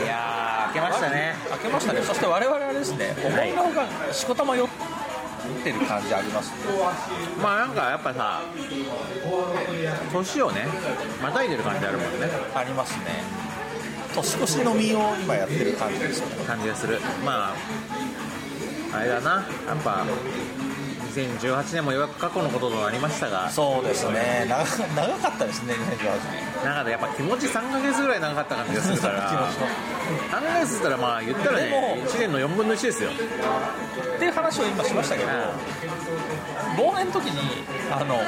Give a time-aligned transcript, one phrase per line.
[0.04, 1.34] いやー明けましたね。
[1.50, 2.02] 明けましたね。
[2.02, 3.52] そして我々はですね思い。
[3.52, 4.68] のほかしこたま寄
[5.48, 6.56] ってる感じありますね。
[7.42, 8.42] まあなんかやっぱさ
[10.12, 10.66] 年をね
[11.22, 12.28] またいでる感じあるもんね。
[12.54, 13.24] ありますね。
[14.14, 16.44] 年越し飲みを今やってる感じですよね。
[16.44, 17.00] 感じがする。
[17.24, 17.54] ま
[18.92, 19.30] ああれだな。
[19.66, 20.04] やっぱ
[21.12, 24.46] 2018年もようやく過去のこととなりましたがそうですね。
[24.48, 24.78] 長長
[25.18, 25.76] かったですね2018
[26.62, 26.64] 年。
[26.64, 29.56] なんかやっぱ気持ち3ヶ月ぐらい長かった感じがするから 気持ち
[30.32, 33.10] 3ヶ月ったらまあ言ったらね1年の4分の1ですよ。
[33.10, 33.12] っ
[34.18, 35.28] ていう話を今しましたけど
[36.76, 38.20] 忘年の時にあの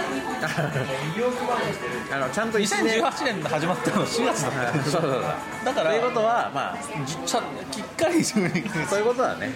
[2.13, 3.01] あのちゃんと1年。
[3.01, 4.71] 2018年始まったの4月だった。
[4.73, 5.23] んですそうそうそう。
[5.65, 9.53] だからということはまあじちゃきっかり12ヶそういうことだね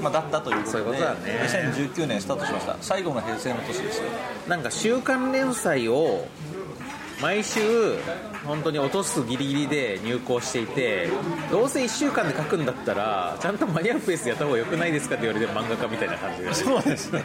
[0.00, 1.18] まあ、だったということでそういうことだね。
[1.44, 2.76] 2019年スタートしました。
[2.80, 4.04] 最後の平成の年ですよ。
[4.48, 6.26] なんか週刊連載を
[7.20, 7.60] 毎週
[8.46, 11.08] 本当に落とすギリギリで入稿していて
[11.50, 16.54] どうせ1週間で書くんだったらちゃんと間に合うペースでやった方がよくないですかって言われてる漫画家みたいな感じで。
[16.54, 17.22] そうですね。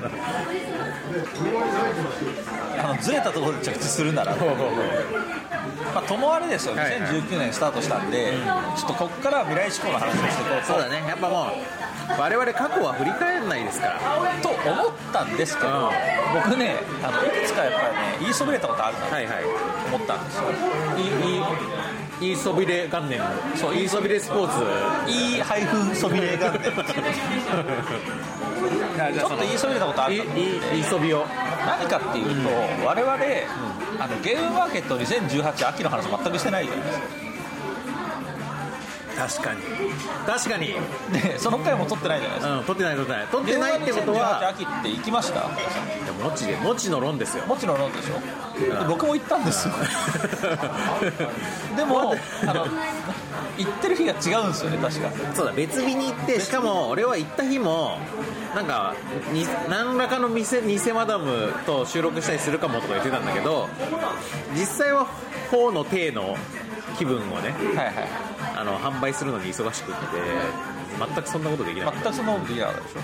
[2.78, 4.36] あのずれたところで着地するなら。
[5.94, 7.12] まあ、ともあれですよ、はいはい。
[7.22, 8.34] 2019年スタートしたんで、
[8.78, 10.66] ちょっとここから未来志向の話をしていこうと。
[10.68, 11.04] そうだね。
[11.08, 14.00] やっぱもう我々過去は振り返らないですから。
[14.42, 16.20] と思ったんですけど、うん。
[16.34, 19.44] 僕ねあのいくつかやっぱりね言いそびれたことあるなとはいはい
[19.90, 20.44] 思ったんですよ、
[22.22, 23.22] いいいいそびれ元年
[23.56, 26.74] そういいそびれスポーツいい配布そびれ元年
[29.14, 31.26] ちょっと言いそびれたことあるいいなと思っていそびを
[31.66, 32.50] 何かっていうと、
[32.86, 33.14] 我々、
[34.00, 37.29] あのゲームマーケット2018秋の話全くしてないじゃないですか
[39.20, 39.62] 確かに。
[40.26, 40.68] 確かに。
[41.12, 42.58] でその回も取ってないじゃないですか。
[42.60, 43.28] うん取ってない取ってない。
[43.28, 45.40] 取ってないってこと2018は秋って行きました？
[45.40, 45.50] いや
[46.24, 47.46] もちでもちの論ですよ。
[47.46, 48.60] もちろんでしょ？
[48.60, 49.74] で僕も行ったんですよ。
[51.76, 52.14] でも
[52.48, 52.66] あの
[53.58, 55.10] 行ってる日が違うんですよね確か。
[55.34, 57.98] そうだ別日に行ってしかも俺は行った日も
[58.56, 58.96] なんか
[59.34, 63.68] に何らかの店偽マダムと収録したりするかもとか言ってたんだけど
[64.54, 65.08] 実際は
[65.52, 66.38] 法の体の
[67.00, 67.96] 気分をねはいはい。
[68.58, 70.02] あの販売するのに忙しくって
[71.00, 73.00] 全くそんなことできなかっ全くそのできなかったでしょ。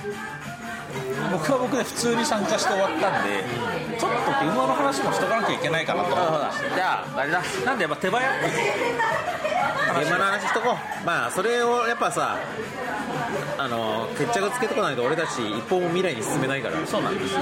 [1.32, 3.44] 僕は僕で普通に参加して終わったんで、
[4.00, 7.42] ちょっと現場の話もしとかなきゃいけないかなと思ってじゃああれだ。
[7.66, 8.46] なんでやっぱ手早く
[10.02, 10.44] 現場の話。
[10.44, 11.06] しとこう。
[11.06, 12.38] まあそれをやっぱさ
[13.58, 16.86] あの決着つけとかないと俺たち一歩も未来に進めないから。
[16.86, 17.42] そうなんですで、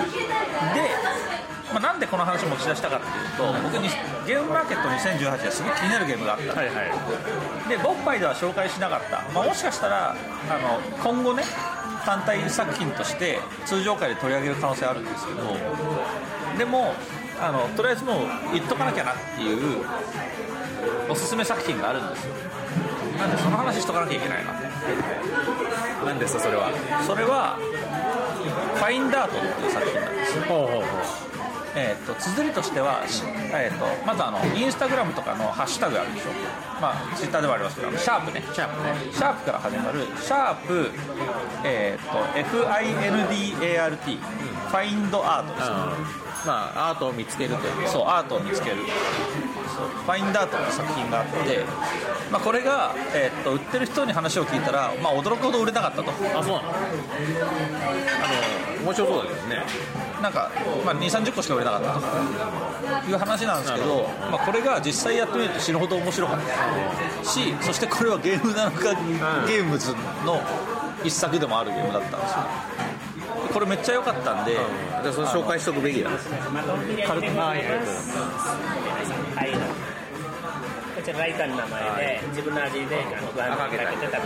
[1.73, 3.89] まあ、なんでこの話持ち出したかっていうと、僕に
[4.27, 6.71] ゲームマーケット2018ですごい気になるゲームがあった、はいは
[7.65, 7.69] い。
[7.69, 10.15] でボッパイでは紹介しなかった、まあ、もしかしたらあ
[10.59, 11.43] の今後ね
[12.05, 16.93] 単体作品として通常回で取り上げる可能性あるんですけどでも
[17.39, 18.17] あのとりあえずもう
[18.53, 19.83] 言っとかなきゃなっていう
[21.09, 22.33] おすすめ作品があるんですよ。
[23.17, 24.53] なんでその話しとかなきゃいけないな
[26.05, 26.71] 何ですかそれは。
[27.05, 27.57] それは
[28.75, 30.43] 「ファインダート」っていう作品なんですよ。
[30.45, 31.22] ほうほうほう
[31.75, 36.29] えー、と綴りとしては、しえー、とまずあのインスタグラムとかのハッシュタグあるでしょ、
[36.79, 38.43] まあ、ツイッターでもありますけどシャープね。
[38.53, 38.93] シャープね。
[39.11, 40.91] シャープから始まるシャープ、
[41.63, 42.17] えー、と
[42.69, 44.17] FINDART、
[44.69, 45.75] ファインドアートですね、
[46.45, 47.87] まあアートを見つけるという。
[47.87, 48.77] そうアートを見つける。
[49.75, 51.65] そうファインダートって作品があって、
[52.31, 56.11] まあ、これが、えーっと売ってる人に話を聞いたら、まあ、驚くほど売れなかったと。
[56.11, 56.49] あそうなの？
[56.51, 56.61] あ
[58.81, 59.63] の面白そうだけどね。
[60.21, 60.51] なんか、
[60.85, 61.93] まあ、2 3 0個しか売れなかった。
[63.01, 66.39] という話なんですけど、まあ、これが実際やってみると死ぬほど面白かっ
[67.23, 68.93] たしそしてこれはゲームなのか、
[69.47, 69.93] ゲームズ
[70.25, 70.41] の
[71.03, 72.37] 一作でもあるゲームだったんですよ。
[73.53, 76.09] これめっちゃ良かったんで、じゃあそれ紹介しとくべきだ
[77.07, 77.65] 軽くはいこ
[81.03, 84.17] ちらライターの名前で自分の味であのご飯にかけて食べて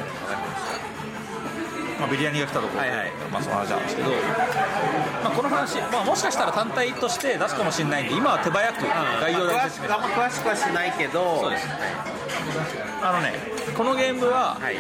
[2.00, 3.12] まあ、ビリヤニが来たところで、はいはい。
[3.31, 4.15] まあ、その話なんですけど、ま
[5.29, 8.83] あ、この話、まあ、もしかしたら単体として出すかもしれないんで今は手早く
[9.19, 11.68] 概要だけ詳し説あんま詳しくはしないけどそうです。
[13.01, 13.33] あのね
[13.75, 14.77] このゲームははい。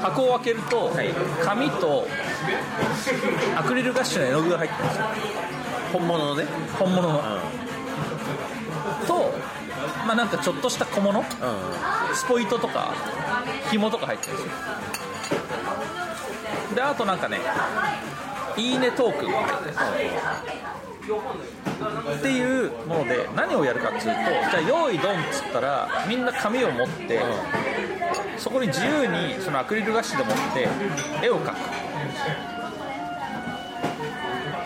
[0.00, 1.12] 箱を開けるとはい。
[1.44, 2.06] 紙と
[3.56, 5.04] アクリルガッシュの絵の具が入ってるんですよ。
[5.92, 6.46] 本物のね。
[6.78, 7.18] 本物の。
[7.18, 7.22] うん。
[7.22, 7.61] と
[10.06, 11.20] まあなんかちょっとした小物？
[11.20, 11.26] うん。
[12.14, 12.94] スポイトとか
[13.70, 14.52] 紐とか入ってるんですよ。
[16.74, 17.38] であとなんかね
[18.56, 19.74] いいねトークンが入ってる
[22.18, 24.14] っていうもので何をやるかっつうとじゃ
[24.58, 27.20] あ用意ドンっつったらみんな紙を持って
[28.38, 30.68] そこに自由にそのアクリルガッシュで持って
[31.24, 31.56] 絵を描く。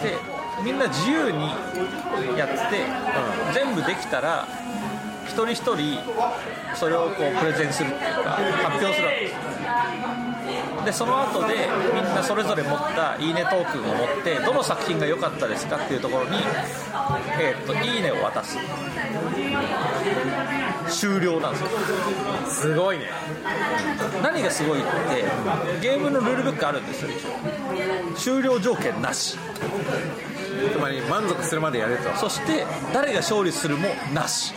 [0.02, 0.16] で
[0.62, 1.38] みんな自由に
[2.36, 2.56] やって、
[3.54, 4.48] 全部できたら
[5.26, 5.99] 一人一人
[6.75, 9.06] それをこうプレゼンするっていうか発表する。
[9.06, 9.34] わけです
[10.87, 16.38] でその後でみんなそれぞれ持った「いいね」トークンを持ってどの作品が良かったですかっていうところに
[17.40, 18.56] 「えーっといいね」を渡す。
[20.88, 21.69] 終了なんですよ。
[22.49, 23.11] すごいね。
[24.22, 25.25] 何がすごいって
[25.81, 28.37] ゲームのルールブックあるんですよ一応。
[28.37, 29.37] 終了条件なし
[30.73, 32.14] つまり満足するまでやれと。
[32.17, 34.55] そして誰が勝利するもなし。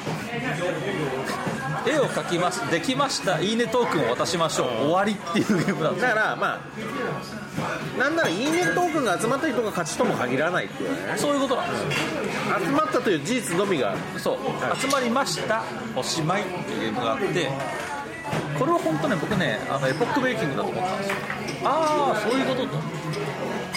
[1.88, 4.68] 絵を描きますできましたいいねトークンを渡しましょう。
[4.68, 6.04] 終わりっていうゲームなんです。
[6.04, 6.60] よだからまあ
[7.98, 11.14] なんならいいねトークンが集まった人が勝ちとも限らないっていうね。
[11.18, 11.82] そういうことなんです。
[11.82, 11.88] よ
[12.66, 13.96] 集まったという事実のみが。
[14.18, 14.38] そう、
[14.80, 15.64] 集まりました
[15.96, 17.50] おしまいっていうゲームがあって
[18.60, 21.16] これは本当ね僕ねあのエポックメイキングだと思ったんですよ。
[21.64, 22.78] ああそういうことと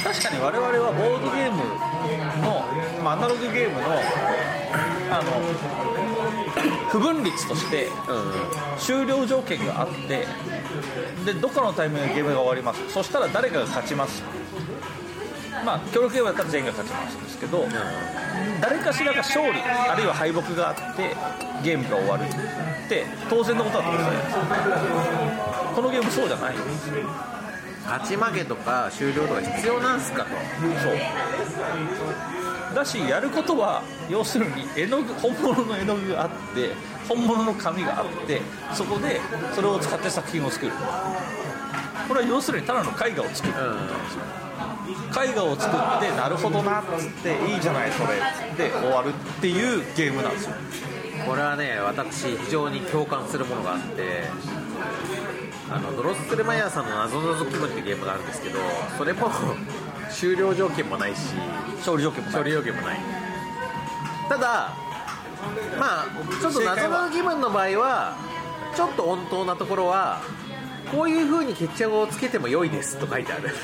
[0.02, 1.58] 確かに我々はボードゲーム
[2.42, 2.66] の、
[3.02, 3.86] まあ、アナログゲームの
[5.10, 5.30] あの
[6.90, 7.88] 不分率として
[8.78, 10.26] 終了条件があって
[11.24, 12.92] でどこかのタイミングでゲームが終わります？
[12.92, 14.22] そしたら誰かが勝ちます。
[15.64, 17.66] まあ協力ゲームだったら全員が勝ちますですけど、
[18.60, 21.14] 誰かしらが勝利あるいは敗北があって
[21.62, 24.40] ゲームが終わるって当然のことだと思うんですよ。
[25.76, 26.94] このゲームそうじゃないんですよ
[27.84, 30.30] 勝ち負けとか終了とか必要なんすかと。
[30.30, 30.34] そ
[30.90, 32.74] う。
[32.74, 36.70] だしやることは要するに絵の具本物の絵の具があって
[37.06, 38.40] 本物の紙があって
[38.72, 39.20] そこで
[39.54, 40.72] それを使って作品を作る。
[42.08, 43.54] これは要するにただの絵画を作る。
[45.12, 50.54] 絵画を作ってなるほどなっつっていいじゃないそれで終わるっていうゲームなんですよ。
[51.26, 54.24] これはね私非常に共感するものがあって
[55.74, 58.58] あのドロッセルマイヤーさんの謎謎気分っていうゲームがあるんですけど
[58.98, 59.30] それも
[60.10, 61.34] 終了条件もないし
[61.78, 62.42] 勝利条件もない。
[62.42, 62.98] 勝利条件もない。
[64.28, 64.72] ただ
[65.78, 66.06] まあ
[66.40, 68.16] ちょっと謎の気分の場合は
[68.76, 70.20] ちょっと温当なところは
[70.90, 73.48] こういう風に決着をつけても良いですと書いてある、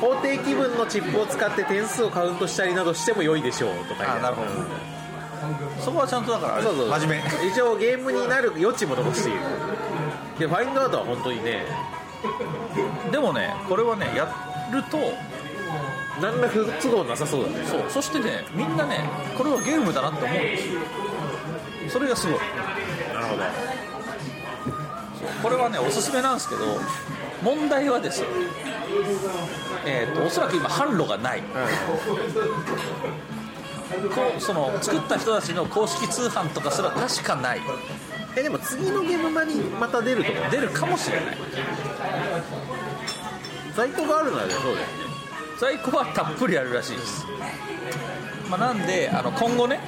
[0.00, 4.12] 法定気分のチップを使って点数をカウントしたりなどしても良いでしょうと書いてある。
[4.18, 4.97] あなるほど
[5.80, 6.88] そこはちゃんとだからそうそう。
[6.88, 7.48] 真面目。
[7.50, 9.38] 一応ゲームになる余地も残している。
[10.38, 11.64] でファインドアウトは本当にね
[13.10, 14.28] でもねこれはねや
[14.72, 14.98] ると
[16.20, 17.64] 何ら不都合なさそうだね。
[17.66, 19.00] そうそしてねみんなね
[19.36, 20.80] これはゲームだなって思うんですよ。
[21.90, 22.38] それがすごい。
[23.14, 23.42] なるほど。
[25.42, 26.60] これはねおすすめなんですけど
[27.42, 28.28] 問題はですよ。
[29.84, 31.42] えー、とおそらく今販路がない、
[34.14, 37.60] こうその作った人たちの公式通販とかすら確かない。
[38.36, 41.36] えでも次のゲーム場にまた出るとか出るかもしれない。
[43.74, 45.08] 在庫があるならそうだよね。
[45.58, 47.26] 在庫はたっぷりあるらしいです、
[48.48, 49.80] まあ、なんであの今後ね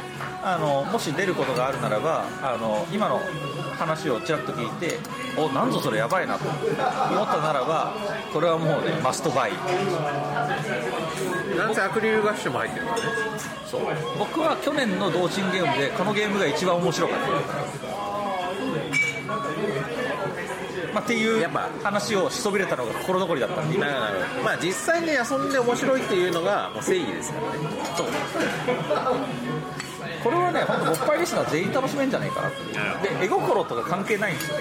[0.42, 3.20] あのもし出ることがあるならばあの今の
[3.78, 4.98] 話をちらっと聞いて
[5.36, 6.48] おなんぞそれやばいなと。
[6.48, 7.92] 思ったならば
[8.32, 9.52] これはもうねマストバイ。
[11.56, 13.02] なんせアクリルガッシュも入ってるからね。
[13.66, 13.82] そう。
[14.18, 17.26] 僕は去年の同人ゲームでこのゲームが一番面白かった、
[20.94, 23.78] まあ、っていうやっぱ話をしそびれたのが心残りだったんで。
[23.78, 23.86] ま
[24.52, 27.58] あ実際に遊んで面白いっていうのがもう正義ですからね。
[27.96, 28.06] そう
[30.22, 34.56] これはね本当もっぱいリスナー全員楽しめんじゃないかなってで絵心とか関係ないんですよ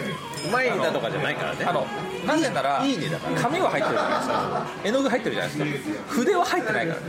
[0.47, 1.85] うまいネタとかじゃないからねあの
[2.25, 3.41] なぜならいいねだから。
[3.41, 4.67] 紙は入ってるじゃないですか。
[4.83, 6.03] 絵の具入ってるじゃないですか。
[6.13, 7.05] 筆は入ってないからね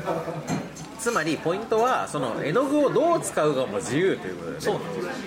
[1.00, 4.74] つまりポイントはその絵の具をどう使うかも自由ということで、ね、そう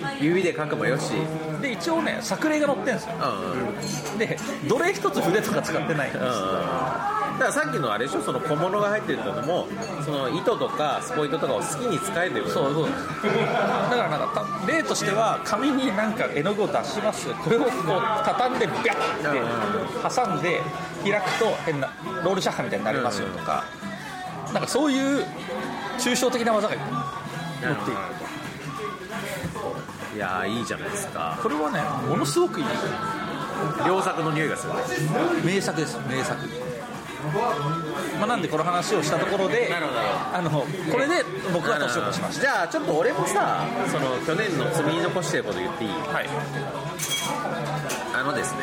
[0.00, 1.12] なん指で描くもよし。
[1.60, 3.14] で一応ね作例が載ってるんですよ。
[3.16, 3.22] う
[3.58, 4.18] んうん。
[4.18, 4.38] で
[4.68, 6.24] どれ一つ筆とか使ってないんです。
[6.24, 6.30] うん
[7.34, 8.22] だからさっきのあれでしょ？
[8.22, 9.66] その小物が入ってるのも
[10.04, 12.92] その糸とかスポイトとかを好きに使えということそうそうだ
[13.96, 17.26] からなんかた例としては紙になんか絵の具を出します。
[17.42, 17.70] これをこう
[18.24, 20.60] 畳んでビャッて挟んで
[21.02, 21.90] 開くと変な
[22.22, 23.64] ロールシャッハみたいになりますよとか
[24.54, 25.26] なんかそういう
[25.98, 28.00] 抽象的な技が載っている。
[30.14, 31.38] いやーいいじゃないですか。
[31.42, 32.66] これはねものすごくいい。
[33.86, 34.72] 良作の匂いがする。
[35.44, 35.98] 名作です。
[36.08, 36.38] 名作。
[38.18, 39.70] まあ、なんでこの話をしたところで
[40.32, 42.42] あのこれで僕は年を越しました。
[42.42, 45.90] じゃあちょっと俺もさその去年の積み残してること言っていい？
[45.90, 46.28] はい。
[48.14, 48.60] あのですね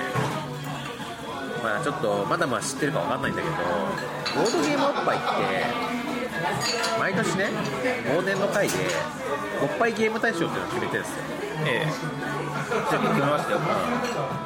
[1.63, 5.25] まあちょっとまだまだ知ってるかわかんないんだけどボードゲームおっぱいって
[6.99, 7.49] 毎年ね
[8.15, 8.73] 往年の回で
[9.61, 11.23] おっぱいゲーム大賞っていうのを決めてるんですよ。
[11.65, 11.91] ええ。
[12.89, 13.59] じゃあ決めましたよ。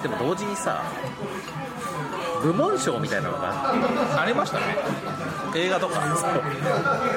[0.01, 0.83] でも同時にさ
[2.41, 4.77] 部門賞みたいなのがありましたね。
[5.55, 5.99] 映画とか。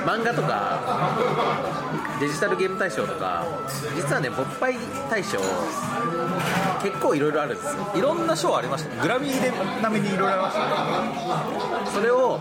[0.07, 0.81] 漫画とか
[2.21, 3.47] デジタルゲーム大賞とか
[3.95, 4.75] 実はね勃発
[5.11, 5.39] 大賞
[6.83, 7.93] 結構いろいろあるんですよ。
[7.95, 9.01] いろんな賞ありましたね。
[9.03, 11.91] グラミーで並みにいろいろありましたね。
[11.93, 12.41] それを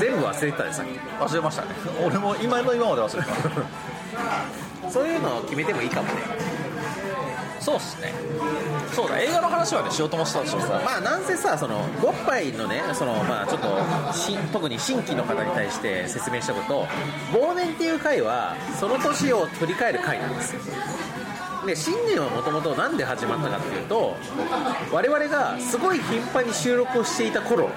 [0.00, 0.86] 全部忘れてたねさっ
[1.28, 1.68] 忘れましたね。
[2.04, 3.48] 俺も今の今まで忘れてた。
[4.88, 6.35] き そういうのを決めてもいいかもね
[7.66, 8.12] そうっすね。
[8.94, 10.60] そうだ映画の話はねしようと思ってたんですよ。
[10.84, 16.86] まあなんせさそのボッパイのねそのまあちょっとし特に新規の方に対して説明したこと
[17.36, 20.60] 忘年っていう回はその年を振り返る回なんですよ。
[21.66, 24.14] で新年はもともと何で始まったかっていうと
[24.92, 27.68] 我々がすごい頻繁に収録をしていた頃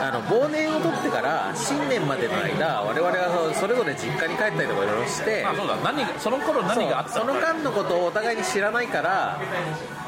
[0.00, 5.76] あの忘年を取ってから新年までの間我々はそれぞれ実家に帰ったりとかいろいろしてあそうだ。
[5.76, 9.40] 何がその頃何があったその間のことをお互いに知らないから、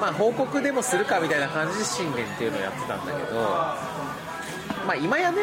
[0.01, 3.41] まあ、報告でもするかみたいな感じで新年っていうのをやってたんだけど
[4.87, 5.43] まあ今やね。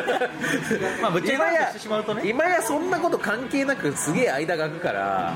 [1.00, 2.22] まあぶっちゃけ今やしてしまうとね。
[2.24, 5.32] 今やそんなこと関係なくすげえ間が空くから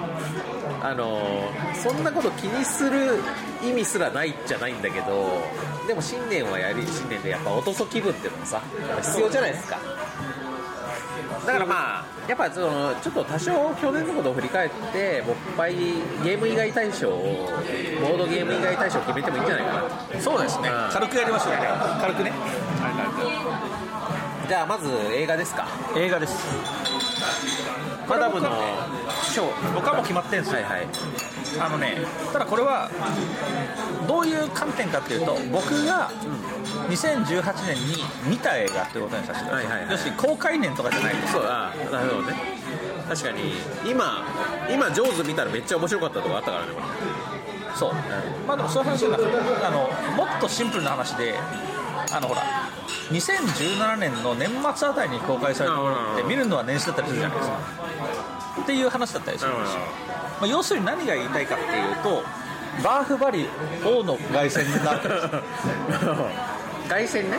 [0.83, 3.21] あのそんなこと気にする
[3.63, 5.43] 意味すらないじゃないんだけど
[5.87, 8.61] でも新年はやり新年でやっぱおとそ気分っていうのもさ
[9.03, 9.79] 必要じゃないですか。
[11.47, 15.73] だからまあやっぱそのちょっと多少去年のことを振り返って勃発
[16.23, 17.49] ゲーム以外大賞を
[18.03, 20.21] ボードゲーム以外大賞を決めてもいいんじゃないかなと。
[20.21, 20.69] そうですね。
[20.69, 20.91] うん。
[20.93, 21.53] 軽くやりましょう。
[21.53, 21.59] ね
[22.01, 22.33] 軽くね。
[24.49, 25.67] じゃあまず映画ですか。
[25.97, 26.37] 映画です
[28.11, 28.51] マダムの
[29.73, 30.87] 僕はもう決まってるんですよ、はいはい
[31.59, 31.97] あのね
[32.33, 32.89] ただこれは
[34.07, 36.11] どういう観点かっていうと僕が
[36.89, 37.97] 2018年に
[38.29, 42.37] 見た映画ってことにさせてください,、はいはいはい要するに公開年とかじゃないですそうあなるほどね
[43.09, 44.23] 確かに今
[44.71, 46.81] 今ジョーズ見たらめっちゃ面白かったとかあったからねこ
[47.77, 47.95] そう、
[48.47, 49.31] まあでもそういう話じゃなくて
[49.67, 51.35] あのもっとシンプルな話で
[52.13, 52.43] あのほら
[53.11, 57.59] 2017年の年末あたりに公開されたものって見るのは年始だったりするじゃないですか。
[58.63, 59.81] っていう話だったりするんですよ、
[60.41, 62.23] まあ、要するに何が言いたいかっていうと
[62.83, 63.47] バーフバリ
[63.85, 65.43] 王の凱旋 なわけですれ
[66.89, 67.39] 凱旋ね。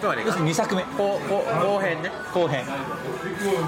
[0.00, 0.82] つまり要するに2作目。
[0.82, 2.10] 後後後編ね。
[2.32, 2.64] 後編。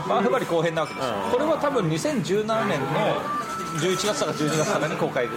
[0.08, 1.08] バーフバリ後編なわけです。
[1.32, 3.40] これは多分2017年の
[3.78, 5.28] 11月とか12月からに公開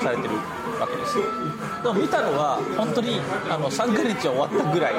[0.00, 0.34] されてる
[0.80, 1.16] わけです。
[1.16, 3.20] でも見たのは本当に
[3.50, 4.94] あの三が日終わったぐらい。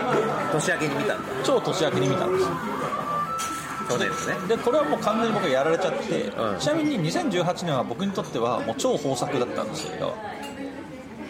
[0.51, 1.29] 年明けに見たんだ。
[1.43, 2.43] 超年明けに見たんです。
[2.43, 2.49] よ
[3.89, 4.47] 去年のね。
[4.47, 6.59] でこれはもう完全に僕はやられちゃって、うん。
[6.59, 10.15] ちなみに2018年は僕にとってはもう超豊作だったんですよ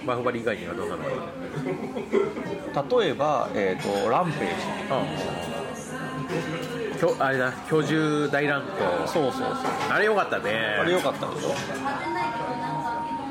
[0.05, 2.97] バフバリ以外にはどんなのが？
[3.01, 4.45] 例えば、えーと「ランページ。
[6.67, 6.72] うん
[7.03, 9.07] きょあれだ居住大乱」闘。
[9.07, 9.47] そうそうそう。
[9.89, 10.77] あれよかったね。
[10.79, 11.53] あれ良かったでしょ？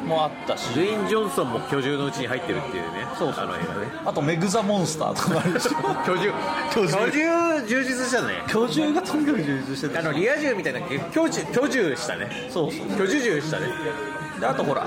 [0.07, 0.75] もあったし。
[0.75, 3.45] ドゥイン・ジョンソンも居住のうちに入ってるっていうねそうそう。
[3.45, 3.87] あの映画ね。
[4.05, 5.71] あとメグ・ザ・モンスターとかもあるでしょ。
[6.07, 6.33] 居住
[6.75, 7.67] 居住？
[7.67, 8.43] 充実したね。
[8.47, 10.01] 居住がとにかく充実してた。
[10.01, 12.49] あのリア充みたいな居住居住したね。
[12.51, 12.87] そうそう。
[13.01, 13.69] 居住住したね。
[14.39, 14.87] であとほら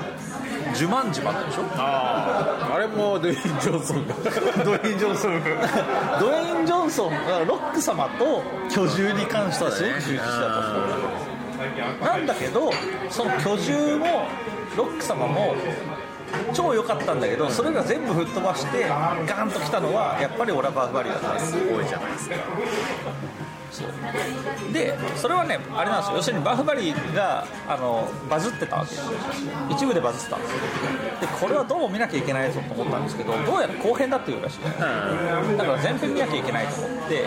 [0.73, 1.63] ジュマンジもあったでしょ？
[1.75, 4.13] あああれもドゥエイン・ジョンソンが。
[4.63, 5.43] ドゥエイン・ジョンソン。
[6.19, 10.79] ドウェイン・ジョンソンがロック様と居住に関してはすごく充実したと思
[12.01, 12.05] う。
[12.05, 12.71] なんだけど
[13.09, 14.27] その居住も
[14.75, 15.55] ロック様も
[16.53, 22.35] 超良かったんだけどそれが全部吹っ飛ばしてガーンときたのはやっぱりオラバーフバリだったんですすごいじゃないですか
[23.75, 26.17] そうでそれはねあれなんですよ。
[26.17, 28.91] 要するにバフバリーがあのバズってたわけ。
[28.91, 29.03] です
[29.69, 30.57] 一部でバズってたんですよ。
[31.21, 34.59] でこれはどうも見なきゃいけないぞと思ったんですけどどうやら後編だっていうらしい
[35.57, 37.25] だから全編見なきゃいけないと思って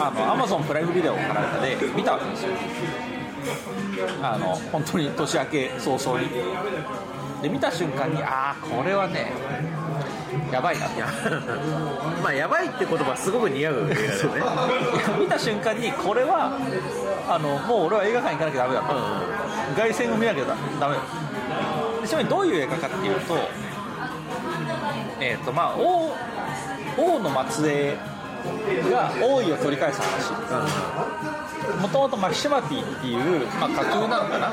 [0.00, 2.50] あの Amazon プライムビデオかなんかで見たわけですよ。
[4.22, 6.28] あの本当に年明け早々に。
[7.42, 9.32] で見た瞬間にああこれはね
[10.52, 10.86] やばいな。
[10.86, 10.92] と
[12.22, 16.58] まあやばいって言葉すごく似合う映画だよね見た瞬間にこれは
[17.28, 18.94] あのもう俺は映画館行かなきゃダメだと、
[19.76, 21.00] 凱旋を見なきゃダメだ
[22.02, 23.36] でちなみにどういう映画かっていうと
[25.20, 26.14] えっ、とまあ王
[26.96, 28.17] 王の末裔
[28.90, 30.32] が王位を取り返す話。
[31.80, 34.50] もともとマキシマティっていう、まあ、架空なのかな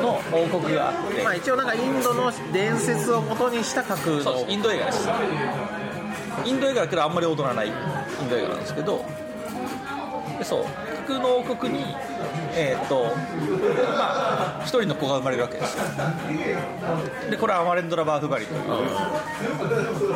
[0.00, 1.22] の王国があって。
[1.22, 4.22] まあ一応なんかインドの伝説を元にした架空の。
[4.22, 5.08] そうインド映画です
[6.44, 9.04] インド映画だけどあんまり踊らないインド映画なんですけど。
[10.38, 10.64] でそう
[11.06, 11.84] 架空の王国に
[12.54, 15.76] えーっとまあ一人の子が生まれるわけです。
[15.76, 15.84] よ
[17.30, 18.60] でこれはアマレンドラ・バーフバリという。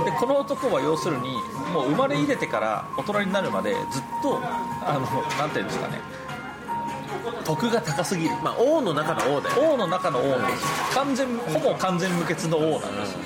[0.04, 1.30] でこの男は要するに
[1.72, 5.00] もう生まれ入れてから大人になるまでずっとあの
[5.38, 6.00] なんていうんですかね。
[7.44, 8.34] 徳が高すぎる。
[8.42, 10.62] まあ王の中の王だよ王の中の王なんです。
[10.62, 13.12] よ完全ほぼ完全無欠の王なんです。
[13.12, 13.18] よ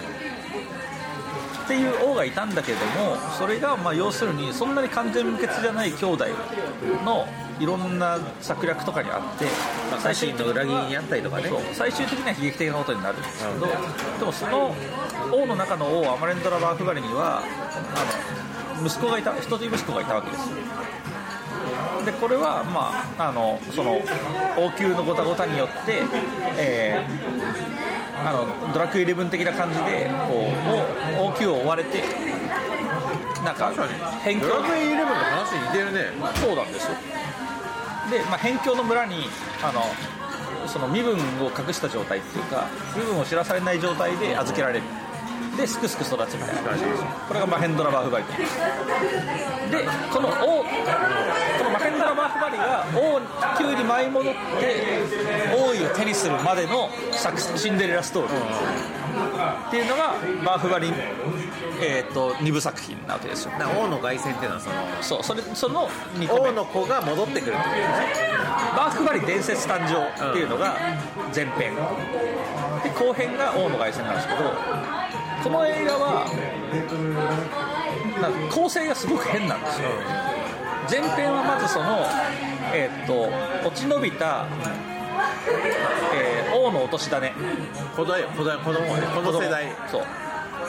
[1.65, 6.27] っていう王がいたんだけどもそれがまあ要するにそんなに完全無欠じゃない兄弟
[7.05, 7.29] の
[7.61, 9.45] いろんな策略とかにあって、
[9.91, 13.67] まあ、最新の裏切りにあったりとかね最終的には悲劇的なことになるんですけど、
[14.19, 14.75] でもその
[15.33, 20.57] 王の中の王アマレンドラ・バーフバリにはあの息子がいた一人息子がいたわけですよ。
[22.05, 24.01] でこれは、まあ、あのその
[24.57, 26.03] 王宮のごたごたによって、
[26.57, 27.81] えー
[28.23, 30.53] あのドラクエイレブン的な感じでこ
[31.17, 32.03] う王王宮を追われて
[33.43, 36.01] なんか辺境ドラクエイレブンの話に似てるね。
[36.35, 36.91] そうなんですよ
[38.11, 39.29] で、まあ、辺境の村に
[39.63, 39.83] あの
[40.67, 44.83] その身分を隠した状態っていうか身分を知らされない状態で預けられる。
[45.57, 46.63] ですくすく育つみたいな。
[46.63, 48.25] 感じですこれがマヘンドラ・バーフバリ。
[48.25, 48.33] で
[50.13, 50.65] この王こ
[51.65, 53.21] のマヘンドラ・バーフバリが王
[53.63, 54.39] 宮に舞い戻って
[55.57, 56.89] 王位を手にするまでの
[57.57, 59.00] シンデレラストーリー。
[59.69, 60.93] っていうのがバーフバリ、
[61.81, 63.53] えー、と2部作品なわけですよ。
[63.59, 66.51] な王の凱旋っていうのはそのそうそれその2個目。
[66.51, 67.87] 王の子が戻ってくるってことね。
[68.77, 70.77] バーフバリ伝説誕生っていうのが
[71.35, 71.75] 前編。
[72.83, 74.41] で後編が王の凱旋なんですけど
[75.45, 76.27] この映画は
[78.21, 79.89] なんか構成がすごく変なんですよ。
[80.91, 82.07] 前編はまずその
[82.73, 84.47] えーっと落ち延びた、
[86.15, 87.33] えー王のお年だね。
[87.97, 89.73] 子供子供子供はねこの世代。
[89.91, 90.03] そう。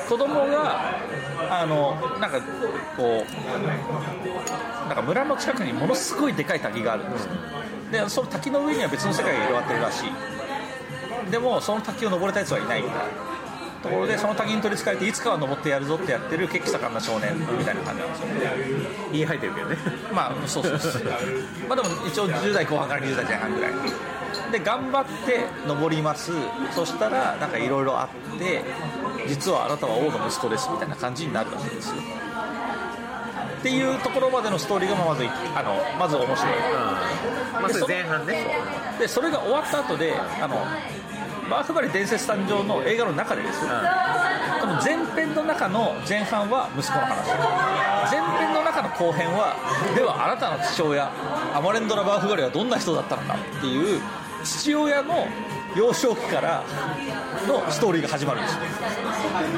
[0.07, 0.95] 子供が
[1.49, 2.39] あのなんか
[2.97, 7.25] こうなんか村の近くにものすごいでかい滝があるんです。
[7.25, 7.31] よ
[7.91, 11.31] でその滝の上には別の世界が広がってるらしい。
[11.31, 13.03] でもその滝を登れたやつはいないみたいな
[13.83, 18.27] ところでその滝に取りつかれていつかは登ってやるぞってやってる血気盛んな少年みたいな感じなんですよ。
[19.11, 19.77] 言い入ってるけどね。
[20.13, 21.03] まあそうそうそう。
[21.67, 23.71] まあでも一応10代後半から20代前半ぐらい
[24.51, 26.31] で頑張って登ります。
[26.71, 28.63] そしたらなんかいろいろあって
[29.27, 31.95] 実はあなたは王の息子ですみたいな感じになるわけですよ。
[33.59, 35.23] っていうところまでのストーリーがまず
[35.55, 36.53] あのまず面白い。
[37.53, 38.47] まあそれ前半ね。
[38.99, 40.55] でそれが終わった後であの
[41.49, 43.71] バーフバリ伝説誕生の映画の中でですよ。
[44.61, 47.31] この前編の中の前半は息子の話。
[48.11, 49.55] 前編の中の後編は
[49.95, 51.11] ではあなたの父親
[51.53, 54.01] アマレンドラ・バーフバリはどんな人だったのかっていう
[54.43, 55.27] 父親の
[55.75, 56.63] 幼少期から
[57.47, 58.59] のストーリーが始まるんですよ。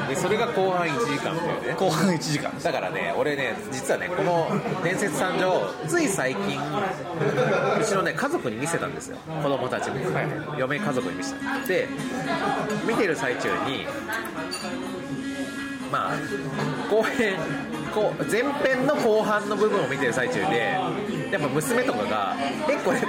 [0.08, 1.74] でそれが後半1時間っていうね。
[1.76, 4.48] 後半1時間だからね俺ね実はねこの
[4.84, 9.16] 伝説誕生つい最近うちのね家族に見せたんですよ。
[9.42, 10.04] 子供たちに、
[10.58, 11.66] 嫁家族に見せた。
[11.66, 11.88] で
[12.86, 13.86] 見てる最中に
[15.90, 16.16] まあ
[16.90, 17.36] 後編
[17.94, 20.76] こう前編の後半の部分を見てる最中で
[21.30, 22.36] やっぱ娘とかが
[22.68, 23.00] 「えこれ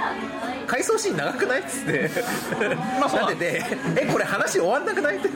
[0.66, 2.10] 回想シーン長くない?」っつって。
[3.00, 3.64] まあそうなってて
[4.00, 5.28] 「えこれ話終わんなくない?」って。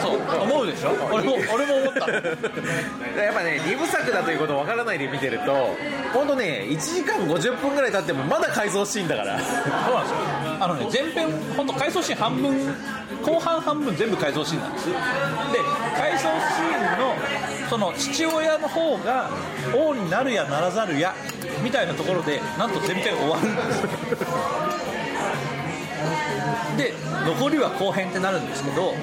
[0.00, 0.42] そう。
[0.42, 0.90] 思うでしょ？
[1.12, 2.00] 俺も俺も思った。
[3.22, 5.76] やっぱね2部作だということを分からないで見てると
[6.12, 9.38] 本当ね1時間50分ぐらい経ってもまだ回想シーンだから。
[9.38, 10.16] そうなんですよ。
[10.60, 12.74] あのね前編本当回想シーン半分
[13.24, 14.86] 後半半分全部回想シーンなんです。
[14.86, 14.94] で
[15.98, 17.14] 回想シーンの
[17.68, 19.28] その父親の方が
[19.76, 21.14] 王になるやならざるや
[21.62, 23.52] みたいなところでなんと前編終わる。
[23.52, 23.82] んです
[26.78, 26.94] で
[27.26, 28.94] 残りは後編ってなるんですけどもう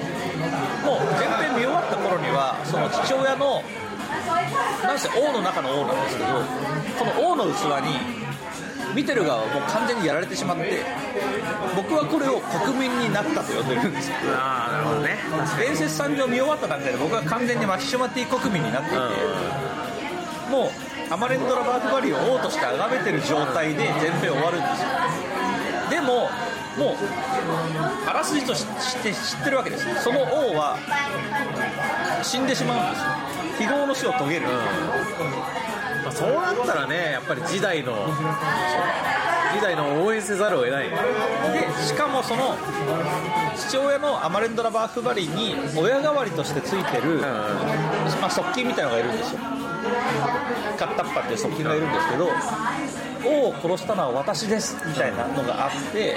[1.20, 3.62] 前編見終わった頃にはその父親の
[4.82, 6.32] なんせ王の中の王なんですけど
[6.98, 8.25] この王の器に
[8.94, 10.82] 見てる側はもう完全にやられてしまって
[11.74, 14.16] 僕はこれを国民になったと呼んでるんですよ。
[14.32, 15.18] ああなるほどね。
[15.58, 18.98] 伝説産業見終わった段階で僕は完全にマヒシュマティ国民になっていて、
[20.50, 20.70] も
[21.10, 24.88] うアマレンドラバークバリーを王として崇めてる状態で前編終わるんですよ。
[25.90, 26.30] でも
[26.78, 26.96] もう
[28.08, 28.66] あらすじとし
[29.02, 30.02] て知ってるわけです。
[30.02, 30.78] その王は
[32.22, 33.06] 死んでしまうんですよ。
[33.58, 34.46] 非業の死を遂げる、
[36.06, 38.06] まあ、そうなったらねやっぱり時代の
[39.52, 40.96] 時代の応援せざるを得ないで
[41.84, 42.54] しかもその
[43.56, 47.20] 父親のアマレンドラ・バーフバリーに親代わりとしてついてる、
[48.20, 49.40] まあ、側近みたいなのがいるんですよ。
[50.76, 52.28] カッタッパっていう側近がいるんですけど
[53.24, 56.16] 王を殺したのは私ですみたいなのがあって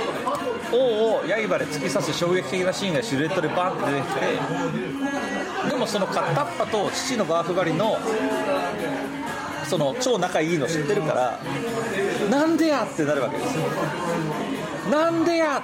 [0.71, 7.97] 王を刃で突き刺す衝撃的なシーンがシルエットでバンって出てきてでもそのカッタッパと父のバーフバリの
[9.69, 11.39] その超仲いいの知ってるから
[12.31, 13.63] なんでやってなるわけですよ。
[14.91, 15.61] なんでや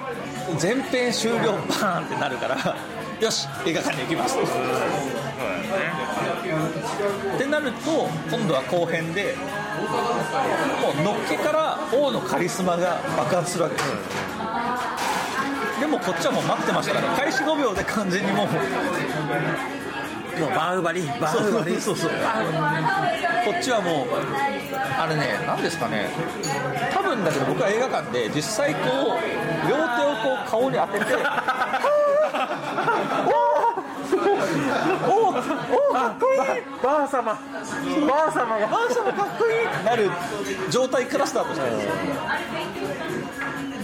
[0.58, 2.76] 全編終了バーンってなるから
[3.20, 4.40] よし映画館に行きますっ
[7.36, 9.34] てなると今度は後編で
[10.80, 13.74] もうのっけから王のカリスマが爆発するわけ。
[13.74, 13.86] です
[15.80, 18.46] でもこっちはもう待ってましたから開始5秒で完全にもう
[20.38, 21.80] もうバーフバリバーフバリ。
[21.80, 22.16] そうそうこ
[23.56, 24.06] っちはもう
[24.98, 26.08] あれね何ですかね。
[26.92, 31.04] 多分だけど僕は映画館で実際こう両手をこう顔に当てて
[35.06, 36.38] おおおかっこいい
[36.82, 40.10] バー様バー様がバー様かっこいいってなる
[40.70, 41.92] 状態からスタートしたんですよ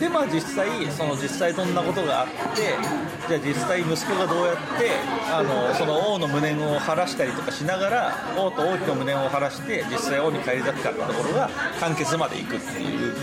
[0.02, 2.74] でまあ実際その実際どんなことがあって
[3.28, 4.90] じゃあ実際息子がどうやって
[5.32, 13.14] あのその王の無念を晴らしたりとかしながら王と王妃の無念を晴らして実際王に返り咲くかってところが完結までいくっていう。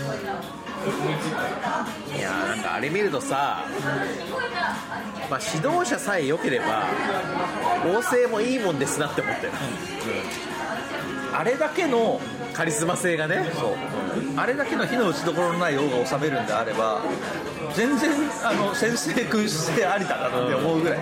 [2.16, 3.66] いやーなんかあれ見るとさ、
[5.28, 6.86] まあ、指導者さえ良ければ
[7.84, 9.52] 王政もいいもんですなって思ったよ、
[11.32, 12.20] あれだけの
[12.52, 13.74] カリスマ性がねそう。
[14.36, 17.00] あれだけの火の打ちどころのない王が治めるんであれば
[17.74, 18.10] 全然
[18.44, 20.98] あの先制君主制ありだなって思うぐらい。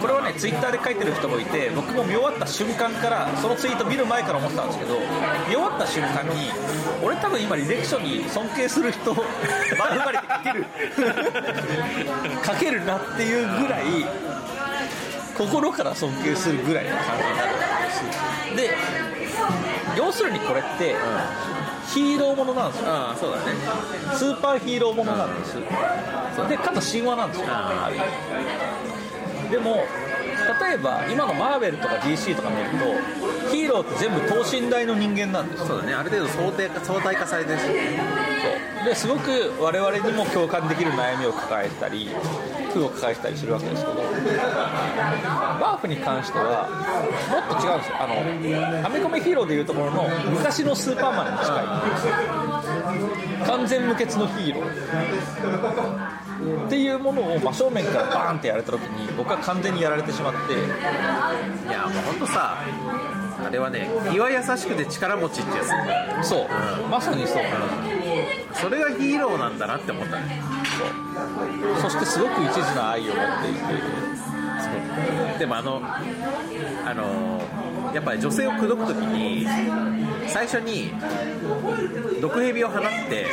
[0.00, 4.94] これはねツイッターで書いてる人もいて僕も見終わった瞬間からそのツイート見る前から思ってたんですけど
[5.48, 6.50] 見終わった瞬間に
[7.02, 9.24] 俺多分今履歴書に尊敬する人バ
[9.92, 10.66] リバリって書ける
[12.46, 13.82] 書けるなっていうぐらい
[15.36, 17.48] 心から尊敬するぐらいの感じになる
[18.52, 18.70] んで
[19.96, 20.94] 要するにこれって、
[21.92, 22.90] ヒーローものなんですよ。
[22.90, 23.44] ああそうだね。
[24.14, 25.54] スーパーヒーローものなんです
[26.48, 27.46] でかつ神話なんですよ。
[27.48, 29.84] ある意味でも
[30.60, 35.66] 例えば今のマーベルとか DC とか見るとヒーローって全部等身大の人間なんですよ。
[35.66, 35.94] そうだね。
[35.94, 38.00] ある程度相対化相対化されてるしね。
[38.76, 38.84] そう。
[38.84, 42.08] ですごく我々にも共感できる悩みを抱えたり
[42.78, 46.68] 負を抱えてたりするわけですけどバーフに関しては
[47.30, 47.96] もっと違うんですよ。
[48.00, 48.14] あの
[48.86, 51.64] アメコミヒーローでいうところの昔のスーパーマンに近い。
[53.46, 56.66] 完全無欠のヒーロー。
[56.66, 60.52] っていうものを真正面からバーンってやられた時に僕は完全にやられてしまって。
[60.52, 60.56] い
[61.72, 62.58] やもうほんとさ
[63.44, 65.64] あれはね気は優しくて力持ちってや
[66.22, 66.28] つ。
[66.28, 66.48] そう、
[66.88, 67.42] まさにそう、
[68.52, 70.42] それがヒーローなんだなって思ったね
[71.80, 73.58] そしてすごく一途な愛を持っていて。
[75.38, 77.37] でもあのあの
[77.94, 79.46] やっぱり女性を口説く時に
[80.28, 80.92] 最初に
[82.20, 83.26] 毒蛇を放って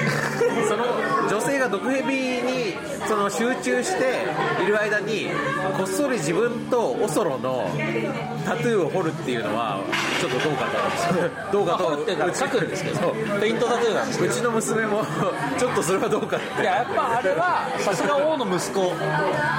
[0.68, 0.86] その
[1.30, 2.74] 女性が毒蛇に
[3.08, 4.26] その集中して
[4.64, 5.28] いる間に
[5.78, 7.70] こっそり自分とオソロの
[8.46, 9.80] タトゥーを彫るっていうのは
[10.20, 10.66] ちょっとどうか
[11.52, 15.04] とどうかとってか書くんですけどペイントタトゥーなんですうちの娘も
[15.58, 16.62] ちょっとそれはどうかって。
[16.62, 18.94] いややっぱあれはさすが王の息子。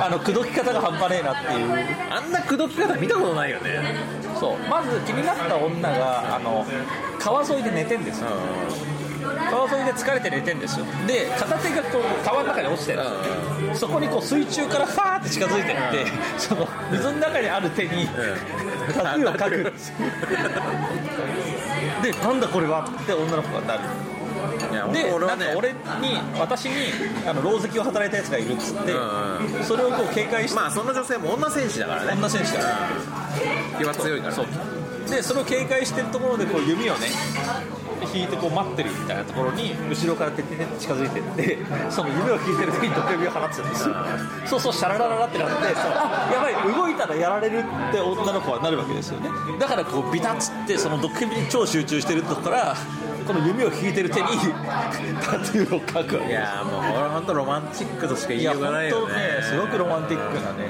[0.00, 1.87] あの口説き方が半端ねえなっていう。
[2.11, 4.59] あんな口説き方見たことないよねそう。
[4.68, 6.64] まず気になった女があの
[7.18, 8.29] 川沿いで寝てんですよ。
[9.51, 10.87] 川沿いで疲れて寝てんですよ。
[11.07, 13.01] で片手がこう川の中に落ちてる。
[13.01, 13.05] ん
[13.68, 19.94] ですよそこにこう水中からファーって近づいてってその水の中にある手にタトゥーを描くんですよ。
[22.03, 22.88] で なんだこれは。
[23.03, 23.81] って女の子がなる
[24.92, 25.78] でなんか俺に
[26.38, 26.92] 私に
[27.26, 28.96] あの牢籍を働いたやつがいるっつって、う
[29.62, 32.12] んそれをこう警戒して、まあその女性も女戦士だからね。
[32.14, 32.88] 女選手が
[33.78, 34.32] 気は強いから。
[34.32, 34.46] そう。
[35.09, 37.06] でそれを警戒してるところでこう弓をね
[38.12, 41.59] 引いてこう待ってるみたいなところに後ろからてってって近づいてって
[41.90, 43.94] その弓を引いてる時に毒弓を放つんですよ。
[44.46, 45.92] そうそうシャララララってなってそう。
[45.94, 49.30] あやばい動いたらやられるって女の子はなるわけですよね。
[49.61, 52.76] だからこうビタッつってその毒弓に超集中してるとこから
[53.26, 54.28] この弓を引いてる手に
[55.20, 59.14] タトゥーを描くわけいやもう俺本当ロマンチックとしか言いようがないよね。
[59.14, 60.68] ねすごくロマンティックなね。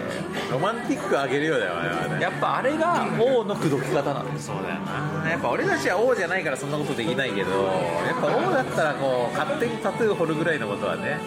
[0.50, 1.74] ロマンティックあげるようだよ
[2.08, 2.20] ね。
[2.20, 5.30] やっぱあれが王の口説き方なんですよそうだよな。
[5.30, 11.20] やっぱ俺たちは王じゃないからそんなことできないけどやっぱ王だったらこう勝手にタトゥー彫るぐらいのことはね。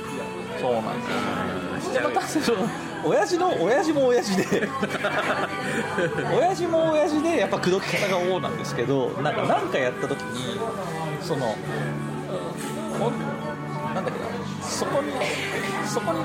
[0.59, 2.67] そうなんですしちゃうでまたその
[3.05, 4.69] 親父の親父も親父で。
[6.35, 10.59] 親父も親父でやっぱ口説き方が王なんですけどなんか何かやった時に
[11.21, 11.55] その
[12.99, 13.11] お
[13.93, 14.25] なんだっけな。
[14.61, 15.11] そこに
[15.87, 16.19] そこに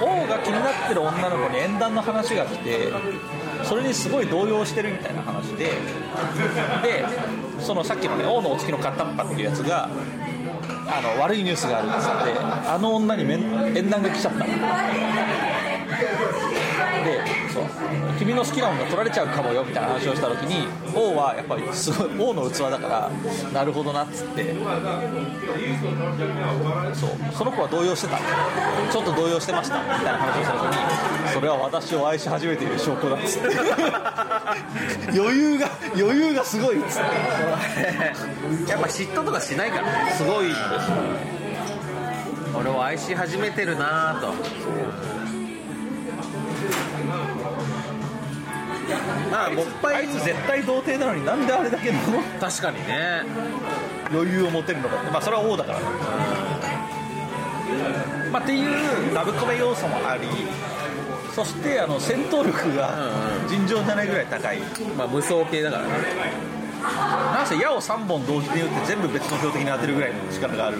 [0.00, 2.92] 王が気になってる女の子に縁談の話が来て
[3.64, 5.64] それにすごい動揺してるみたいな話で。
[5.64, 7.04] で
[7.60, 9.88] そのさっきのね王のお月の片っ端っていうやつが
[10.86, 13.40] あの悪いニュースがあるっつってあの女に面
[13.74, 14.44] 縁談が来ちゃったの。
[17.54, 17.64] そう。
[18.18, 23.10] 君の好きな女取られちゃうかもよみたいな話をした時に王はやっぱりすごい王の器だから
[23.52, 24.54] なるほどなっつって。
[26.94, 27.10] そう。
[27.32, 28.18] その子は動揺してた。
[28.18, 29.80] ちょっと動揺してました。
[29.82, 30.74] みたいな話をした時
[31.28, 33.48] にそれは私を愛し始めている証拠だっつって。
[35.16, 37.02] 余裕が余裕がすごいっつっ
[38.66, 38.70] て。
[38.70, 40.12] やっぱ嫉妬とかしないからね。
[40.12, 41.34] すごいんです
[42.56, 44.32] 俺を愛し始めてるなぁと
[49.30, 49.96] まあもっぱい。
[49.96, 51.98] あいつ絶対童貞なのになんであれだけの
[52.40, 53.22] 確かにね。
[54.10, 55.10] 余裕を持てるのかって。
[55.10, 55.78] まあそれは王だから。
[55.78, 55.84] ね、
[58.30, 60.28] まあ、っていうラブコメ要素もあり。
[61.34, 63.10] そしてあの戦闘力が
[63.42, 64.60] うん尋常じゃないぐらい高い、
[64.96, 65.90] まあ無双系だからね。
[66.84, 70.78] なんせ矢を3本同時に打って全部別の標的に当てるぐらいの力がある、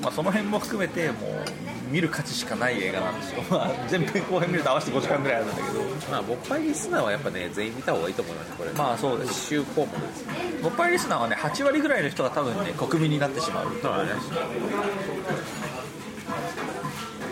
[0.00, 1.63] まあ、その辺も含めてもう
[1.94, 5.80] 見る価値しかない映画なんですよ、 まあ、前編後編見ると合わせて5時間ぐらいあるんだけど。
[6.10, 8.70] まあ勃発リスナーはやっぱね全員見た方がいいと思いますこれ。
[8.72, 10.26] まあそうで一す周項目です。
[10.26, 13.66] ねボッパイリスナーはね8割ぐらいの人が多分ね国民になってしまう。
[13.80, 14.10] そうだね。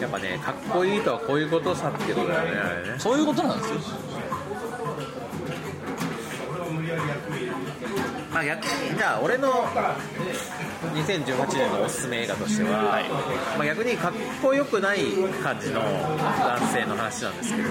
[0.01, 2.95] やっぱねかっこいいとはこういうことさってことだよねあれね。
[2.99, 3.81] そういうことなんですよ
[8.33, 9.53] まあ逆にじゃあ俺の
[10.95, 13.01] 2018年のおすすめ映画としては、
[13.57, 14.99] まあ、逆にかっこよくない
[15.43, 17.69] 感じの男性の話なんですけど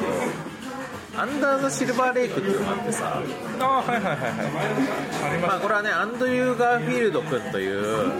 [1.17, 3.21] 「アンダー・ザ・シルバー・レイク」っていうのがあってさ、
[3.60, 5.39] ああはいはいはいはい。
[5.39, 8.12] まあ、これはねアンドリュー・ガーフィールド君という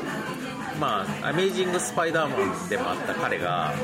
[0.80, 3.78] まあ、アメイジング・スパイダーマンでもあった彼があの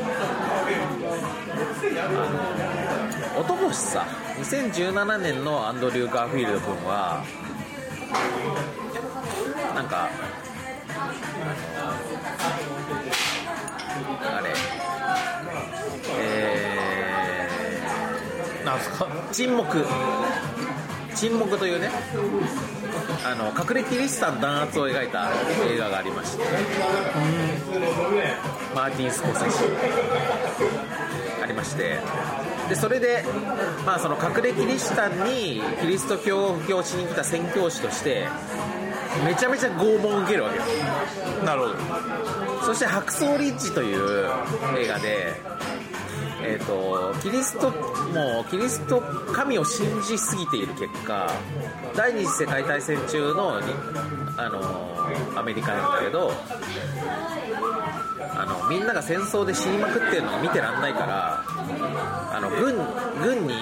[3.39, 4.07] 一昨年さ
[4.39, 7.23] 2017年のアンドリュー・ガーフィールド君は
[9.75, 10.09] なんか
[14.23, 14.49] あれ。
[16.19, 17.47] え
[18.65, 19.05] なんすか？
[19.05, 19.85] ー沈黙。
[21.15, 21.89] 沈黙というね
[23.25, 25.31] あの隠れキリシタン弾圧を描いた
[25.67, 26.43] 映画がありまして
[28.87, 29.57] マーティン・スコセッシ
[31.43, 31.99] ありまして。
[32.69, 33.23] でそれで、
[33.85, 38.27] まあ、その隠れキリシタンにキリスト教を布教しに来た宣教師として
[39.25, 40.63] めちゃめちゃ拷問を受けるわけよ。
[41.45, 41.75] なるほど。
[42.65, 44.29] そして「白装リッチ」という
[44.77, 45.33] 映画で、
[46.43, 51.31] えー、とキリストもうキリスト神を信じすぎている結果
[51.95, 53.73] 第二次世界大戦中のに
[54.35, 56.33] あのアメリカなんだけど
[58.39, 61.43] あのみんなが戦争で死にまくってるのが見てらんないから
[62.31, 62.75] あの軍
[63.19, 63.53] 軍に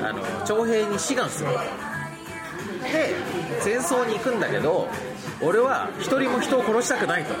[0.00, 1.50] あの徴兵に志願する。
[2.92, 3.12] で
[3.60, 4.88] 戦争に行くんだけど
[5.40, 7.34] 俺は一人も人を殺したくないと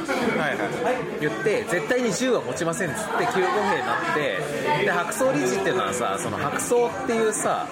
[1.20, 7.66] 言って絶対に銃は持ちませんっつって救護兵になってで白装理事っていうのはさその白装っていうさ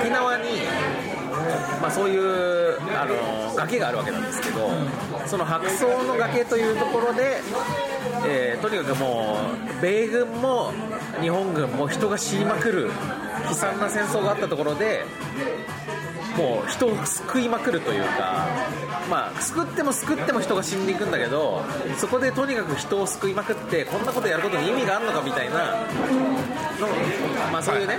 [0.00, 0.44] 沖縄に、
[1.80, 4.70] まあ、そういうあの崖があるわけなんですけど
[5.26, 7.40] その白装の崖というところで、
[8.24, 9.38] えーとにかくも
[9.78, 10.72] う米軍も
[11.20, 12.90] 日本軍も人が死にまくる
[13.48, 15.04] 悲惨な戦争があったところで
[16.36, 18.46] もう人を救いまくるというか
[19.10, 21.62] まあ救っても救っても人が死んでいくんだけど
[21.96, 25.56] そこでとにかく人を救いまくってこんなことやることに意味があるのかみたいな
[26.78, 26.88] の
[27.52, 27.98] まあそういうね、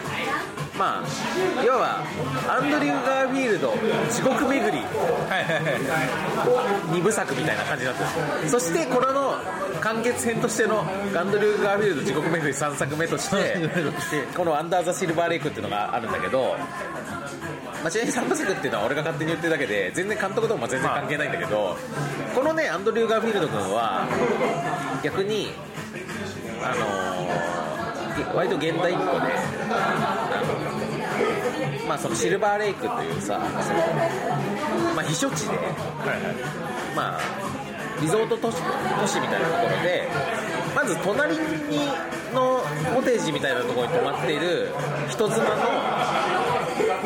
[0.78, 2.04] まあいわば
[2.54, 3.74] アンドリュー・ガーフィールド
[4.12, 4.78] 地獄巡り。
[5.30, 9.36] はいはいはい2部作みたいな感じになってるそしてこれの
[9.82, 10.82] 完結編としての
[11.16, 13.70] アンドリュー・ガーフィールド地獄巡り3作目として
[14.36, 16.56] この「アンダー・ザ・シルバー・レイク」っていうのがあるんだけど、
[17.84, 21.78] まあ、ちなみに3部作っていうのは俺が勝手に言ってるだけで全然監督とも全然関係ないんだけど
[22.34, 24.08] このねアンドリュー・ガーフィールド君は
[25.04, 25.52] 逆に
[26.64, 27.67] あのー
[28.34, 29.08] 割と現代っ子で。
[31.88, 33.80] まあそのシルバーレイクというさその
[34.94, 35.58] まあ避暑地で、
[36.96, 37.22] まあ
[38.02, 38.58] リゾート都市
[39.00, 40.08] 都市みたいなところで
[40.76, 41.40] まず隣に
[42.34, 42.62] の
[42.94, 44.70] コテージみたいなところに泊まっている
[45.10, 45.56] 人妻の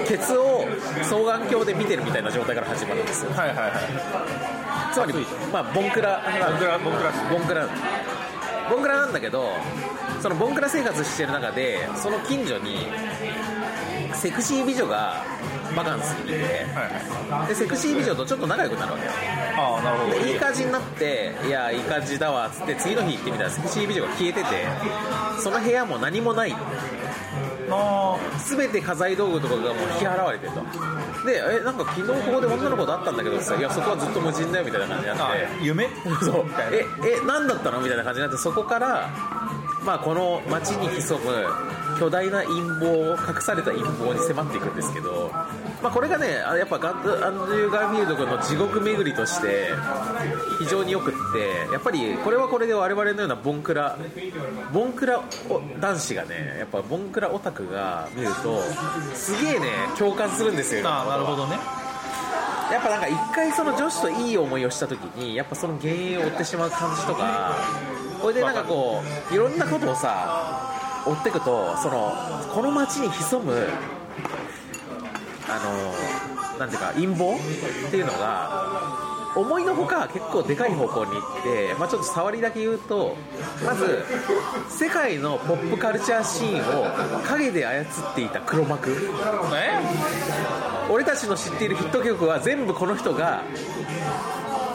[0.07, 0.65] ケツを
[1.03, 3.31] 双眼鏡で見てるみたいな状態から始まるんですよ。
[3.31, 4.93] はいはいはい。
[4.93, 5.13] つまり
[5.53, 6.21] まあボンクラ。
[6.49, 7.11] ボンクラボンクラ。
[7.29, 7.67] ボンクラ。
[8.69, 9.53] ボンクラなんだけど
[10.21, 12.87] そのボンクラ生活してる中でその近所に
[14.13, 15.23] セクシー美女が
[15.75, 17.47] バカンスにいてはい。
[17.47, 19.05] でセクシー美女とちょっと仲良くなるわけ。
[19.05, 19.11] よ
[19.57, 20.19] ああなるほど。
[20.19, 24.67] でいい感じになっていやいい感じだわっつって次の日行ってみたらセクシー美女が消えてて
[25.41, 26.53] その部屋も何もない。
[26.53, 26.57] あ
[28.49, 30.61] 全て家財道具とかがもう引き払われてると。
[31.25, 35.47] でえなんか昨日ここで女の子と会ったんだけどさいやそこはずっと無人だよみたいな感じになあって。
[35.61, 35.89] 夢？
[36.21, 36.45] そう。
[36.71, 39.09] ええ何だったのみたいな感じになってそこから
[39.83, 41.45] まあこの街に潜む
[41.99, 45.29] 巨大な陰謀を隠された陰謀に迫っていくんですけど、
[45.83, 49.67] まあ、これがねあやっぱガンアンドリュー・ガーフィールド君の地獄巡りとして
[50.59, 53.97] 非常によくってやっぱりこれはこれで我々のようなボンクラ
[54.73, 55.21] ボンクラ
[55.79, 58.61] 男子がねやっぱボンクラオタクが見ると
[59.13, 60.87] すげえね共感するんですよ。
[60.87, 61.57] ああなるほどね。
[62.71, 67.57] やっぱなんか一回その女子といい思いをした時にやっぱその原因を追ってしまう感じとか
[68.21, 72.13] これでなんかこういろんなことをさ追っていくとその
[72.53, 73.67] この街に潜む
[75.49, 75.59] あ
[76.53, 83.15] のなんていうか陰謀っていうのが思いのほか結構でかい方向に行って、まあ、ちょっと触りだけ言うと
[83.65, 84.03] まず
[84.69, 86.59] 世界のポップカルチャーシーン
[87.19, 88.91] を影で操っていた黒幕。
[89.55, 89.79] え？
[90.89, 93.43] 俺たちの知っているヒット曲は全部この人が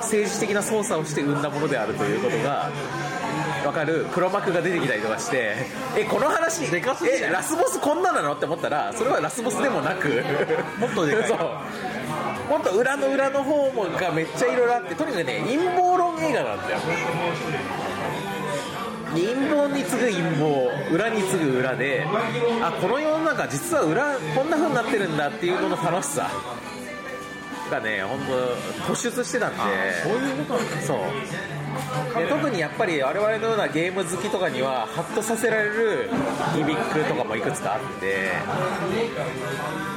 [0.00, 2.70] 政治的な操作をして生んだものであるということが
[3.66, 5.56] 分かる黒幕が出てきたりとかして
[5.96, 6.80] えこの話え
[7.32, 8.34] ラスボスこんななの？
[8.34, 10.08] って思ったらそれはラスボスでもなく。
[10.78, 11.28] もっとでかい。
[11.28, 11.38] そう。
[12.48, 16.78] もっと裏の裏の方もがめっちゃいろいろあってとにかくね陰謀論映画なんだよ。
[19.12, 22.06] 陰謀に次ぐ陰謀裏に次ぐ裏で
[22.62, 26.30] あこの世の中実は裏こんな風になってるんだっていうのの楽しさ。
[27.70, 28.20] がね本
[28.86, 29.58] 当突出してたんで。
[30.04, 30.98] そういうことなんそう。
[30.98, 31.04] で
[32.28, 36.10] 特にやっぱり我々のようなゲーム好きとかにはハッとさせられる
[36.54, 38.32] ギミックとかもいくつかあって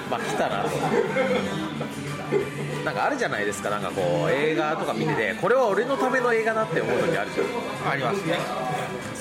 [0.09, 0.69] まあ来たなと
[2.85, 7.43] なんかあるじゃないですかなんかこう映画とか見ててこれは俺のための映画だって思う時あるじゃ
[7.89, 7.91] ん。
[7.91, 8.37] ありますね。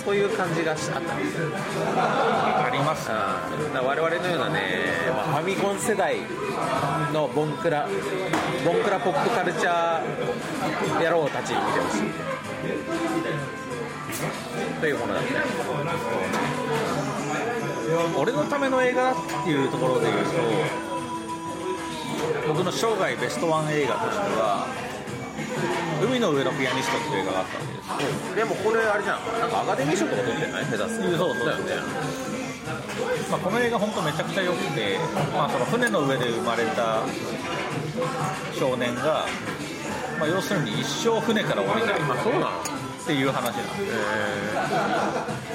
[0.08, 3.86] そういう感じがしあったんですよありますうん。
[3.86, 4.60] 我々のようなね、
[5.10, 6.16] まあ、ファミコン世代
[7.12, 7.86] のボンクラ
[8.64, 12.37] ボンクラポップカルチャー野郎たちに見てほしい
[14.80, 15.28] というものだった
[18.18, 20.30] 俺のための映画っていうところで言うと
[22.48, 24.66] 僕の生涯ベストワン映画としては
[26.02, 27.72] 「海の上のピアニスト」っていう映画があったわけ
[28.04, 28.34] です。
[28.36, 29.40] でもこれあれじゃん。
[29.40, 31.72] なんかアカデミー賞とか取ってない下手するそうそうだよね
[33.30, 34.98] まあ、この映画本当めちゃくちゃ良くて、
[35.34, 37.02] まあ、その船の上で生まれた
[38.58, 39.26] 少年が、
[40.18, 45.48] まあ、要するに一生船から降りないっていう話なんで。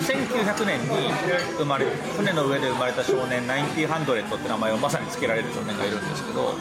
[0.00, 0.88] 1900年に
[1.56, 6.54] 生まれ船の上で生まれた少年ナインティーハンドレットって名前をまさに付けられる少年がいるんですけど。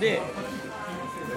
[0.00, 0.20] で、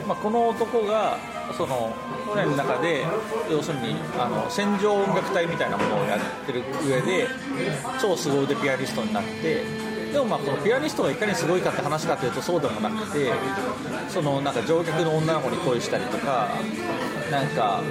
[0.07, 1.17] まあ、この男が
[1.55, 1.93] その
[2.33, 3.05] 船の中で
[3.49, 7.27] 要するにあの戦場音楽隊みたいなものをやってる上で
[8.01, 9.63] 超凄腕ピアニストになって
[10.15, 13.33] でもまあこのピアニストがいかにすごいかって話かというとそうでもなくて
[14.07, 16.47] そのなんか乗客の女の子に恋したりとか
[17.29, 17.81] なんか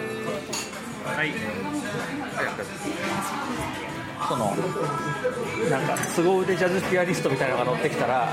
[1.05, 1.33] はい。
[4.27, 4.57] その
[5.69, 8.33] なんか凄腕ジャズピアニストみたいなのが乗ってきたら、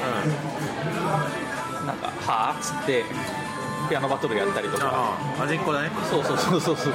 [1.86, 3.04] なんか「はあ?」っつって
[3.90, 4.88] ピアノバトルやったりとか。
[4.88, 5.92] ああ端っこだね。
[6.10, 6.94] そうそうそうそうそう。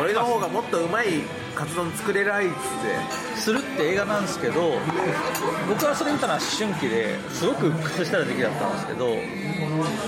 [0.00, 1.22] 俺の方がもっとうまい
[1.56, 3.40] カツ丼作れないっつって。
[3.40, 4.74] するって映画なんですけど
[5.68, 9.16] 僕はそれ見たのは思春期ですごく屈した時期だったんですけど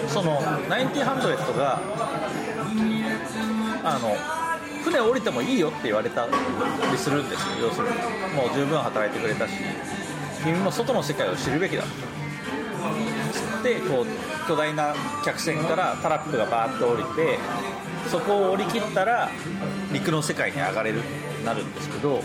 [0.09, 1.81] その1900が
[3.85, 4.15] あの
[4.85, 7.69] 船降りてもいいよって言われたりするんですよ。
[7.69, 7.95] 要するに
[8.35, 9.55] もう十分働いてくれたし
[10.45, 11.85] 君も外の世界を知るべきだ
[13.63, 14.95] でこう巨大な
[15.25, 17.39] 客船からタラップがバーッと降りて
[18.11, 19.31] そこを降り切ったら
[19.93, 21.01] 陸の世界に上がれる
[21.45, 22.23] なるんですけど、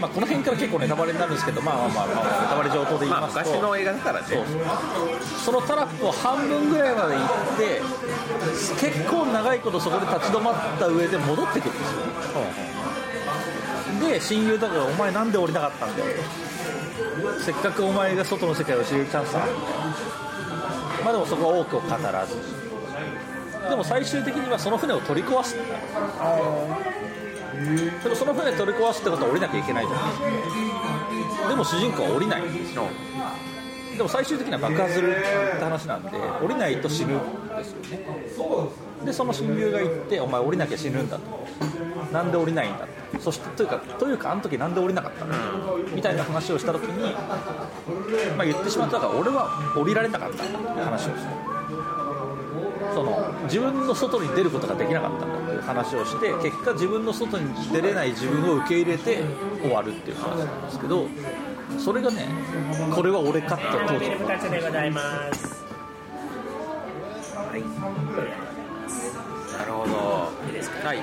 [0.00, 4.26] まあ、この辺から結構ネタバレになるんですけど、まあまあまあ、まあ、ネタバレ上等で言いますと、昔の映画だからね。
[4.28, 4.44] そう。
[5.44, 7.26] そのタラップを半分ぐらいまで行っ
[7.58, 7.82] て
[8.80, 12.00] 結構長いことそこで立ち止まった上で戻ってくるんですよ。
[14.08, 16.10] で親友だから「お前なんで降りなかったんだよ」
[17.44, 19.40] せっかくお前が外の世界を知れるチャンスだ
[21.04, 22.36] まあでもそこは多くを語らず。
[23.68, 25.56] でも最終的にはその船を取り壊す
[28.02, 30.14] でもその船取り壊すってことは降りなきゃいけないじゃないで
[31.30, 32.84] すかでも主人公は降りないんですよ。
[33.96, 36.10] でも最終的には爆発するって話なんで
[36.42, 38.06] 降りないと死ぬんですよね。
[39.04, 41.22] でその親友が言ってお前降りなきゃ死ぬんだと。
[42.12, 43.20] なんで降りないんだと。
[43.20, 45.36] そしてというかというかあの時なんで降りなかったんだ
[45.94, 47.12] みたいな話をした時に、
[48.36, 51.18] まあ、言ってしまったから俺は降りられなかったって話をして
[52.94, 55.41] その自分の外に出ることができなかったんだ。
[55.66, 59.22] 話をして結果自分の外に出れない自分を受け入れて
[59.62, 61.08] 終わるっていう話なんですけど
[61.78, 62.28] それがね
[62.94, 64.90] これは俺かって当時2つでござい。
[64.90, 65.62] ます
[69.58, 69.94] なるほど
[70.86, 70.98] はい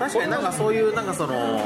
[0.00, 1.60] 確かになんかそういうなんかその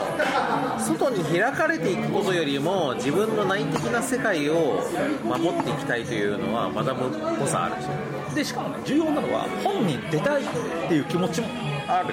[0.81, 4.83] 外に開かれていくことよりも自分の内的な世界を
[5.23, 7.87] 守っていきたいというのはマダムっぽさあるでし。
[7.87, 10.47] ょでしかもね重要なのは本人出たいっ
[10.89, 11.47] ていう気持ちも
[11.87, 12.13] ある。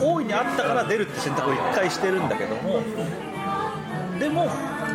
[0.00, 2.82] 大いにあったから出るって選択を一回してるんだけども。
[4.18, 4.48] でも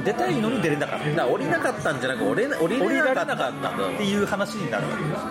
[0.03, 1.09] 出たいのに出れなかった。
[1.09, 3.69] だから降りなかったんじゃなく降り降り降りれなかったんだ。
[3.69, 5.21] たっていう話になるわけです。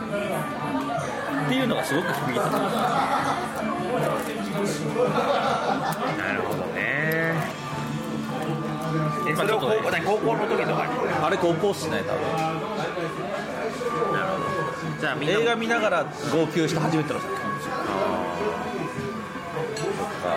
[1.45, 2.51] っていうのがすごく響いてた
[4.65, 7.35] なるほどね。
[9.29, 10.93] えそれを高校何高校の時とかに？
[11.23, 12.23] あれ高校っすね多分。
[14.13, 14.47] なるほど
[15.01, 17.39] じゃあみんな映画見ながら号泣した初めての作品。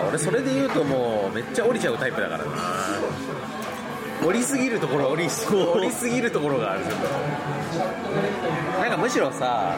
[0.08, 2.52] 俺それで言うともうめっちゃ降りちゃうタイプだからな
[4.24, 6.86] 降りすぎるところ降り降りすぎるところがある。
[6.86, 7.08] ちょっと
[8.82, 9.78] なんかむしろさ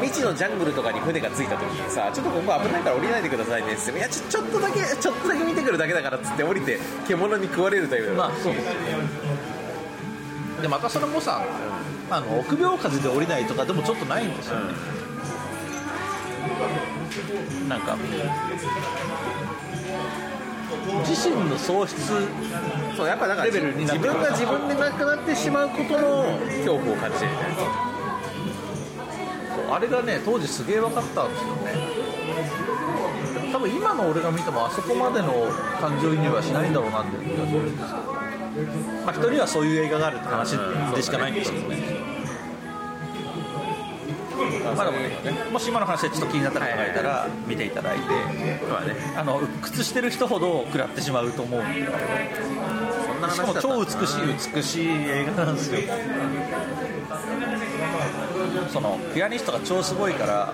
[0.00, 8.54] 未知のジャングルとかに船が着いた時にさちょっとここ危ないから降りないでくださいねって言っていやちょちょっとだけちょっとだけ見てくるだけだからっつって降りて獣に食われるタイプだまあそう。
[10.62, 11.42] でまたそれもさ
[12.10, 14.72] あの臆病風で降りないとかでもちょっとないんですよね、
[17.68, 17.96] なんか
[21.06, 22.00] 自身の喪失
[22.96, 27.30] そうやっぱだからレベルになってくる自分が自分でなくなってしまうことの恐怖を感じてる。
[27.32, 27.50] みたい
[29.68, 31.72] なあれがね当時すげえ分かったんですよね。
[33.50, 35.48] 多分今の俺が見てもあそこまでの
[35.80, 38.12] 感情移入はしないんだろうなって気がするんですけど。
[39.04, 40.56] まあ人にはそういう映画があるって話
[40.94, 41.68] でしかないんですけど。
[41.68, 41.76] ね、
[44.72, 48.04] まあでもねもし今の話でちょっと気になった方がいたら見ていただいて、
[48.68, 51.62] まあねあの鬱屈してる人ほど食らってしまうと思う。
[51.62, 55.80] んでしかも超美しい美しい映画なんですよ。
[58.68, 60.52] そのピアニストが超すごいから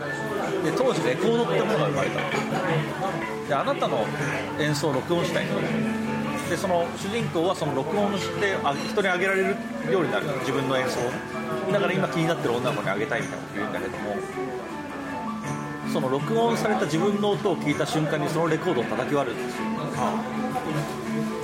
[0.64, 3.48] で当時レコードってものが生まれたの。
[3.48, 4.04] であなたの
[4.58, 5.54] 演奏を録音したいと
[6.50, 9.56] でその主人公はその録音してあ人にあげられる
[9.90, 10.26] ようになる。
[10.40, 10.98] 自分の演奏
[11.72, 14.16] だから今気になってる女の子にあげたいみたいなこと言うんだけども。
[15.92, 19.62] その録音された自分の音を聞いた瞬間にそのレコードを叩き割るんですよ。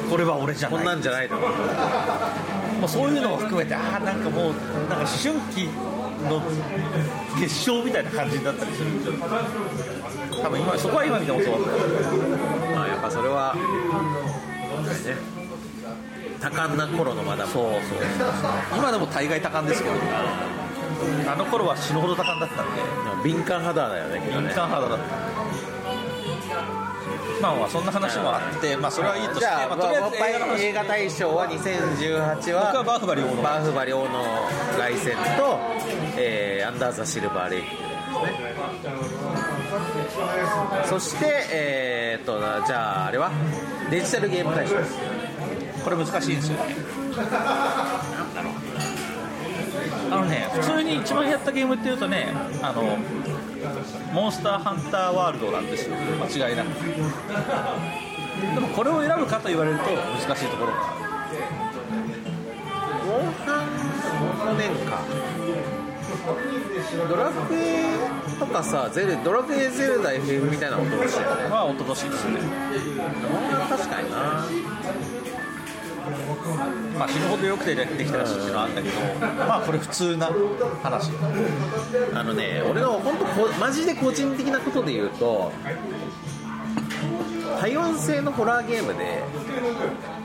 [0.08, 0.78] これは俺じゃない。
[0.78, 1.36] こんなんじゃないの。
[1.36, 5.68] もうそういうのも含めてああなんかもうなんか思春期
[6.28, 6.40] の
[7.40, 9.14] 結晶みたいな感じになったりするんですよ。
[10.42, 11.70] 多分今そこは今見てもそうだった
[12.76, 13.56] まあやっぱそれは
[14.86, 15.16] ね。
[16.40, 17.80] 多感な頃のマダムそうそう。
[18.76, 19.94] 今でも大概多感ですけど
[21.30, 22.66] あの頃は死ぬほど多感だったん
[23.22, 23.28] で。
[23.28, 24.54] 敏感肌だよね敏ね。
[24.54, 25.04] 感肌だった
[27.40, 30.06] まあまあそんな話もあってまあそれはいいとしてまあ、とりあ
[30.54, 33.42] えず映画大賞は2018は僕はバーフバリ王の。
[33.42, 34.24] バーフバリ王の
[34.78, 35.58] 凱旋と、
[36.16, 37.66] えーアンダーザ・シルバーレイク
[40.84, 43.30] そしてえー、っとじゃああれは？
[43.90, 44.74] デジタルゲーム大賞
[45.84, 46.58] これ難しいんですよ。
[46.58, 46.76] ね
[50.10, 52.28] あのね普通に一番やったゲームっていうとね
[52.62, 52.98] あの
[54.12, 55.96] モンスターハンターワールドなんですよ。
[55.96, 56.68] 間違いなく。
[58.54, 60.72] でもこれを選ぶかと言われると難しいところ。
[60.72, 60.90] があ
[62.98, 65.00] るモンハンの年か。
[67.08, 67.95] ドラクエ
[68.38, 72.40] とかさゼルドラクエゼルダ FF みたいなことをしてたねまあおととしいですね。
[73.68, 74.16] 確かにな。
[76.98, 79.00] まあ死ぬほどよくてできたらしいっていうのはあったけど。
[79.20, 80.30] まあこれ普通な
[80.82, 81.10] 話。
[82.14, 85.52] あのね俺の本当こマジで個人的なことで言うと
[87.60, 89.22] 台湾製のホラーゲームで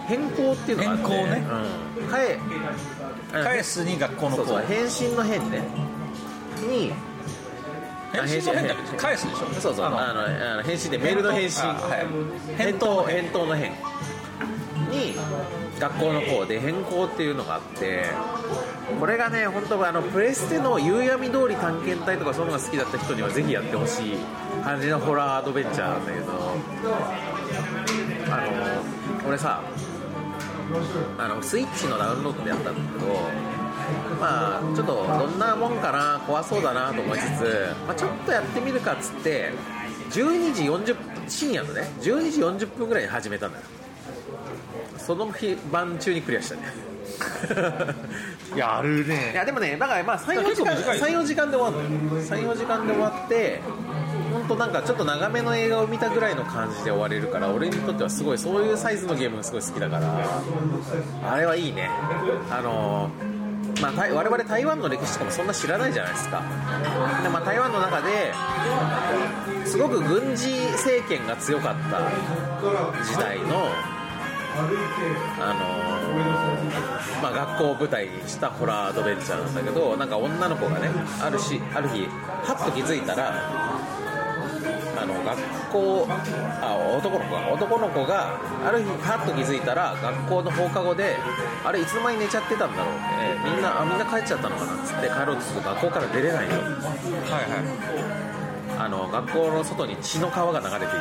[0.08, 1.44] 変更っていうのがあって変更ね。
[2.02, 2.40] うん、返
[3.32, 4.38] 返すに学校の子。
[4.38, 5.62] そうそう変身の変ね。
[6.70, 6.94] に
[8.14, 9.62] 返信の変だけど返すでしょ。
[9.62, 9.86] そうそう。
[9.86, 12.06] ああののあの返信でメールの返信あはい。
[12.58, 13.72] 返答返答の変
[14.92, 15.16] に
[15.80, 18.06] 学校の方で変更っていうのがあって
[19.00, 24.18] これがね本当あのプレステの夕闇通り探検隊とかそういうのが好きだった人にはぜひやってほしい
[24.64, 26.32] 感じのホラーアドベンチャーなんだけど
[28.32, 28.38] あ
[29.22, 29.64] の俺さ
[31.18, 33.61] あのスイッチのダウンロードでやったんだけど
[34.20, 39.52] まあちょっとどんなもんかな怖そうだなと思いつつ、まあ、ちょっとやってみるかっつって
[40.12, 43.64] 12時40分深夜のね12時40分ぐらいに始めたんだよ。
[44.98, 46.62] その日晩中にクリアしたね。
[48.56, 53.62] やるいねやでもねだからまあ34時間結構短い34時間で終わるの34時間で終わって
[54.32, 61.90] 本当なんかちょっと長めの映画を見たぐらいの感じで終われるから俺にとってはすごいそういうサイズのゲームがすごい好きだからあれはいいね。
[62.50, 63.10] あの
[63.82, 66.42] まあ、我々台湾の歴史とかもそんな知らないじゃないですか。
[67.24, 68.32] で、まあ、台湾の中で
[69.66, 73.70] すごく軍事政権が強かった時代の
[75.40, 80.90] あのーまあ、学校を舞台にしたホラーアドベンチャーなんだけどなんか女の子がね
[81.22, 83.34] あるしある日はっと気づいたら
[85.02, 85.42] あの学
[85.72, 86.08] 校
[86.62, 91.16] あ男の子が男の子がある日はっと気づいたら学校の放課後で
[91.66, 92.98] あれいつの間に寝ちゃってたんだろうっ
[93.44, 94.74] てみんなあみんな帰っちゃったのかな。
[94.74, 96.52] っつって帰ろうとすると学校から出れないよ。
[96.54, 98.22] はいはい。
[98.80, 100.94] あの学校の外に血の川が流れていて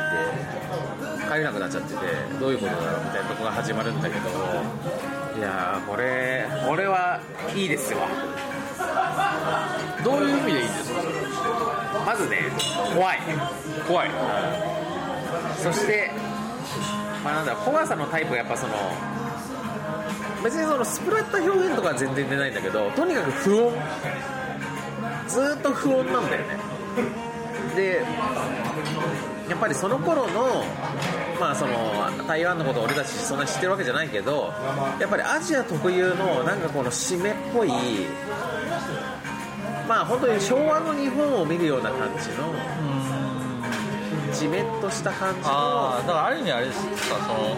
[1.29, 2.01] 帰れなくなっちゃってて
[2.39, 7.21] どういうことだろうみたいなとこが始まるんだけどいやーこれこれは
[7.55, 8.07] いいですわ
[10.01, 11.01] いどういう意味でいいんですか？
[12.07, 12.39] まずね
[12.95, 13.19] 怖い。
[13.87, 14.11] 怖い。
[15.59, 16.11] そして
[17.23, 18.75] まあなんだ怖さのタイプがやっぱその
[20.43, 23.73] 別にそのスプラッタ表現とかは全然出ないんだけどとにかく不穏。
[25.29, 26.57] ずーっと不穏なんだよね。
[27.77, 28.03] で
[29.49, 30.65] やっぱりその頃の
[31.39, 34.53] まあその台湾のことを俺たちそんなに知ってるわけじゃないけど
[34.99, 37.21] やっぱりアジア特有のなんかこの湿っ
[37.53, 37.71] ぽい
[39.91, 42.55] まあ本当に昭和の日本を見るような感じの
[44.33, 46.87] じめっとした感じのああだからある意味あれですか
[47.27, 47.57] その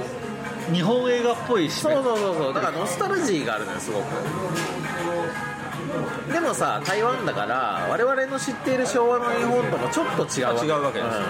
[0.74, 2.54] 日本映画っぽいしそうそうそうそう。
[2.54, 4.04] だからノスタルジーがあるのよすごく。
[6.32, 10.66] でもさ台湾だから我々の知っている昭和の日本ともちょっと違うわけ。
[10.66, 11.14] 違うわけです。
[11.14, 11.26] よね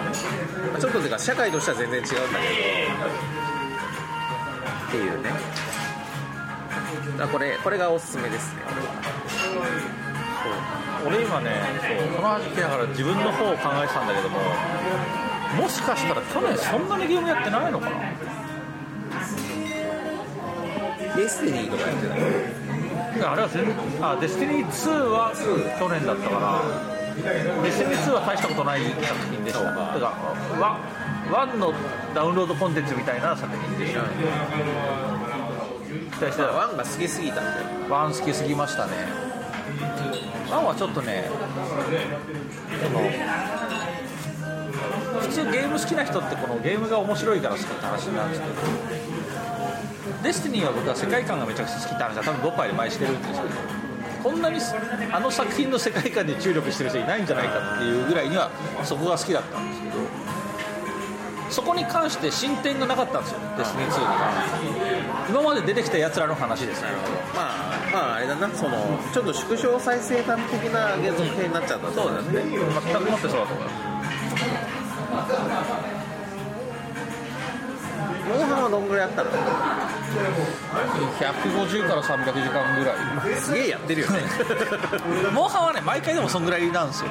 [0.67, 0.73] うん。
[0.73, 2.15] まあちょっとっていうか社会としては全然違うんだけ。
[2.15, 2.21] ど
[4.87, 5.31] っていうね。
[7.19, 8.63] だこれこれがおすすめですね。
[8.69, 10.02] 俺
[11.03, 11.51] 今ね
[11.81, 14.39] そうこの話聞きながら自分の方を考えてたんだけども
[15.63, 17.97] もしかしたら去年そんなにゲームやってないのかな？
[21.17, 23.21] デスティニーとかやってたい？
[23.21, 25.33] やあれは全然あデスティニー2は
[25.79, 26.63] 去年だったから
[27.63, 30.09] デスティニー2は大したことない作品でしただから
[30.59, 30.79] ワ
[31.31, 31.75] one の
[32.15, 34.09] ダウンロードコンテンツみたいな作品でした期
[36.21, 36.49] 待してた。
[36.49, 37.91] one が好きすぎたんで。
[37.91, 38.93] one 好きすぎましたね
[40.51, 41.25] one はちょっとね
[42.83, 43.01] その
[45.21, 48.55] 普通ゲーム好きな人ってこのゲームが面白いから好きって話なんですけど
[50.23, 53.55] デスティニーは僕は世界観がめちゃくちゃ好きって話は多分ドッパーで前してるんですけど
[54.23, 54.59] こんなに
[55.11, 58.51] あの作品の世界観に注力してる人いないんじゃないかっていうぐらいには
[58.85, 60.22] そこが好きだったんですけど
[61.53, 64.53] そこに関して進展がなかったんですよデスティニー2に関し
[65.27, 66.89] て今まで出てきたやつらの話ですね
[67.35, 67.45] まあ
[67.93, 72.57] まああれだなそのちょっと縮小再生産的な継続編になっちゃったそうだね全く
[73.11, 73.73] もってそうだと思います
[78.29, 82.93] モンハンはどんぐらいやったの？150から300時間ぐら
[83.33, 84.21] いすげえやってるよね
[85.35, 87.11] モンハンはね毎回でもそんぐらいなんですよ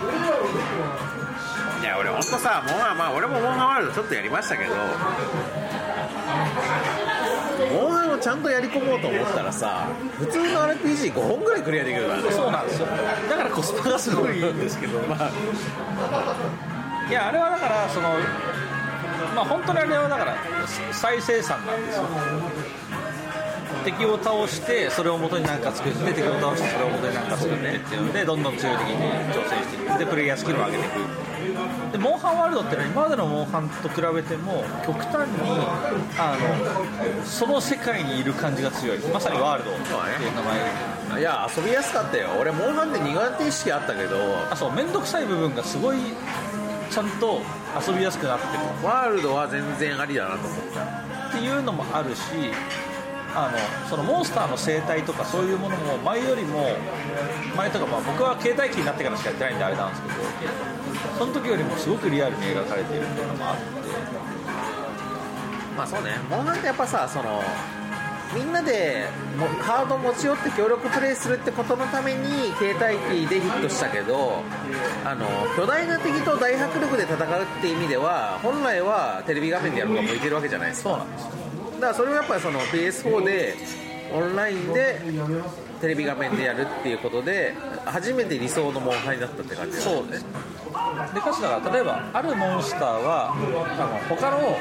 [1.81, 4.75] いや俺ほんとさモンハンまあ俺もモンハンワールドちょっとやりましたけど
[7.73, 12.31] モンハンをちゃんとやり込もうと思ったらさ普通の RPG5 本ぐらいクリアできるからね。
[12.31, 12.87] そうなんですよ。
[13.29, 14.99] だからコスパがすごいいいんですけど。
[14.99, 15.31] まあ。
[17.09, 18.09] いやあれはだからその
[19.35, 20.35] まあ本当にあれはだから
[20.91, 22.03] 再生産なんですよ。
[23.83, 28.97] 敵を倒してそれを元に何か作って敵を倒してそれを元に何か作ってっていうのでどんどん強い敵に
[29.33, 31.20] 挑戦していってプレイヤースキルを上げていく
[31.91, 35.39] でモンハンワールドってのは今までのモンハンと比べても極端に
[36.17, 38.99] あのその世界にいる感じが強い。
[38.99, 39.83] まさにワールドってい
[40.27, 40.41] う名
[41.11, 42.29] 前いや遊びやすかったよ。
[42.39, 44.15] 俺モンハンで苦手意識あったけど。
[44.49, 45.97] あそう面倒くさい部分がすごい
[46.89, 47.41] ちゃんと
[47.87, 48.63] 遊びやすくなってる。
[48.83, 50.83] ワールドは全然ありだなと思った。
[51.29, 52.21] っていうのもあるし
[53.33, 56.67] あのそのモンスターの生態とかそういうものも前よりも
[57.55, 60.13] 前とか、まあ、僕は携帯機になってからしかやってないんであれなんですけど
[61.17, 63.81] その時よりもすごくリアルに描かれているっていうのもあって
[65.77, 66.11] まあそうね。
[66.29, 67.41] モンハンってやっぱさその
[68.35, 69.07] みんなで
[69.37, 74.41] もカード持ち寄って協力プレイするってことのために携帯機でヒットしたけど
[75.03, 75.25] あの
[75.57, 80.89] 巨大な敵と大迫力で戦うっていう意味では本来はテレビ画面でやるのが向いてるわけじゃないですか。
[80.91, 81.50] そうなんですだ
[81.81, 83.55] からそれをやっぱりその PS4 で
[84.13, 84.99] オンラインで
[85.79, 87.55] テレビ画面でやるっていうことで
[87.85, 90.25] 初めて理想のモンハンになったって感じだそうです
[91.13, 94.59] でかつだから例えばあるモンスターはあの他の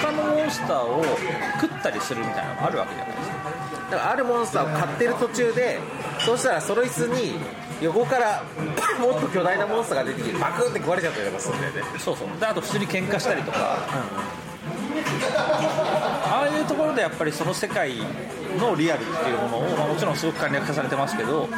[0.00, 1.02] 他のモンスターを
[1.60, 3.36] 食ったりするみたいなのがあるわけじゃないですか。
[3.90, 5.78] だからあるモンスターを買ってる途中で
[6.20, 7.34] そうしたらその椅子に
[7.80, 8.42] 横から
[9.00, 11.82] もっと巨大なモンスターが出てきてバクンって壊れちゃったりとかするんだよね。
[11.98, 12.28] そうそう。
[12.38, 13.78] であと普通に喧嘩したりとか、あ
[15.36, 16.17] あ
[16.48, 17.92] いうところでやっぱりその世界
[18.58, 21.48] のリアルっていうものを、まあ、もちろんすごく簡略化されてますけど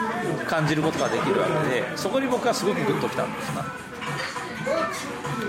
[0.46, 3.62] 感じることができるわけでそこに僕はすごくグッときたんですな。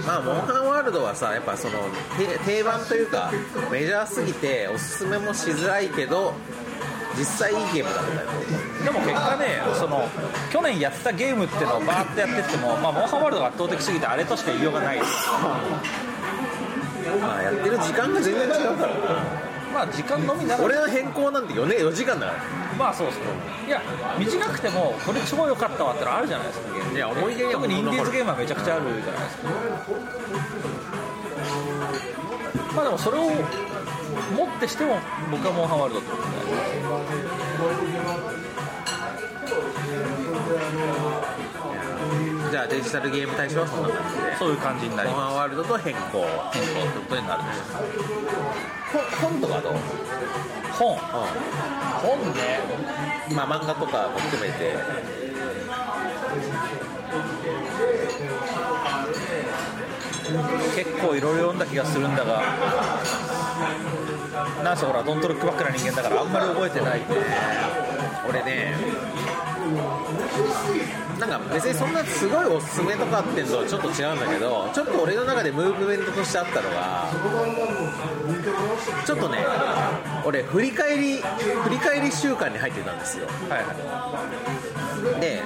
[0.05, 1.73] まあモンハンワールドはさやっぱその
[2.17, 3.31] て定番というか
[3.71, 6.33] メジャーすぎておすすめもしづらいけど
[7.17, 8.29] 実際いいゲームだったよ
[8.85, 9.45] でも結果ね
[9.77, 10.07] その
[10.51, 14.99] 去年やったゲームっていうのをバーってやってっても、まあ、モンハンワールドが圧倒的すぎてあれとしか言いようがない。
[14.99, 16.10] です
[17.19, 18.93] まあやってる時間が全然違うから。
[19.73, 20.63] まあ時間のみなら。
[20.63, 22.39] 俺の変更なんて 4, 年4時間だから。
[22.77, 23.25] まあそうですね
[23.67, 23.81] いや
[24.17, 26.95] 短くてもこれ超良かったわってのあるじゃないですかゲーム。
[26.95, 29.49] いや思い出には特にインディーズゲームはめちゃくちゃあるじゃないですか。
[32.75, 34.97] まあでもそれをもってしても
[35.29, 36.31] 僕はモンハンワールドってことで
[42.51, 44.35] じゃあデジタルゲーム大賞はそんな感じで。
[44.35, 46.27] そういう感じになりまモンハンワールドと変更。
[46.51, 47.61] す変更ってことになるんです
[49.21, 49.73] 本本とかどう、
[50.73, 50.97] 本。
[50.97, 50.99] う
[52.03, 52.59] 本ね。
[53.31, 54.75] ん、まあ漫画とかも含めて。
[60.75, 62.41] 結構いろいろ読んだ気がするんだが。
[64.61, 66.99] なんせほらドントルックバックな人間だからあんまり覚えてない。
[66.99, 67.15] んで
[68.27, 68.73] 俺ね
[71.19, 77.07] なんか別にそんなすごいおすすめとかっていうのとはちょっと違うんだけどちょっと俺の中でムーブメントとしてあったのが
[79.05, 79.37] ちょっとね
[80.25, 83.27] 俺振り返り振り返り週間に入ってたんですよ。
[83.49, 85.21] はいはい。
[85.21, 85.41] で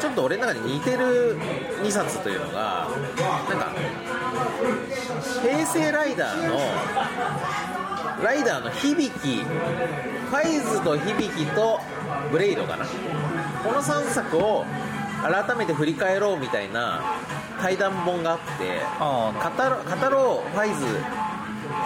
[0.00, 1.36] ちょっと俺の中で似てる
[1.82, 2.88] 2冊というのが
[3.48, 3.72] なんか
[5.42, 6.58] 平成ライダーの
[8.22, 11.80] ライダーの響きファイズと響きと
[12.30, 12.86] ブレイドかな。
[12.86, 14.64] この3作を
[15.22, 17.00] 改めて振り返ろうみたいな
[17.60, 20.84] 対談本があってあ語ろうファイズ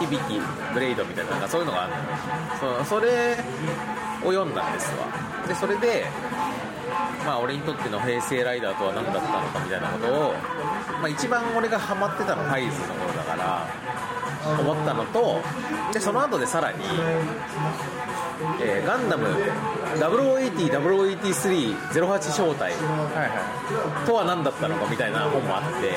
[0.01, 0.41] 響き
[0.73, 1.93] ブレイドみたいななんかそういうのがある
[2.63, 2.79] の。
[2.79, 3.37] よそそれ
[4.25, 5.07] を読んだんですわ。
[5.47, 6.07] でそれで
[7.25, 10.33] まあ俺にとっての平成ライダーとは何だったのかみたいなことを、
[11.01, 13.67] まあ、一番俺がハマってたのファイズの頃だから
[14.61, 15.41] 思ったのと
[15.93, 16.79] でその後でさらに、
[18.61, 19.27] えーガンダム
[19.97, 22.83] 0080-0083-08正体はい
[23.19, 23.25] は
[24.05, 25.93] いとは何だったのかみたいな本もあって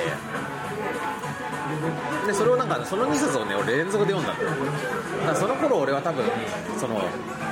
[2.28, 4.50] でそれをなんかその2冊をね俺連続で読んだんだよ。
[5.20, 6.26] だからその頃俺は多分
[6.80, 6.96] その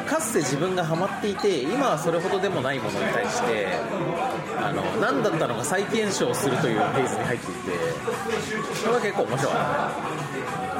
[0.07, 3.67] かつて自分がハマっていて今はそれほどでもないものに対して
[4.59, 7.71] あの何だったのか再検証するというフェーズに入っていて
[8.75, 9.59] それは結構面白かっ
[10.73, 10.76] た。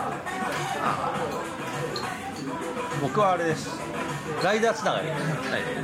[3.02, 3.70] 僕はあれです。
[4.44, 5.08] ライダーつながり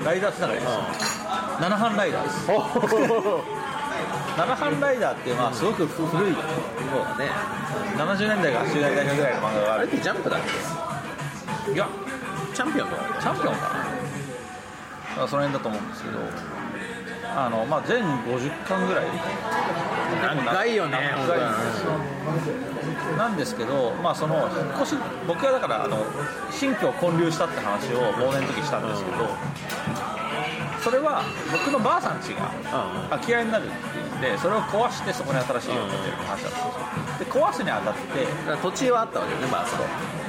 [0.04, 0.72] ライダーつながりです。
[1.62, 2.48] 七班ライダーです。
[4.38, 6.46] 七班ライダーっていうのはすごく古いそう
[7.04, 7.32] だね。
[7.98, 9.82] 70年代から80年代ぐらいの漫画がある。
[9.82, 10.40] あれってジャンプだっ
[11.66, 11.72] け？
[11.72, 11.88] いや
[12.54, 13.62] チャンピオンとかチャンピオンか
[15.18, 15.24] な。
[15.24, 16.18] あその辺だと思うんですけど。
[17.36, 19.06] あの、まあ、全50巻ぐらい。
[20.46, 20.92] 長いよね
[21.28, 21.94] 長いんですよ
[23.18, 24.98] なんですけど、まあ、その引っ越し
[25.28, 25.98] 僕はだからあの
[26.52, 29.30] 新居を建立したって話を忘年の時したんですけど、
[30.84, 36.72] それは僕のばあさん家がうん空き家になるっていうんでそれを壊してそこに新しい家を建てるって話だったん
[37.20, 37.26] ですよ。
[37.26, 39.84] で壊すにあたってだから土地はあったわけよねまあそこ。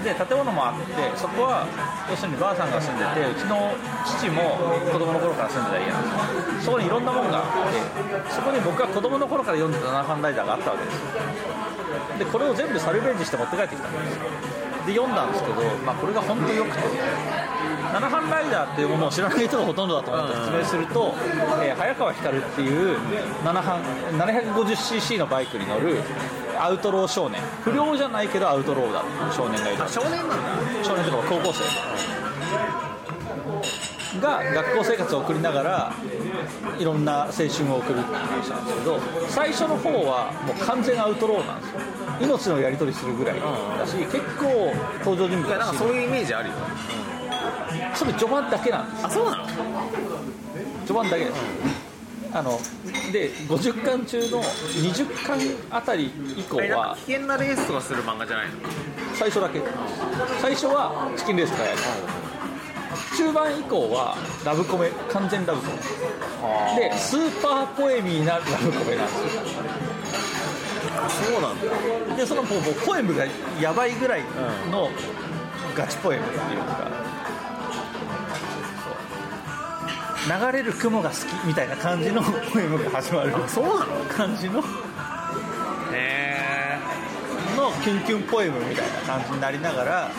[0.05, 1.65] で建物もあってそこは
[2.11, 3.73] 要するにばあさんが住んでてうちの
[4.05, 4.61] 父も
[4.93, 6.77] 子供の頃から住んでた家なんですよ。
[6.77, 11.01] そこにいろんなものがあってそこに僕が子供の頃から読んでた七班ライダーがあったわけですよ
[12.19, 13.89] でこれを全部サルベージして持って帰ってきた。
[13.89, 14.23] んですよ
[14.87, 15.55] で読んだんですけど、
[15.87, 16.83] まあ、これが本当によくて。
[17.95, 21.15] 七班ライダーっていうものを知らない人がほとんどだと思って説明すると、
[21.63, 22.99] えー早川光っていう
[23.45, 23.83] 七班
[24.19, 25.99] 750cc のバイクに乗る
[26.59, 27.41] アウトロー少年。
[27.63, 29.89] 不良じゃないけどアウトローだっていう少年がいる。
[29.89, 30.37] 少年なんだ。
[30.83, 32.84] 少年とか高校生
[34.21, 35.93] が学校生活を送りながら
[36.79, 41.81] いろんな青春を送るっていう話なんですけど最初の方はもう完全アウトローなんですよ。
[42.21, 46.55] 命のやり取りするぐらいだし結構登場人物なんかそういうイメージあるよ。
[47.95, 49.47] それ序盤だけなんですあそうなの？
[50.87, 51.41] 序盤だけです、
[52.33, 52.61] あの
[53.13, 55.39] で50巻中の20巻
[55.71, 58.53] あたり以降は危険なレースとかする漫画じゃないの？
[59.15, 59.61] 最初だけ。
[60.41, 61.79] 最初はチキンレースとかやる
[63.17, 65.79] 中盤以降はラブコメ完全ラブコメ。
[66.91, 69.43] でスーパーポエミーなラブコメなんですよ。
[71.09, 71.61] そうなん
[72.09, 73.25] だでそのもうポエムが
[73.61, 74.23] やばいぐらい
[74.71, 74.91] の
[75.77, 76.89] ガチポエムっていうか、
[80.27, 80.41] そう。
[80.53, 83.33] 流れる雲が好きみたいな感じのポエムが始まる。
[83.49, 84.05] そうなの？
[84.09, 84.63] 感じの。
[85.93, 86.79] へ
[87.57, 90.11] のキュンキュンポエムみたいな感じになりながら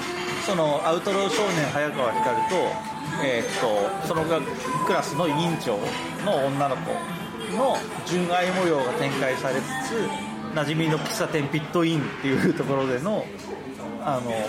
[0.45, 2.55] そのアウトロー少年早川光と,、
[3.23, 4.23] えーっとその
[4.85, 5.77] クラスの委員長
[6.23, 6.91] の女の子
[7.57, 10.09] の純愛模様が展開されつつ
[10.53, 13.25] 馴染みの喫茶店ピットインっていうところでの
[14.03, 14.47] あのえ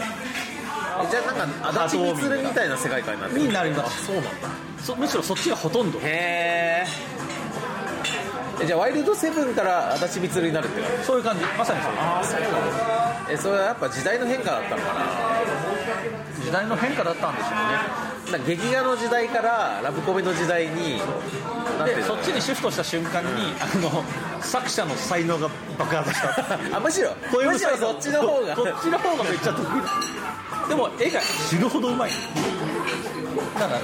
[1.11, 4.07] じゃあなんか足立みつるみたいな世界観になってるになります。
[4.07, 4.31] そうなんだ。
[4.79, 5.99] そむしろそっちがほとんど。
[6.01, 6.85] へ
[8.63, 11.45] えじゃあワイルドセブンから足立みつるになるって感じそういう感じ。
[11.59, 11.93] まさにそう。
[11.99, 12.57] あそうなんだ
[13.31, 15.01] えそれはやっぱ時代の変化だったのかな？
[15.45, 15.56] じ
[16.47, 18.07] 時代の変化だったんでしょうね。
[18.31, 21.01] なんか劇画の時代からラブコメの時代に
[21.85, 24.05] でそっちにシフトした瞬間に、あの
[24.41, 26.55] 作者の才能が爆発した。
[26.77, 27.11] あむしろ。
[27.33, 28.55] ポエムむしろそっちの方が。
[28.55, 30.69] そっちの方がめっちゃ得意。
[30.69, 32.13] でも絵が死ぬほどうまい。
[33.59, 33.81] だから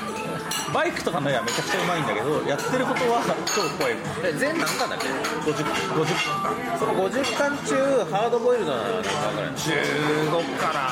[0.72, 5.08] バイクとかの絵はめちゃくちゃうまいんだけどやってることは超ポエムえ全何巻だっけ
[5.50, 5.66] ？50,
[5.98, 7.74] 50その50巻中
[8.10, 10.90] ハードボイルドな何巻ぐらい15から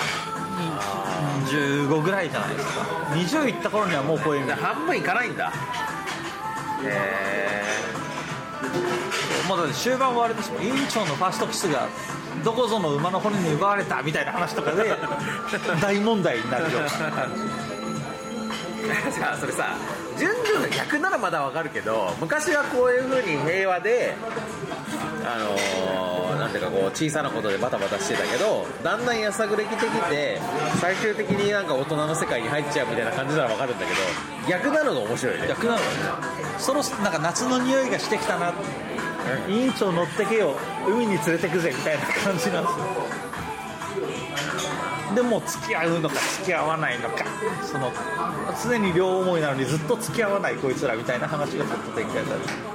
[1.50, 2.80] 15ぐらいじゃないですか。
[3.14, 5.52] 20いった頃にはもうポエムじゃあ半分いかないんだ。
[6.82, 7.62] へ
[9.48, 10.62] もうだって終盤はあれですもん。
[10.62, 11.88] 委員長のファーストキスが
[12.44, 14.96] どこぞの馬の骨に奪われたみたいな話とかで
[15.82, 16.90] 大問題になるような。
[17.10, 17.28] 感
[19.12, 19.74] じそれさ
[20.20, 24.14] 順序が逆ならまだわかるけど昔はこういう風に平和で
[25.24, 30.40] あのーなんていうかこう小さなことでバタバタしてたけどだんだんやさぐれきてきて
[30.80, 33.98] 最終的になんか大人の世界に入っちゃうみたいな感じならわかるんだけど
[34.48, 35.48] 逆なのが面白いね。
[35.48, 35.78] 逆なの。
[35.78, 35.84] ね
[36.58, 38.52] そろなんか夏の匂いがしてきたな。
[39.48, 40.56] 委員長乗ってけよ。
[40.88, 41.72] 海に連れてくぜ。
[41.76, 43.20] みたいな感じなんですよ
[45.14, 47.24] でもう付き合うのか付き合わないのか
[47.62, 47.92] その
[48.62, 52.70] 常に両思いなのにずっと付き合わないこいつらみたいな話がずっと展開される。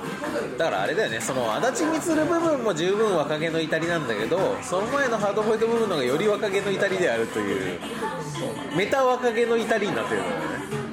[0.57, 7.79] だからあれだよねその足立みつる部分も十分若気の至りなんだけどその前のハードボイルド部分の方がより若気の至りであるという
[8.75, 10.86] メタ若気の至りになってるんだよね。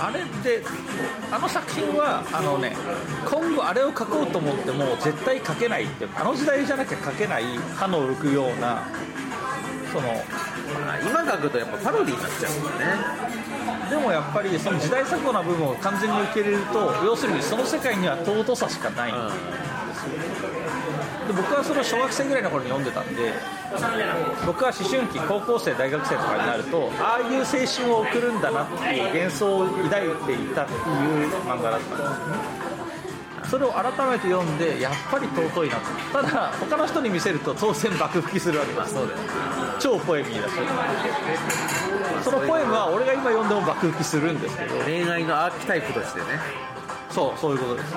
[0.00, 0.62] あれって
[1.32, 2.76] あの作品はあのね
[3.28, 7.44] 今後あれを書こうと思っても絶対書けないってあの時代じゃなきゃ書けない
[7.74, 8.86] 歯の浮くような
[9.92, 10.08] その
[10.84, 13.88] まあ今書くとやっぱパロディになっちゃうんだよね。
[13.90, 19.28] でもやっぱりその時代錯誤な部分を完全に受け入れると要するにその世界には尊さしかない、うん。
[21.28, 23.32] で僕はそれを小学生ぐらいの頃に読んでたんで
[24.46, 30.80] 僕は思春期高校生大学生とかになるとああいう青春を送るんだなっていう幻想を抱いていたっていう
[31.44, 32.67] 漫画だったんですね
[33.50, 35.82] それを改めて読んでやっぱり尊いなと。
[36.12, 38.94] ただ他の人に見せると当然爆吹きするわけです。
[38.94, 39.24] そうだよね。
[39.80, 40.54] 超ポエミーだし。
[42.22, 44.76] そのポエムは俺が今読んでも爆吹きするんですけど。
[44.84, 46.26] 恋愛のアーキタイプとしてね。
[47.10, 47.94] そうそういうことです。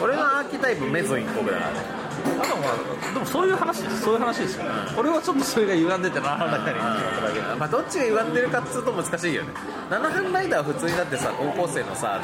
[0.00, 4.64] 俺のアーキタイプメゾン一国だからねあとまあでもそういう話ですそういう話ですよ、
[4.96, 6.74] 俺はちょっとそれが歪んでてならないなり。
[6.74, 9.52] になっただけでまあ、どっちが歪んでるかっつうと難しいよね。
[9.90, 12.20] 七班ライダーは普通にだってさ高校生のさ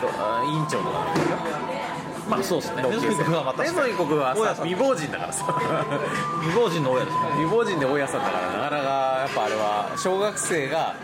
[0.47, 1.07] 委員長とか
[2.29, 2.83] まあそうですね。
[2.83, 5.45] 同級メゾン一国はまた国はさ未亡人だからさ。
[6.41, 7.23] 未亡人の親ですね。
[7.37, 8.89] 未亡人で大家さんだからなかなか
[9.21, 10.97] やっぱあれは小学生が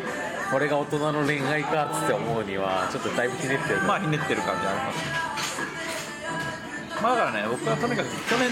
[0.50, 5.33] これが大人の恋愛かっつって思うにはちょっとだいぶひねってるまあひねってる感じあります
[7.04, 8.50] まあだからね僕はとにかく去年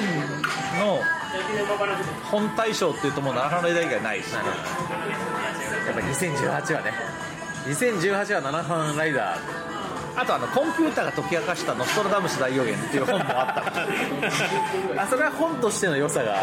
[0.78, 1.00] の
[2.30, 4.44] 本大賞っていうともう七花の枝以外ないですやっ
[5.94, 6.92] ぱ2018はね。
[7.66, 9.40] 2018は七班ライダー。
[10.14, 13.64] あとあのコンピューターが解き明かした「ノストラダムス大予言」っていう本もあ
[14.92, 15.00] った。
[15.02, 16.36] あそれは本としての良さが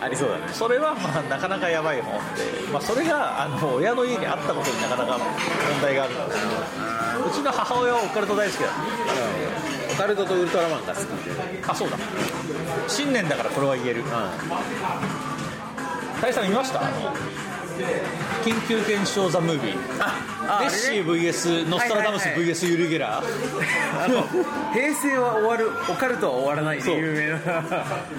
[0.00, 0.42] ありそうだね。
[0.52, 6.12] それはまあなかなかやばい本で、まあ、それがあの親の家にあったことになかなか問題がある。
[6.14, 6.38] んです
[7.26, 9.47] うちの母親はオカルト大好きだっオ
[9.98, 11.60] カルトとウルトラマンが好きで。
[11.62, 11.96] たあそうだ。
[12.86, 14.04] 新年だからこれは言える。
[16.22, 16.80] 大佐見ました？
[18.44, 19.76] 緊急検証ザ・ムービー。
[20.50, 23.24] あネッシー VS ノストラダムス VS ユリ・ゲラー。
[24.72, 27.38] 平成は終わるオカルトは終わらないで有名な。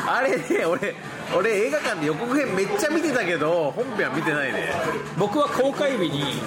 [0.18, 0.96] あれね俺
[1.36, 4.72] 俺映画館で予告編めっちゃ見てたけど本編は見てないね。
[5.18, 6.42] 僕は公開日に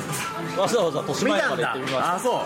[0.57, 2.14] わざわざ豊島園まで行ってみました。
[2.14, 2.41] あそう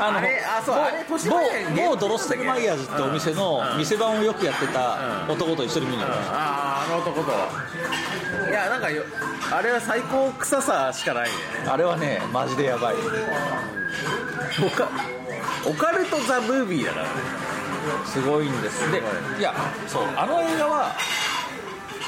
[0.00, 6.38] あのあれあそうあれ豊島園某某ドロステルマイヤーズってお店のうん店番をよくやってたうん男と一緒に見に行きましたあ
[6.80, 7.30] ああの男と。
[8.50, 9.04] いやなんかよ
[9.52, 11.34] あれは最高臭さしかないね。
[11.68, 12.96] あれはねマジでやばい。
[12.96, 14.88] オカ
[15.68, 17.04] オカルト・ザ・ムービーだから。
[17.04, 17.10] ね
[18.04, 18.90] すごいんです。
[18.92, 18.98] で
[19.38, 19.42] い。
[19.42, 19.54] や
[19.86, 20.92] そうあの映画は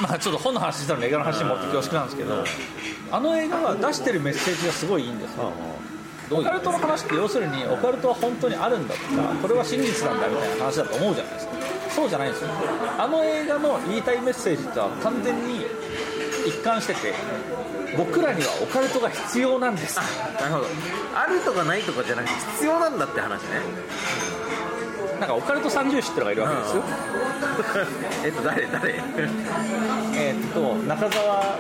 [0.00, 2.44] まあちょっと本の話したので映画の話に持って恐縮なんですけど
[3.10, 5.52] あの映画は出してるメッセージがすごいいいんですよ
[6.30, 11.52] オカルトの話って要するにオカルトは本当にあるんだとかこれは真実なんだみたいな話だと思うじゃないですか。
[11.90, 12.50] そうじゃないんですよ。
[12.98, 15.66] あの映画の言いたいメッセージってのは完全に
[16.46, 17.12] 一貫してて
[17.96, 19.96] 僕らにはオカルトが必要なんです。
[20.40, 20.66] なるほど。
[21.14, 23.48] あるとかないとかじゃなくて必要なんだって話ね。
[25.20, 26.82] なんかオカルト三重士ってのがいるわけですよ、
[28.24, 28.66] えっと誰？
[28.66, 28.94] 誰？
[30.16, 31.58] えーっと中澤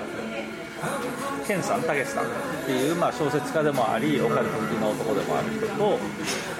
[1.46, 2.28] ケンさん、たけしさんっ
[2.66, 5.98] ていう、まあ、小説家でもあり、オカルト好きの男でもある人と、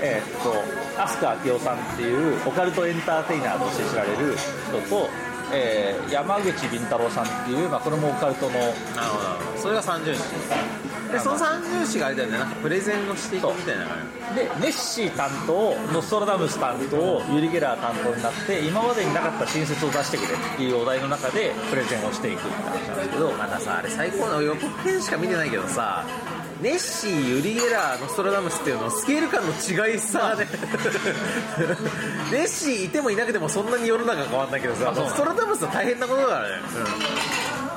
[0.01, 5.09] えーっと飛鳥明夫さんっていうオカルトエンターテイナーとして知られる人と、
[5.53, 8.53] えー山口敏太郎さんっていう、まあ、これもオカルトの。
[8.53, 9.61] なるほど。
[9.61, 10.21] それが三重視
[11.13, 12.39] でその三重視があれだよね。
[12.39, 23.29] なんかプレゼンをしていくみたいな感でネッシー担当ノストラダムス担当ユリ・ゲラー担当になって今までになかった新説を出してくれっていうお題の中でプレゼンをしていくって話なんですけど。
[23.29, 26.05] じまたさあれ最高の予告編しか見てないけどさ
[26.63, 30.37] ネッシー、ユリ・ゲラー、ノストラダムスっていうのスケール感の違いさ。
[30.37, 36.55] でネッシーいてもいなくてもそんなに世の中変わんないけどさノストラダムスは大変なことだからね、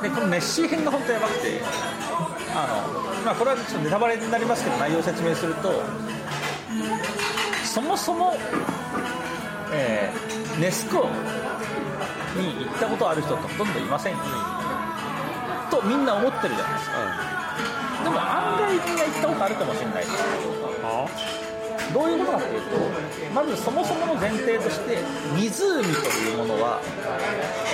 [0.04, 1.62] でこのネッシー編が本当やばくて
[2.56, 5.82] あの、まあ、これはちょっとネタバレになりますけど内容を説明すると
[7.64, 8.38] そもそも、
[9.74, 11.10] えーネスコ
[12.40, 14.20] に行ったことある人ってほとんどいませんよ。
[15.70, 17.45] とみんな思ってるじゃないですか
[18.06, 20.06] でも案外みんな行ったことあるかもしれない。
[20.06, 20.14] です
[21.94, 22.68] どういうことかっていうと
[23.34, 24.98] まずそもそもの前提として
[25.36, 26.82] 湖というものは、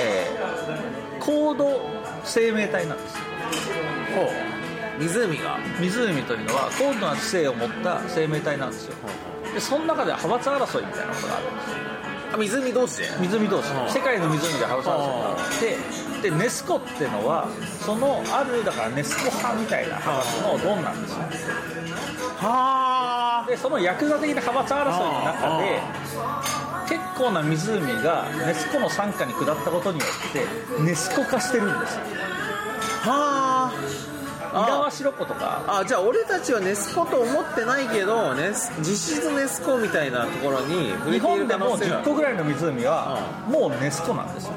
[0.01, 1.79] えー高度
[2.23, 3.19] 生命体なんですよ。
[4.15, 4.27] ほう。
[4.99, 8.95] 湖が湖というのは高度な知性を持った生命体なんですよ。
[9.53, 11.77] でその中では派閥争いみたいなことがあるんですよ。
[12.33, 13.09] あ湖同士で。
[13.19, 13.69] 湖同士。
[13.71, 13.85] う。
[13.85, 15.77] ん世界の湖で派閥争いがあって
[16.21, 17.47] でネスコっていうのは
[17.83, 21.17] そのあるだからネスコ派みたいな派閥のドンなんですよ。
[22.37, 25.81] はでそのヤクザ的な派閥争いの中で
[26.89, 30.33] 結構な湖がネスコの傘下に下ったことによっ
[30.77, 31.97] てネスコ化してるんです
[33.03, 34.11] はあ。
[34.51, 35.63] 井川白子とか。
[35.67, 44.53] あじゃあ俺たちはネスコと思ってないけどネス実質ネスコみたいなところに日本るでも可能性が10個ぐらいの湖はもうネスコなんですよ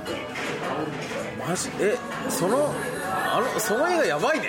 [1.49, 1.71] マジ？
[1.81, 1.97] え
[2.29, 2.73] その
[3.33, 4.49] あのその映画やばいね。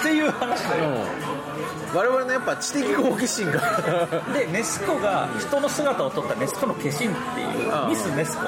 [0.00, 0.84] っていう話だよ。
[0.84, 1.96] うん。
[1.96, 3.60] 我々のやっぱ知的好奇心が。
[4.32, 7.12] でネスコが人の姿を撮ったネスコの化身っていう
[7.72, 7.88] うん。
[7.90, 8.44] ミスネスコ。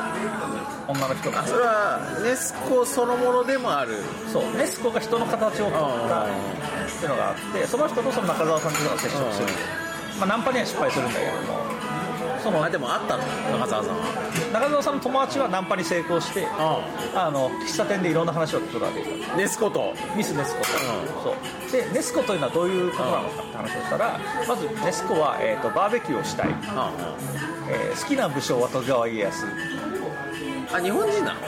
[0.89, 1.45] 女の人が。
[1.45, 4.03] それはネスコそのものでもある。
[4.33, 4.45] そう。
[4.57, 6.27] ネスコが人の形を撮ったっ
[6.99, 9.47] ていうのがあってその人とその中澤さんっていうのが接触する。
[10.19, 11.59] まあナンパには失敗するんだけども
[12.43, 13.23] そのあでもあったの？
[13.59, 14.05] 中澤さんは。
[14.53, 16.47] 中澤さんの友達はナンパに成功して
[17.15, 19.95] あの喫茶店でいろんな話を聞くことができたネスコと。
[20.17, 20.67] ミスネスコと、
[21.23, 21.73] そう。
[21.73, 29.47] でネスコというのはどういうことなのかって話をしたらまずネスコは、えー、とバーベキューをしたい、えー好きな武将は徳川家康
[30.73, 31.41] あ日本人なの？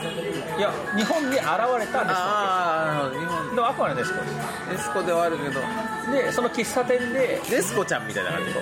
[0.59, 4.20] いや日本に現れたネスああなるほど日コ本でもあくまでネスコ。
[4.20, 4.27] で
[4.72, 5.61] ネスコではあるけど。
[6.05, 8.53] すでその喫茶店でネスコちゃんみたいな感じ。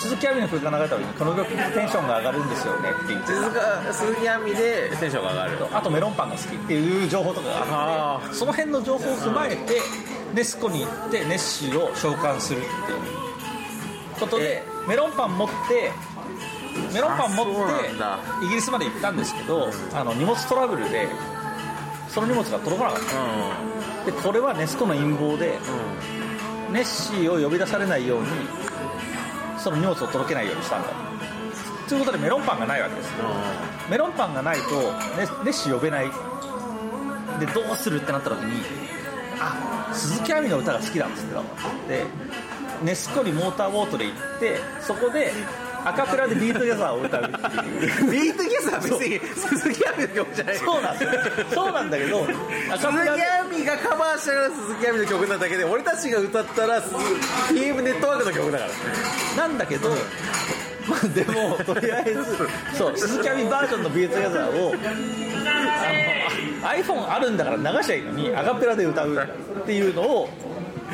[0.00, 2.90] 鈴木亜美の曲が流れた時にこの曲でテンションが上がるんですよね。
[2.90, 3.26] って言って
[3.92, 5.76] 鈴木亜美でテンションが上がる。
[5.76, 9.80] あとメロンパンが好きっていう情報とかがああってその辺の情報を踏まえて
[10.34, 12.98] ネスコに行ってネッシーを召喚するっていう
[14.20, 15.90] ことでメロンパン持って
[16.92, 17.52] メロンパン持って
[18.44, 21.08] イギリスまで行ったんですけどあの荷物トラブルで
[22.08, 23.00] その荷物が届かなかっ
[24.04, 24.10] た。
[24.10, 25.58] でこれはネスコの陰謀で
[26.72, 28.26] ネッシーを呼び出されないように
[29.58, 30.88] その荷物を届けないようにしたんだ
[31.88, 31.94] と。
[31.94, 33.12] いうことでメロンパンがないわけです
[33.90, 34.62] メロンパンがないと
[35.16, 36.10] ネネッシー呼べない。
[37.38, 38.62] でどうするってなった時に
[39.40, 41.34] あ鈴木亜美の歌が好きだっつって
[41.88, 42.04] で
[42.82, 45.32] ネスコにモーターボートで行ってそこで
[45.84, 47.22] アカペラで Be Together を歌う。
[48.10, 50.56] Be Together 別に鈴木亜美の曲じゃない。
[50.56, 51.20] そうなんだよ。
[51.52, 52.26] そうなんだけど
[52.72, 56.94] あ鈴木亜美がカバーしたから鈴木亜美の曲なだけで俺たちが歌ったら鈴
[57.54, 58.64] TM ネットワークの曲だか
[59.36, 59.46] ら。
[59.48, 59.96] なんだけど、ま
[61.02, 62.24] あ、でもとりあえず
[62.76, 64.76] そう鈴木亜美バージョンの Be Together をあ
[66.62, 69.16] の iPhone あるんだから流しゃいいのにアカペラで歌う
[69.62, 70.28] っていうのを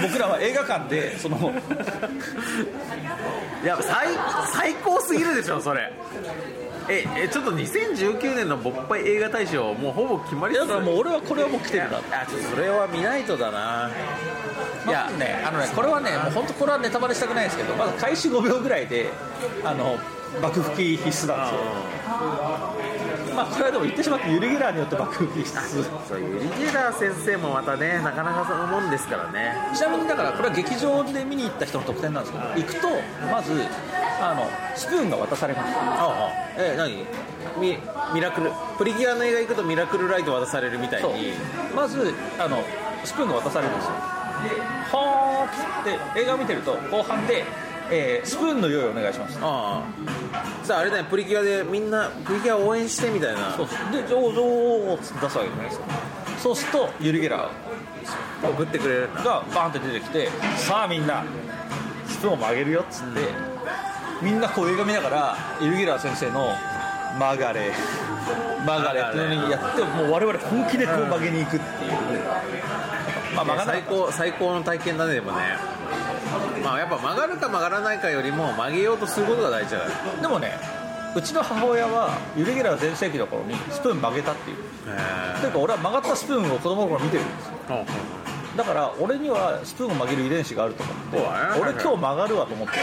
[0.03, 1.53] 僕らは映画館でその
[3.63, 4.09] いや最
[4.53, 5.93] 最高すぎるでしょそれ。
[6.91, 11.99] ええちょっと2019年の勃発映画大賞もうほぼ決まりだからもう俺はこれはもう来てるな。
[11.99, 13.91] あちょっとそれは見ないとだな。
[14.87, 19.11] いやねあのねこれはねもう本当これはネタバレしたくないですけどまず開始5秒ぐらいで
[19.65, 19.99] あの
[20.41, 21.61] 爆吹き必須なんですよ
[23.39, 29.55] まあこれはでも言ってしまってユリ・ゲラーによって爆吹き必須そうユリ・ゲラー先生もまたねなかなかそのもんですからね。
[29.77, 32.89] ちなみにだからこれは劇場で見に行った人の特典なんですけど行くと
[33.31, 33.53] まず
[34.21, 35.77] あのスプーンが渡されます。
[35.77, 36.33] ああ。
[36.59, 37.07] え何？
[37.61, 37.79] ミ
[38.13, 38.51] ミラクル。
[38.77, 41.33] プリキュアの映画行くとミラクルライト渡されるみたいに。
[41.77, 42.65] まずあの
[43.05, 43.93] スプーンが渡されるんですよ。
[44.43, 44.51] で
[44.91, 47.45] ほーっつって映画を見てると後半で、
[47.91, 49.39] えースプーンの用意お願いします。
[49.41, 50.67] ああ。
[50.67, 53.55] さああれだねプリキュアでみんなプリキュア応援してみたいな。
[53.57, 55.87] そうで「上々」っつって出すわけじゃないですか
[56.39, 57.51] そうするとユリ・ゲラ
[58.43, 59.11] 送ってくれる。
[59.11, 61.25] ーがバーンって出てきて「さあみんな
[62.07, 63.21] スプーンを曲げるよ」っつって、
[64.23, 66.55] みんなこう映画見ながらユリ・ゲラー先生の
[67.19, 67.73] 「曲がれ」
[68.67, 71.93] 「曲がれ」っていうのにやってもう我々本気でこう曲げに行くっていう、
[73.35, 75.57] まあ曲がらない最高最高の体験だねでもね
[76.65, 79.85] まあやっぱ曲がるか曲がらないかよりも曲げようとすることが大事だか
[80.17, 80.23] ら。
[80.23, 80.59] でもね
[81.15, 84.57] うちの母親はユリ・ゲラー全盛期の頃にスプーン曲げたっていう。
[84.89, 87.53] へというか俺は曲がったスプーンを子供の頃見てるんですよ。
[87.69, 87.87] え
[88.57, 92.81] だから俺にはスプーンを曲げる遺伝子があると思って俺今日曲がるわと思ってて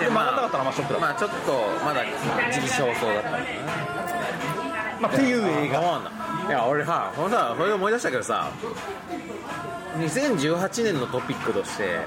[0.00, 1.36] で曲がらなかったらまあショックだまあちょっと
[1.84, 2.02] まだ
[2.52, 3.30] 時期尚早だった。
[3.30, 3.46] からね
[5.00, 6.00] まあ、っていう映画。
[6.48, 8.48] いや俺さこのさそれで思い出したけどさ
[9.98, 11.98] 2018年のトピックとして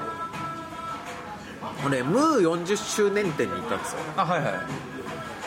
[1.86, 4.00] 俺ムー40周年展に行ったんですよ。
[4.18, 4.54] あはいはい。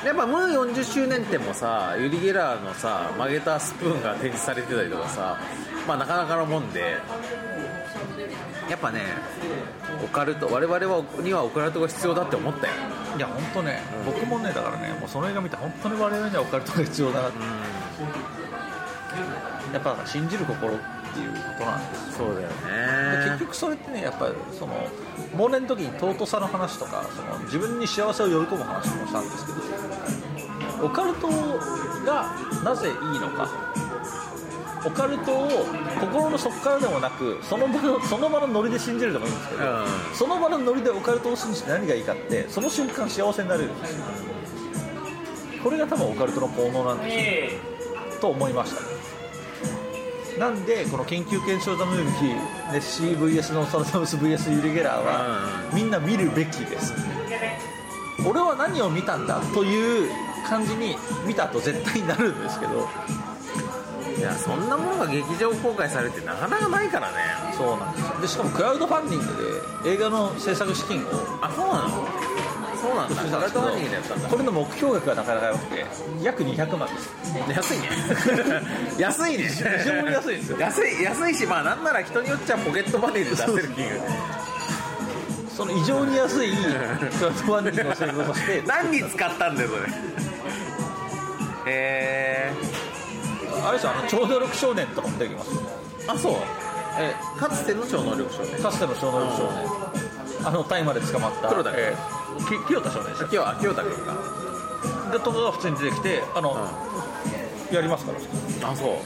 [0.06, 5.38] やっぱムー40周年展もさユリ・ゲラーのさ曲げたスプーンが展示されてたりとかさ
[5.88, 6.98] まあなかなかのもんで
[8.68, 9.00] やっぱね
[10.04, 12.72] オカルト我々はにはオカルトが必要だって思ったよ。
[13.16, 17.38] いや本当ね、僕もねだからねもうその映画見て本当に我々にはオカルトが必要だなって、
[19.72, 20.76] やっぱ信じる心
[21.14, 22.54] っていうことなんですそうだよで
[23.18, 24.74] 結ね局それってねやっぱりその
[25.36, 31.28] 忘年の時に尊さの話とかその自分に幸せを喜ぶ話もしたんですけどオカルト
[32.04, 32.34] が
[32.64, 33.48] なぜいいのか。
[34.86, 35.48] オカルトを
[35.98, 39.86] 心の底からでもなくその場のその場のノリで信じるでもいいんですけど、うん。
[40.14, 44.04] その場のノリでオカルトを信じて何がいいかってその瞬間幸せになれるんですよ。
[45.62, 47.60] これが多分オカルトの効能なんですよ。
[48.20, 48.93] と思いました
[50.38, 56.92] なんでこの研究検証ザムービーネッシー VS ノーストラダムス VS ユリ・ゲラーはみんな見るべきです。
[58.28, 60.10] 俺は何を見たんだという
[60.48, 62.88] 感じに見たと絶対になるんですけど。
[64.16, 67.14] いやそんなものが劇場公開されてなかなかないからね。
[67.56, 68.20] そうなんですよ。
[68.22, 69.26] でしかもクラウドファンディン
[69.82, 71.08] グで映画の制作資金を
[71.42, 72.08] あそうなの？
[72.84, 73.22] そうなんだ。
[73.22, 75.86] クラウドファンディングでやったんだこれの目標額がなかなか良くて
[76.22, 76.88] 約200万。
[76.94, 77.10] です
[77.48, 77.88] 安いね。
[78.98, 79.48] 安いね。
[79.48, 80.58] 非常に安いんですよ。
[80.58, 84.00] 安い安いしまあなんなら人によっちゃポケットマネーで出せるっていう。
[85.56, 86.62] その異常に安いク
[87.24, 88.62] ラウドファンディングを成功させて。
[88.66, 89.82] 何に使ったんだよそれ。
[89.82, 89.86] へ
[91.66, 92.52] え
[93.64, 95.62] あれですよあの超能力少年とかも出てきますよ。
[96.08, 96.34] あそう。
[96.98, 98.62] えかつての超能力少年。
[98.62, 100.46] かつての超能力少年。
[100.46, 101.48] あの大麻で捕まった。
[101.48, 101.78] 黒田君。
[101.80, 102.23] えーき
[102.66, 104.14] 清田少年でした清田君か。
[105.12, 106.56] でとかが普通に出てきてあの、
[107.72, 108.12] やりますか
[108.62, 108.70] ら。
[108.70, 108.96] あそう。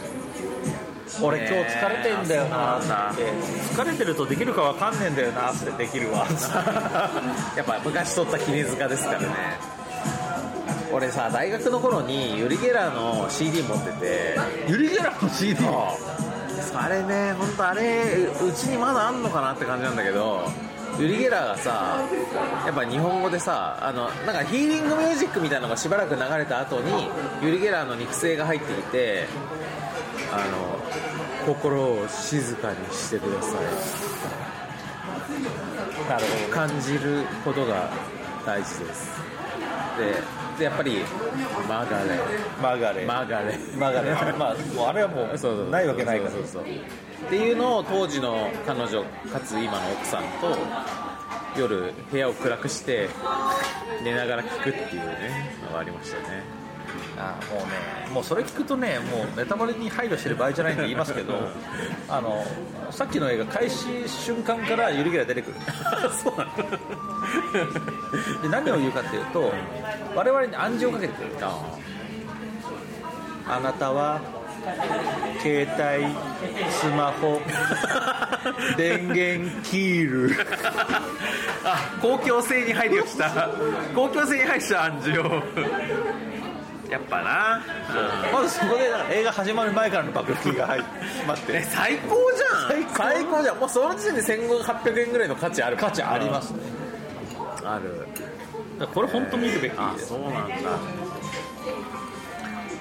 [1.21, 2.79] 俺今日疲れてんだよな。
[2.79, 3.23] って。
[3.75, 5.53] 疲れてるとできるかわかんねえんだよな。
[5.53, 6.27] ってできるわ。
[7.57, 9.27] やっぱ昔撮った絹塚ですからね。
[10.93, 14.39] 俺さ大学の頃にユリ・ゲラーの CD 持ってて。
[14.69, 20.43] ユリ・ゲラーの CD 最あれね本当あれうちにまだあんのかなって感じなんだけど
[20.99, 22.01] ユリ・ゲラーがさ
[22.67, 27.09] やっぱ日本語でさあのなんかヒーリングミュージックみたいなのがしばらく流れた後に
[27.43, 29.27] ユリ・ゲラーの肉声が入ってきて
[30.33, 30.39] あ
[31.47, 33.63] の心を静かにしてください。
[36.09, 37.91] なるほ感じることが
[38.45, 39.11] 大事です。
[39.99, 40.15] で
[40.59, 41.05] でやっぱり
[41.69, 42.25] マガレど
[42.61, 45.71] マーガレーマガレマーガレーまあもうあれはもうそうそう。
[45.71, 46.31] ないわけないから。
[46.33, 46.65] そうそうそう
[47.27, 50.57] っていうのを当時の彼女かつ今の奥さんと
[51.59, 53.09] 夜部屋を暗くして
[54.03, 56.59] 寝ながら聞くっていうねのがありましたね。
[57.19, 57.59] あもう
[58.09, 61.35] ねもうそれ聞くとねもうネタバレに配慮してる場合じゃないんで言いますけど
[62.09, 62.45] あの
[62.91, 65.57] さっきの映画開始瞬間からユリ・ゲラー出てくる。
[66.23, 66.53] そうなの。
[68.43, 69.53] で何を言うかっていうと
[70.15, 71.29] 我々に暗示をかけてくる。
[73.51, 74.21] あなたは
[75.41, 77.41] 携帯スマホ
[78.77, 80.31] 電源切る
[81.65, 83.51] あ公共性に配慮した。
[83.95, 85.43] 公共性に配慮した暗示を。
[86.91, 87.63] やっぱな。
[88.33, 90.89] まずそこで映画始まる前からの爆撃が入って
[91.27, 91.53] 待って。
[91.57, 92.87] え最高じゃん。
[92.93, 93.43] 最高。
[93.43, 93.59] じゃん。
[93.59, 95.77] もうその時点で1800円ぐらいの価値ある。
[95.77, 96.61] 価値ありますね。
[97.65, 98.07] ある。
[98.95, 100.09] これ本当見るべきあです。
[100.09, 100.57] そうなんだ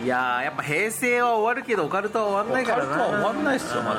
[0.03, 3.97] いやーやっぱ平成は終わるけどオカルトは終わんないからなオカルトは終わんないっすよマジ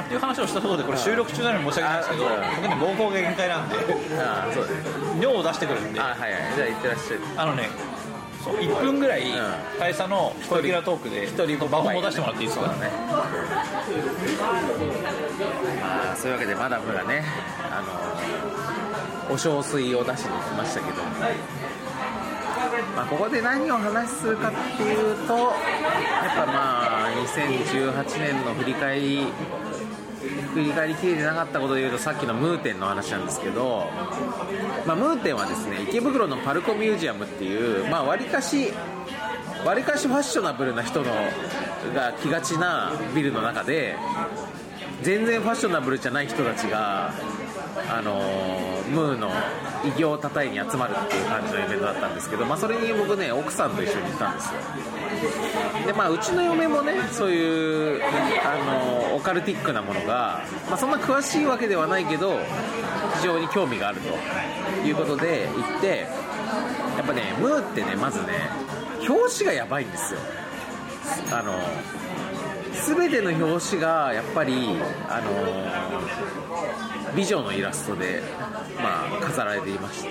[0.00, 3.76] っていう話をしたところでこれ収録中なのに申し訳ないですけどあ僕ね膀胱が限界なんで
[5.20, 6.00] 尿を出してくるんで。
[6.00, 6.32] あはいはい。
[6.56, 7.68] じゃあ行ってらっしゃいあのね
[8.42, 9.34] そう1分ぐらいん
[9.78, 12.66] 大佐の小池ラトークで一人バフも出してもらっていいですか？
[12.66, 12.90] そうだね
[15.82, 17.22] まあそういうわけでマダムがね
[17.70, 17.82] あ
[19.28, 21.02] のお小水を出しに来ましたけど
[22.96, 25.52] まあ、ここで何を話するかっていうとやっ
[26.36, 29.26] ぱまあ2018年の振り返り
[30.54, 33.86] 振り返りきれてなかったことでいうとさっきのムーテンの話なんですけど、
[34.86, 38.72] まあ、ムーテンはですね池袋のパルコミュージアムっていうまあ割かし
[39.64, 41.06] 割かしファッショナブルな人の
[41.94, 43.96] が来がちなビルの中で
[45.02, 47.14] 全然ファッショナブルじゃない人たちが、
[47.88, 48.20] あの
[48.90, 49.30] ムーの
[49.84, 54.60] 偉業をたたえに集まるっていう感じのイベントだったんですけど、まあ、それに僕ね奥さんと一緒に行ったんですよ。
[55.86, 58.02] でまあうちの嫁もねそういう、
[58.44, 62.38] あのオカルティックなものが、まあ、そんな詳しいわけではないけど
[63.16, 66.06] 非常に興味があるということで行って
[66.96, 68.50] やっぱねムーってねまずね
[69.08, 70.20] 表紙がやばいんですよ。
[71.32, 71.54] あの
[72.72, 74.76] 全ての表紙がやっぱり
[75.08, 75.30] あの
[77.14, 78.22] 美女のイラストで、
[78.76, 80.10] まあ、飾られていまして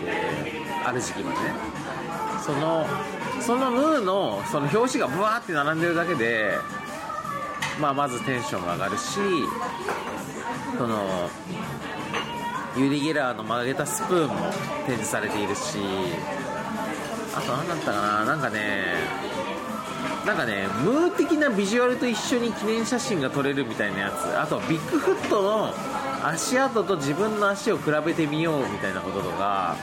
[0.86, 1.39] ある時期まで。
[1.39, 1.89] ね
[2.39, 2.86] その
[3.41, 6.53] そのムーのその表紙がブワーって並んでるだけで、
[7.80, 9.20] まあ、まずテンションが上がるし
[10.78, 11.30] その
[12.78, 14.36] ユリ・ゲラーの曲げたスプーンも
[14.86, 15.80] 展示されているし
[17.36, 18.86] あと何だったかななんかね
[20.26, 24.40] なんかねムー的なビジュアルと一緒に記念写真が撮れるみたいなやつ。
[24.40, 25.74] あとビッグフットの
[26.24, 29.78] 足跡と自分の足を比べてみようみたいなこととか、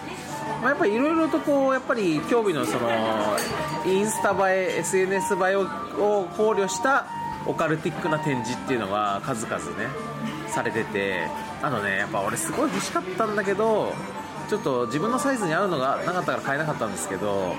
[0.61, 2.91] まあ、やっぱりいろいろとこうやっぱり興味のその
[3.87, 5.65] インスタ映え SNS 映えを
[6.37, 7.07] 考慮した
[7.47, 9.89] オカルティックな展示っていうのが数々ね
[10.49, 11.29] されてて。
[11.63, 13.95] あとねやっぱ俺すごい欲しかったんだけど
[14.49, 17.55] ちょっと自分のサイズに合うのがなかったから買えなかったんですけど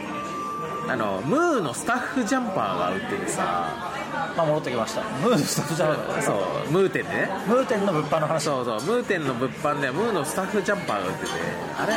[0.89, 3.93] あのムーのスタッフジャンパーが売っててさ。
[4.35, 5.01] まあ戻ってきました。
[5.01, 6.71] ムーのスタッフじゃないそう。
[6.71, 7.29] ムー店でね。
[7.47, 8.43] ムー店の物販の話。
[8.43, 8.81] そうそう。
[8.81, 11.31] ムー店の物販ではムーのスタッフジャンパーが売ってて。
[11.77, 11.93] あれ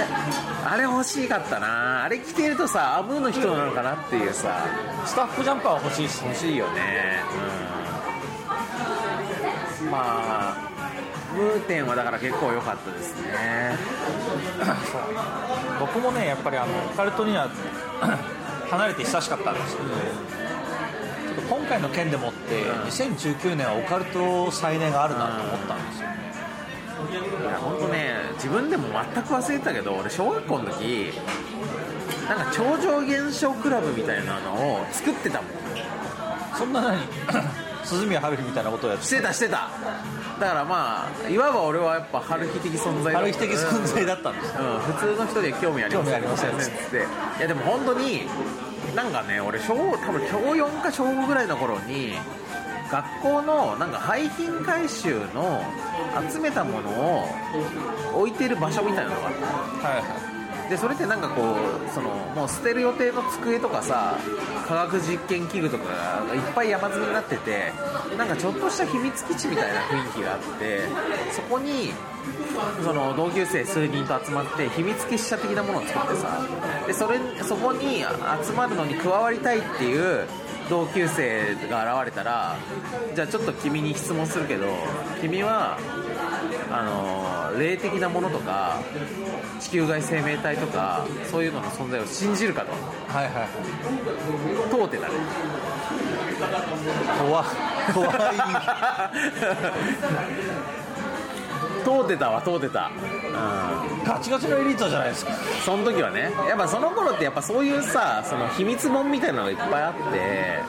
[0.64, 2.04] あれ欲しかったな。
[2.04, 4.64] あれ着てるとさあムーの人なのかなっていうさ。
[5.04, 6.28] スタッフジャンパーは欲しいっすね。
[6.28, 7.20] 欲しいよね。
[9.82, 9.90] うん。
[9.90, 10.70] まあ
[11.34, 13.76] ムー店はだから結構良かったですね。
[15.78, 17.48] 僕もねやっぱりあのオカルトには
[18.70, 26.08] 離れて久しかったんですけど、ちょっと今回の件でもって、2019年はオカルト再燃があるなと思ったんですよ、
[27.42, 31.12] いや本当ね自分でも全く忘れてたけど俺小学校の時
[32.28, 35.50] なんか超常現象クラブみたいなのを作ってたもん。
[36.56, 36.98] そんな何？
[37.82, 39.68] 鈴宮春日みたいなことをやってしてたしてた。
[40.38, 44.54] だからまあいわば俺はやっぱ春日的存在だ春日的存在だったんです。
[44.58, 46.96] うん、普通の人には興味ありません興味ありませんっつって。
[46.98, 48.28] いやでも本当に
[48.94, 52.14] なんかね俺小多分小4か小5ぐらいの頃に
[52.90, 55.62] 学校のなんか廃品回収の
[56.28, 57.24] 集めたものを
[58.14, 60.29] 置いてる場所みたいなのがあっはいはい。
[60.70, 64.16] でそれってなんかこうそのもう捨てる予定の机とかさ
[64.68, 65.84] 科学実験器具とか
[66.28, 67.72] がいっぱい山積みになってて
[68.16, 70.82] なんかちょっとした秘密基地みたいな雰囲気があって
[71.32, 71.92] そこに
[72.84, 76.46] その同級生数人と集まって秘密結社的なものを作ってさ
[76.86, 78.04] でそれそこに
[78.46, 80.24] 集まるのに加わりたいっていう
[80.70, 82.56] 同級生が現れたら
[83.14, 84.68] じゃあちょっと君に質問するけど
[85.20, 85.76] 君は
[86.70, 88.80] あの霊的なものとか
[89.58, 92.70] 地球外生命体とかそういうのの存在を信じるかと。
[93.12, 93.48] はいはい
[94.70, 95.14] 問うてたね。
[97.18, 97.44] 怖
[97.92, 98.10] 怖い
[101.80, 102.90] 問うてたわ問うてた。
[102.90, 104.04] うん。
[104.04, 105.32] ガチガチのエリートじゃないですか。
[105.64, 110.62] その時はねやっぱその頃ってやっぱそういうさその秘密本みたいなのがいっぱいあって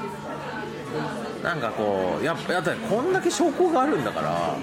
[1.44, 4.58] なんかこうやっぱだってこんだけ証拠があるんだから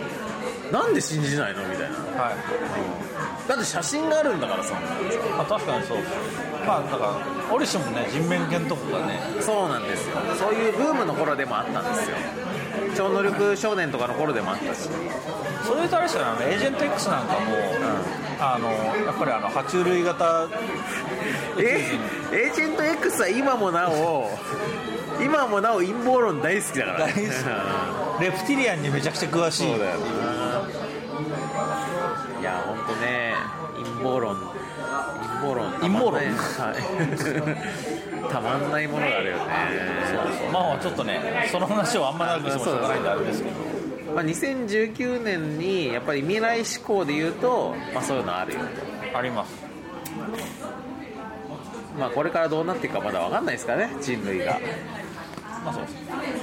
[0.71, 1.97] なんで信じないのみたいな。
[2.23, 3.49] はい。
[3.49, 4.75] だって写真があるんだからさ。
[5.37, 5.99] まあ確かにそう
[6.67, 6.97] まあだか
[7.49, 9.19] ら折しもね人面犬とかがね。
[9.41, 10.17] そうなんですよ。
[10.39, 12.17] そういうブームの頃でもあったんですよ
[12.97, 14.89] 超能力少年とかの頃でもあったし。
[15.67, 17.41] それとあれですよねエージェント X なんかも、
[18.41, 18.71] あの
[19.05, 20.47] やっぱりあの爬虫類型。
[21.59, 21.85] え？
[22.33, 24.31] エージェント X は今もなお
[25.23, 26.99] 今もなお陰謀論大好きだから。
[27.01, 27.25] 大好き。
[28.23, 29.69] レプティリアンにめちゃくちゃ詳しい。
[29.69, 30.48] そうだよな
[32.89, 33.35] いや本当ね
[33.77, 34.37] 陰謀論。
[34.37, 34.47] 陰
[35.41, 35.73] 謀論。
[35.81, 36.15] 陰謀論。
[36.15, 36.27] はい
[38.29, 39.45] たまんないものがあるよね。
[40.53, 43.57] まあちょっとねその話をあんま長くしてもしょうがないんであれですけど。
[44.15, 48.61] まあ、2019年にやっぱり未来志向で言うと、まあ、そういうのあるよ
[49.15, 49.55] あります。
[51.99, 54.59] まあこれからどうなっていくかまだ分かんないですからね人類が
[55.69, 55.85] まあそう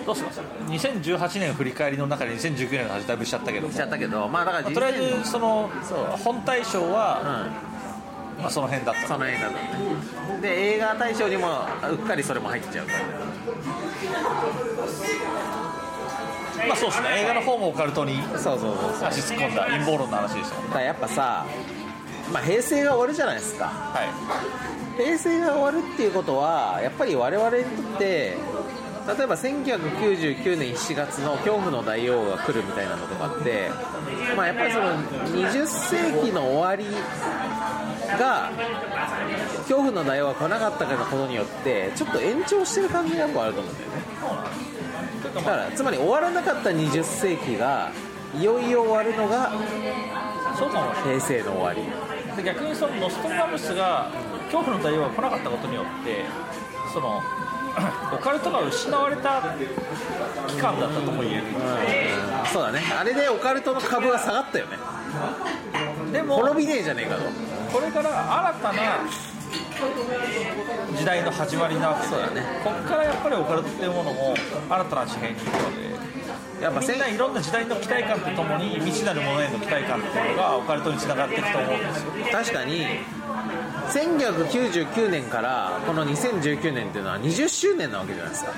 [0.06, 3.74] どうします2018年振り返りの中で2019年の話だいぶしちゃったけども。
[3.74, 4.94] しちゃったけどまあだからまあとりあえ
[5.24, 5.70] ずその
[6.24, 7.50] 本大賞は、
[8.38, 9.08] うまあ、その辺だっんた。
[9.08, 9.58] その映画だね。
[10.42, 13.00] で映画大賞にもうっかりそれも入っちゃうから。
[16.68, 17.10] まあそうですね。
[17.22, 19.08] 映画の方もオカルトにそうそうそうそう。
[19.08, 20.68] 足突っ込んだ陰謀論の話でしたね。
[20.68, 21.46] だからやっぱさ、
[22.32, 23.66] まあ、平成が終わるじゃないですか。
[23.66, 25.02] はい。
[25.04, 28.38] 平成が終わるっていうことはやっぱり我々にとって
[29.08, 33.70] 例えば1999年7月の恐怖の大王が来るみたいなのとかって、
[34.36, 36.86] まあ、やっぱりその20世紀の終わり
[38.18, 38.52] が
[39.60, 43.96] 恐怖の大王が来なかったことによってちょっと延長してる感じがやっぱあると思うんだよね。
[45.36, 47.92] だからつまり終わらなかった20世紀が
[48.36, 49.52] いよいよ終わるのが
[51.04, 51.82] 平成の終わり。
[52.44, 54.10] 逆にそのノストラダムスが
[54.52, 56.26] 恐怖の大王が来なかったことによって
[56.92, 57.22] その
[58.14, 59.42] オカルトが失われた
[60.48, 61.44] 期間だったとも言える。
[61.44, 62.48] うん。
[62.52, 62.82] そうだね。
[62.98, 64.78] あれでオカルトの株が下がったよね。
[66.12, 67.24] でも滅びねえじゃねえかと。
[67.72, 68.82] これから新たな
[70.98, 72.44] 時代の始まりなわけでそうだね。
[72.64, 74.36] こっからやっぱりオカルトっていうものも
[74.70, 75.80] 新たな地平に行くの
[76.60, 82.12] でやっぱせんみんないろんな時代の期待感とともに未知なるものへの期待感っていうのがオカルトにつながっていくと思うんですよ。
[82.32, 82.86] 確かに
[83.90, 88.52] 1999年からこの2019年っていうのは20周年なわけじゃないですか。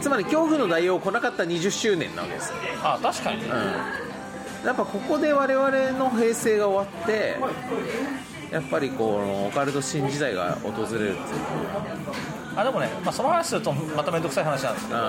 [0.00, 3.42] つまり恐怖の大王来なかった20周年なわけですよ、どあ確かに。
[3.42, 3.48] ね
[4.62, 7.36] うん、やっぱここで我々の平成が終わって
[8.50, 11.16] やっぱりこのオカルト新時代が訪れるっていう。
[12.56, 15.04] あでもね、まあ、その話するとまた面倒くさい話なんですけど、う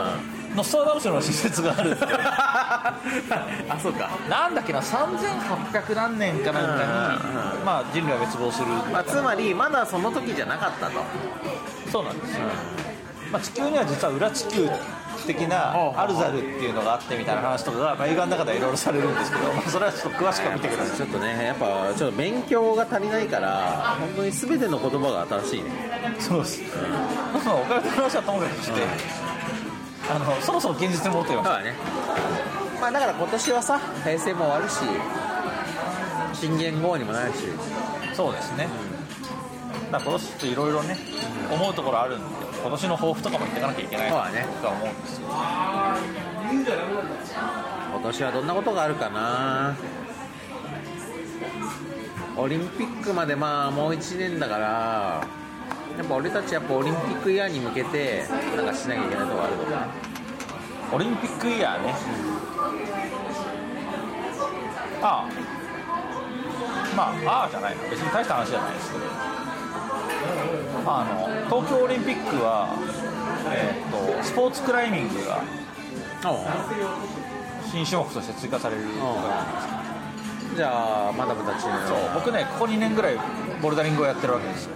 [0.56, 4.10] ノストラダムスの施設があるって あそうか。
[4.30, 11.00] なんだっけな3800何年かなんかに、うんまあ、人類は滅亡する、まあ、つまりまだその時じゃなかったと、
[11.92, 12.42] そうなんですよ、
[13.32, 14.70] まあ、地球には実は裏地球
[15.26, 20.98] 的なアルザルっていうのがあってみたいな話とかが、まあ、映画の中ではいろいろされるんですけど、まあ、それはちょっと詳しくは見てください。
[20.98, 25.72] ちょっとねやっぱちょっと勉強が足りないから本当に全ての言葉が新しいね。
[26.20, 26.62] そうです、
[27.46, 28.82] まあ、オカルトの話はともかくして、
[30.10, 31.76] あのそろそろ現実に戻ってみましょだからね。
[32.82, 34.76] まあだから今年はさ平成も終わるし
[36.34, 37.46] 新元号にもなるし。
[37.46, 38.74] うそうですね、だか
[39.98, 40.98] ら今年っといろいろね、
[41.52, 42.26] 思うところあるんで
[42.62, 44.46] 今年の抱負とかも言っていかなきゃいけないそうだね。
[44.62, 45.28] とは思うんですよ。
[47.92, 49.76] 今年はどんなことがあるかな。
[52.38, 55.28] オリンピックまでまあもう1年だから
[55.98, 58.26] やっぱ俺たちやっぱオリンピックイヤーに向けて
[58.56, 59.88] なんかしなきゃいけないとこあるのかな。
[60.94, 61.94] オリンピックイヤーね、
[65.02, 65.30] ああ。
[66.96, 69.06] まあああじゃないな別に大した話じゃないですけど
[70.86, 71.06] あ
[71.50, 72.76] の東京オリンピックは、
[73.54, 75.44] えー、とスポーツクライミングが
[77.72, 78.84] 新種目として追加される
[80.56, 83.18] じゃあマダムたちのそう僕ねここ2年ぐらい
[83.62, 84.66] ボルダリングをやってるわけです。
[84.66, 84.76] よ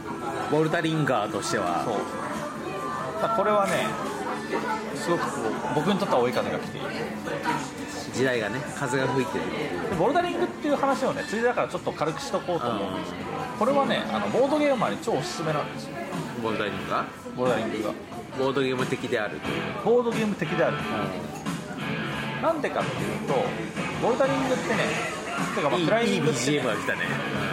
[0.51, 1.83] ボルダリンガーとしては。
[1.83, 3.37] そう。
[3.37, 3.87] これはね
[4.95, 5.23] すごく
[5.75, 6.87] 僕にとっては追い風が来ている
[8.13, 9.45] 時代がね風が吹いてる
[9.89, 13.25] でボルダリングっていう話をねついでだからちょっと軽くしとこうと思うんですけど
[13.59, 15.95] これはねあのボードゲーマーに超おすすめなんですよ。
[16.41, 17.89] ボルダリンガボルダリングが。
[17.89, 17.93] ー
[18.37, 19.61] ボードゲーム的であるという。
[19.85, 20.77] ボードゲーム的である。
[22.41, 23.33] なんでかっていうと
[24.01, 24.83] ボルダリングってね
[25.55, 26.99] てかまあクライいいいいミングって、BGM が来たね。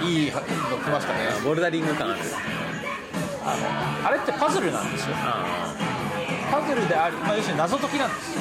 [0.02, 1.18] いいの来ましたね。
[1.44, 2.20] ボルダリング感ある。
[3.44, 5.14] あのあれってパズルなんですよ。
[5.16, 5.76] あ
[6.50, 8.40] パズルであり、まあ、要するに謎解きなんですよ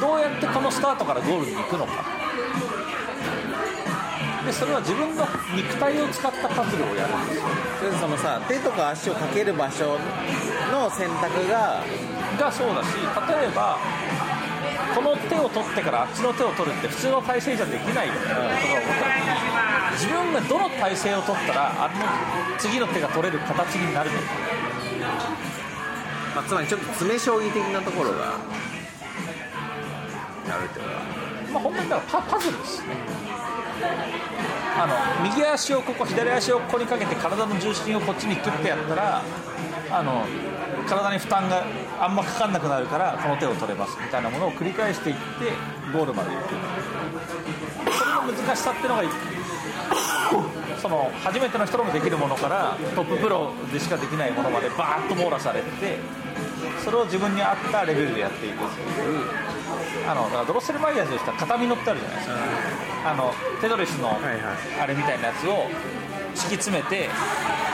[0.00, 2.04] どうやってこのスタートからゴールに行くのか。
[4.44, 7.44] でそれは自分の肉体を使ったパズルをやるんですよ。
[7.44, 9.98] あでそのさ手とか足をかける場所
[10.72, 11.84] の選択が
[12.38, 13.78] がそうだし例えば
[14.94, 19.60] この手を取ってからあっちの手を取るって普通の体勢じゃできないよねことが起こった時に
[19.92, 24.24] 自分がどの体勢を取ったらあの次の手が取れる形になるのか。
[26.34, 28.34] まあ、つまりちょっと詰将棋的なところが
[30.48, 30.96] あるってことだ
[31.52, 32.86] まあ本当にだからパパズルですね。
[34.78, 39.22] あの右足をここ左足をここにかけて体の重心をこっちにクッてやったら
[39.90, 40.24] あの
[40.88, 41.64] 体に負担が
[41.98, 45.20] あんまかかんなくなるからこの手を取れますみたいなものを繰り返していって
[45.92, 46.54] ゴールまで行く。
[47.92, 49.02] それの難しさっていうのが
[50.80, 55.98] その初めての人でもできるものからトッププロでしかできないものまでバーッと網羅されて
[56.82, 59.59] それを自分に合ったレベルでやっていくっていう
[60.08, 62.34] あのだからドロッセルマイヤーズでしたら片身乗ってあるじゃないですか、
[63.10, 64.36] あのテトリスのはいはい。
[64.82, 65.66] あれみたいなやつを
[66.34, 67.08] 敷き詰めて、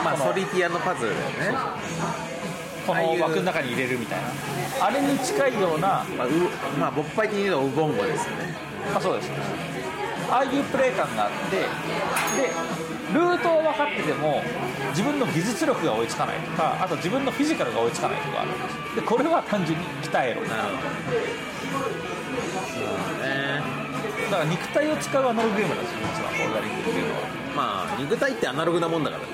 [0.03, 1.57] まあこのソリティアのパズルだよね、
[2.85, 3.19] こああいう。
[3.19, 4.27] の枠の中に入れるみたいな。
[4.85, 6.29] あれに近いようなまあ、う
[6.79, 8.55] まあ勃発的に言うとウボンゴですよね。
[8.95, 9.31] あそうです。
[10.29, 11.65] ああいうプレー感があってで
[13.13, 14.43] ルートを分かってても
[14.89, 18.95] 自分の技術力が追いつかないとかあと自分のフィジカルが追いつかないとかあるんです。
[18.95, 20.41] でこれは単純に鍛えろ。
[20.41, 20.77] なるほど。
[22.67, 22.83] そう
[23.21, 23.61] だね。
[24.29, 27.21] だから肉体を使うアナログゲームなんですよ実はボルダリングっていうのは。
[27.55, 29.27] まあ肉体ってアナログなもんだからね。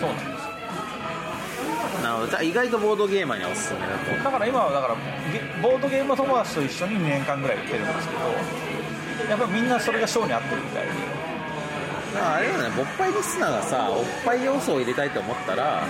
[0.00, 2.26] そうなんですなるほど。
[2.28, 4.24] じゃあ意外とボードゲーマーにはおすすめだと。
[4.24, 4.96] だから今はだから
[5.30, 10.92] ゲボードゲーム友達と一緒に2年間ぐらい売ってるんですけどやっぱりみんなそれがショーに合ってるみたいで
[12.16, 15.82] ああれだね勃発リスナーがさおっぱい要素を入れたいと思ったら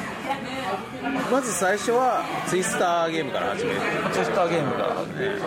[1.31, 3.81] まず最初はツイスターゲームから始める。
[4.13, 4.97] ツイスターゲームが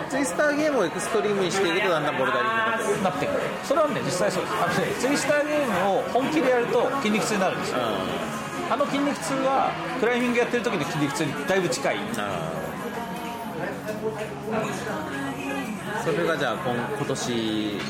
[0.08, 2.44] ツイスターゲームをエクストリームにしていくとだんだんボルダリ
[2.84, 3.40] ングになってくる。
[3.64, 4.44] それはね実際そう。
[4.44, 7.78] ですあのねツイスターゲームを本気でやると筋肉痛になるんですよ。
[8.70, 11.96] あの筋肉痛はクライミングやってる時の筋肉痛にだいぶ近い。
[11.96, 12.02] うん
[16.04, 17.80] それがじゃあ今今年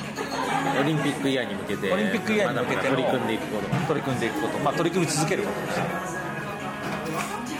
[0.81, 4.59] オリンピックイヤーに向けてオリンピックイヤーに向けて取り組んでいくことが取り組んでいくこと。
[4.59, 5.61] まあ取り組み続けること。
[5.67, 5.85] ですね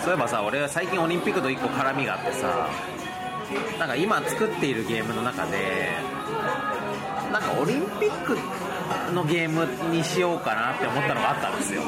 [0.03, 2.69] そういえばさ俺は最近オリンピックと一個絡みがあってさ
[3.79, 5.91] なんか今作っているゲームの中で
[7.33, 8.39] なんかオリンピック
[9.13, 11.83] のゲームにしようかなって思ったのがあったんですよ。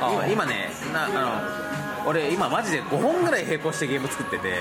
[0.00, 1.73] 今今ねなあの
[2.06, 4.54] 俺今マジで5本ぐらい並行してゲーム作ってて。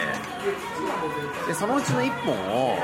[1.48, 2.78] でそのうちの1本を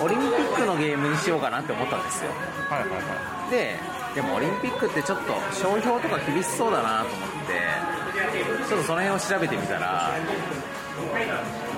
[0.00, 2.30] オリンピックのゲームにしようかなって思ったんですよ。
[2.68, 3.78] はいはいはで
[4.14, 10.12] でもオリンピックってちょっと商標とか厳しそうだなと思ってちょっとその辺を調べてみたら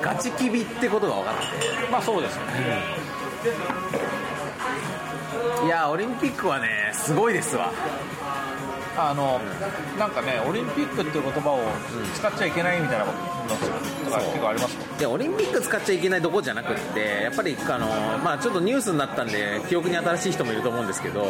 [0.02, 1.86] ガチキビってことが分かって。
[1.86, 2.50] いまあそうですよね。
[5.64, 7.72] いやオリンピックはねすごいですわ
[9.08, 9.40] あの
[9.98, 11.60] なんかねオリンピックっていう言葉を
[12.14, 13.12] 使っちゃいけないみたいなこ
[13.48, 13.54] と
[14.04, 17.86] とか結構ありますでオリンピック使っちゃいけないとこじゃなくってやっぱりあの、
[18.18, 21.24] まあ、ちょっとニュースになったんで記憶に新しい人もいると思うんですけど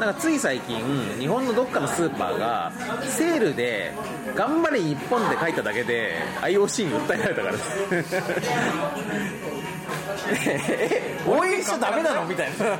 [0.00, 0.78] なんかつい最近
[1.18, 2.72] 日本のどっかのスーパーが
[3.02, 3.92] セールで
[4.34, 8.16] 「頑張れ日本」って書いただけで IOC に訴えられたからです
[11.26, 12.24] 応援しちゃダメなの？
[12.24, 12.78] みたいな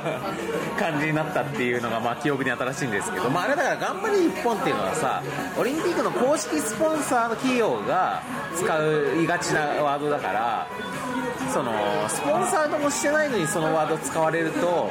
[0.77, 5.21] 感じになったっていうのがまあ記憶に新しいんですけど、まあ、あれだから頑張れ日本っていうのはさ
[5.57, 8.21] オリンピックの公式スポンサーの企業が
[8.55, 8.65] 使
[9.21, 10.67] いがちなワードだから
[11.53, 11.73] その
[12.07, 14.89] スポンサーともしてないのにそのワード使われると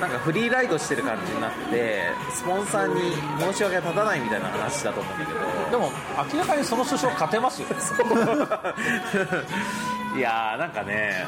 [0.00, 5.40] なんかフリーライドしてる感じになってスポンサーに申し訳が立たないみたいな話だと思うんだけど。
[5.70, 5.90] でも
[6.32, 7.68] 明らかにその首相勝てますよ。
[10.16, 11.26] いやーなんかね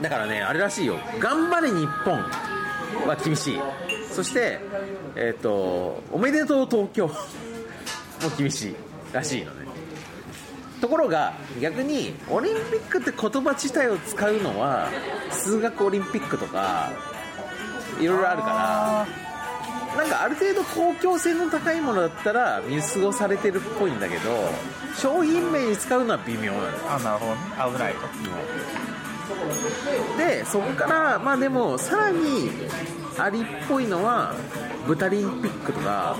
[0.00, 0.98] だからねあれらしいよ。
[1.18, 2.24] 頑張れ日本。
[3.06, 3.60] は厳しい。
[4.12, 4.60] そして
[5.16, 7.10] えっ、とおめでとう東京。
[8.22, 8.74] も厳しい
[9.12, 9.61] らしいのね
[10.82, 14.88] ところが逆にオリンピックって言葉自体を使うのは
[15.30, 16.90] 数学オリンピックとか
[18.00, 19.06] いろいろあるから。
[19.96, 24.48] なんかある程度公共性の高いものだったら見過ごされてるっぽいんだけど
[24.96, 27.40] 商品名に使うのは微妙なんですあなるほどね。
[27.74, 28.08] 危ないと。
[30.16, 32.50] でそこからまあでもさらに
[33.18, 34.34] ありっぽいのは
[34.86, 36.16] 豚リンピックとか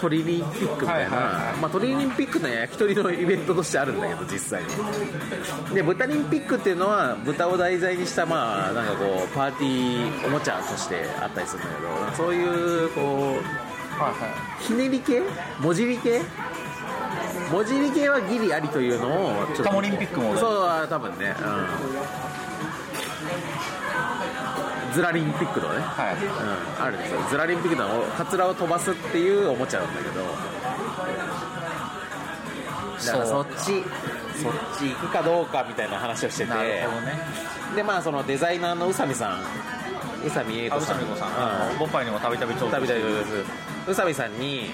[0.00, 1.56] 鳥リンピックみたいな、はいはいはい。
[1.60, 5.74] まあ、鳥リンピックの焼き鳥のイベントとしてあるんだけど実際に。
[5.74, 13.04] で豚リンピックっていうのは豚を題材にしたまあなんかこうパーティーおもちゃとしてあったりするんだけどそういうこう
[14.00, 14.26] はいは
[14.60, 15.22] いひねり系？
[15.60, 16.22] 文字り系？
[17.50, 19.08] 文字り系はギリありというの
[19.42, 19.64] をちょっと。
[19.64, 20.36] タモリンピックも。
[20.36, 21.34] そうは多分ね。
[21.40, 22.45] うん
[24.96, 26.14] ズラリンピックとかね、はい。
[26.14, 30.24] うん、あるんですよズラリンピックのカツラを飛ばすっていうおもちゃなんだけど。
[33.04, 33.84] だからそっち
[34.42, 36.50] そっち行くかどうかみたいな話をしてて。
[36.54, 36.88] ね。
[37.74, 39.40] でまあそのデザイナーの宇佐美さん。
[40.26, 40.96] 宇佐美英あ子さん。
[40.96, 41.26] 宇佐美子さ
[41.68, 41.78] ん、うん。
[41.78, 43.32] ボパイにもたびたびちょう食べたいです
[43.88, 44.70] 宇佐美さんに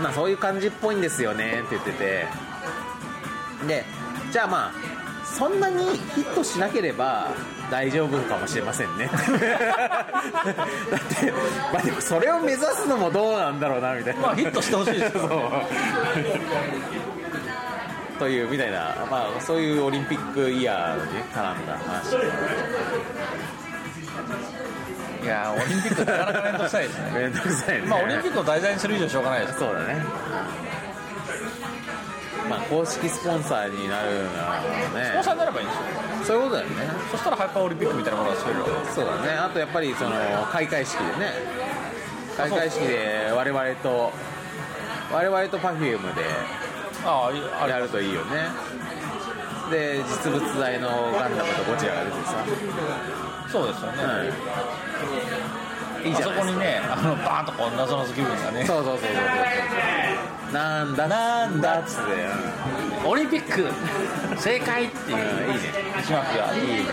[0.00, 1.62] まあそういう感じっぽいんですよね。
[1.66, 2.26] って言ってて。
[3.66, 3.84] で
[4.30, 4.72] じゃあまあ
[5.24, 5.84] そんなに
[6.14, 7.32] ヒットしなければ
[7.72, 9.08] 大丈夫かもしれませんね。
[9.16, 9.20] だっ
[11.18, 11.32] て
[11.72, 14.20] まあでもそれを目指すのもどうなんだろうなみたいな。
[14.20, 15.20] まあヒットしてほしいですよ。
[15.20, 15.30] そう。
[18.18, 22.14] というみたいな、まあ、そういうオリンピックイヤーにね絡んだ話。
[25.24, 27.10] いやーオリンピックなかなか面倒くさいですね。
[27.18, 27.86] めんどくさいね。
[27.86, 29.58] まあオリンピックを題材にする以上しょうがないです。
[29.58, 30.04] そうだね
[32.52, 35.08] まあ公式スポンサーになるならね。
[35.08, 36.36] スポンサーになればいいんですよ。
[36.36, 36.76] そういうことだよね。
[37.10, 38.64] そしたらハイパーオリンピックみたいなものが作れる
[38.94, 39.32] そうだね。
[39.32, 40.10] あとやっぱりその
[40.52, 41.32] 開会式でね。
[42.36, 44.12] 開会式で我々と
[45.12, 46.22] 我々と Perfume で
[47.68, 48.48] やるといいよね。
[49.70, 52.44] で実物大のガンダムとゴジラが出てさ、
[53.50, 54.02] そうですよね、
[56.02, 56.52] うん、いいじゃあそないですか。
[56.52, 58.66] こにねあのバーンとこう謎の気分がね。
[58.66, 61.08] そうそうそうそうそうなんだ。
[61.08, 62.02] なんだっつって、
[63.06, 63.70] オリンピック。
[64.40, 65.70] 正解っていううん、いいね。
[66.00, 66.54] 一幕が。
[66.54, 66.84] いいね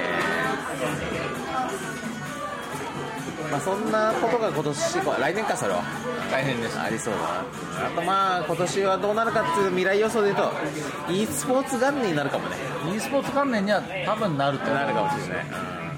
[3.51, 5.83] まあそんなことが今年来年かそれは。
[6.31, 6.79] 大変です。
[6.79, 7.87] ありそうだな。
[7.87, 12.55] あとまあ今年はどうなるかっていう未来予想で言うと e スポーツ元年になるかもね。
[12.95, 14.75] e スポーツ関連には多分なると思う。
[14.75, 15.45] なるかもしれない、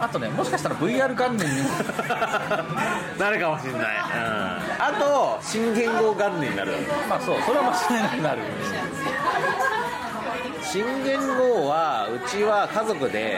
[0.01, 1.61] あとねもしかしたら VR 元年に。
[1.61, 1.69] も
[3.19, 3.83] なるかもしれない、うん、
[4.79, 6.73] あと新元号元年になる。
[7.07, 8.41] まあそうそれは間違いなくなる。
[10.63, 13.37] 新元号はうちは家族で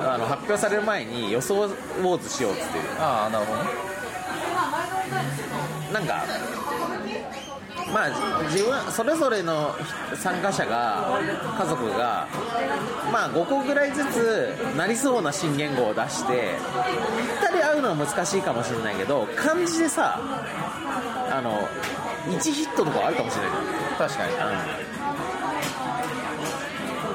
[0.00, 2.84] あの発表される前に予想ウォーズしようっつってる。
[2.98, 3.68] ああなるほどね。
[5.92, 6.24] なんか
[7.92, 9.74] まあ自分それぞれの
[10.14, 11.20] 参加者が
[11.58, 12.26] 家族が
[13.12, 16.54] まあ5個ぐらいずつなりそうな新元号を出して
[17.16, 20.20] ぴったり合うのは難しいかもしれないけど漢字でさ
[21.30, 21.68] あの
[22.26, 23.52] 1ヒットとかあるかもしれない。
[23.98, 24.32] 確かに。
[24.32, 24.38] うん。
[24.38, 24.46] だ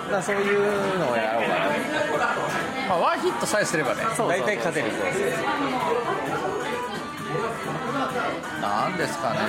[0.09, 1.65] からそういうのをやろうかな。
[2.87, 4.87] まあワンヒットさえすればねそうそう大体勝てる
[8.61, 9.39] なんですかね。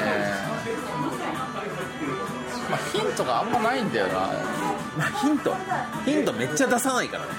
[2.71, 4.13] まあヒントがあんまないんだよな。
[4.15, 5.55] まあヒント。
[6.05, 7.31] ヒントめっちゃ出さないからね。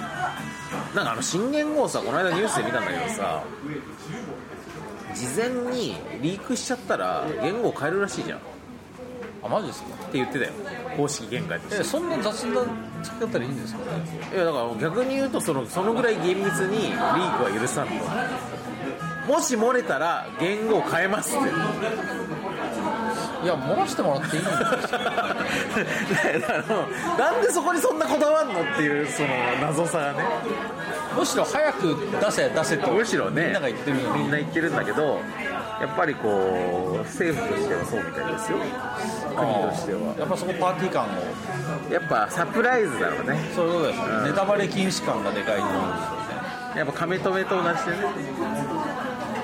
[0.95, 3.44] なんかあの新元号さこの間ニュースで見たんだけどさ
[5.15, 8.38] 事前にリークしちゃったら言語を変えるらしいじゃん。
[8.40, 8.48] って
[9.44, 9.90] あマジですか？
[10.14, 10.52] 言ってたよ。
[10.95, 11.82] 公式見解として。
[11.82, 12.61] えそんな雑な
[13.03, 13.86] 付き方でいいんですかね？
[14.34, 17.94] いやだから逆に言うとそのそのぐらい厳密にリークは許さんと
[19.28, 21.45] もし漏れたら言語を変えますって。
[23.44, 24.64] いや漏らしてもらっていいんですよ。
[27.20, 29.28] なんでそこにそんなこだわんのっていうその
[29.62, 30.20] 謎さがね。
[31.18, 33.44] むしろ早く出せ出せってむしろね。
[33.44, 35.20] みんなが言ってるみんな言ってるんだけど
[35.82, 38.58] やっぱりこう政府としてはそうみたいですよ。
[39.36, 40.00] 国としては。
[40.18, 41.08] やっぱそこパーティー感を。
[41.91, 43.38] やっぱサプライズだろうね。
[43.54, 44.24] そういうことです、うん。
[44.26, 46.18] ネタバレ禁止感がでかいと思うんですよね。
[46.78, 47.98] やっぱ亀止めと同じでね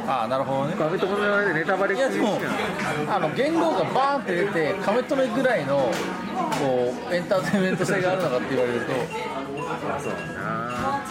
[0.10, 0.76] ああなるほどね。
[0.76, 2.40] 亀止めはねネタバレいやでも
[3.08, 5.92] あの言語がバーンって出てカメ止めぐらいの
[6.60, 8.92] こうエンターテインメント性があるのかって言われると。
[10.02, 10.20] そうだ。
[10.42, 11.04] な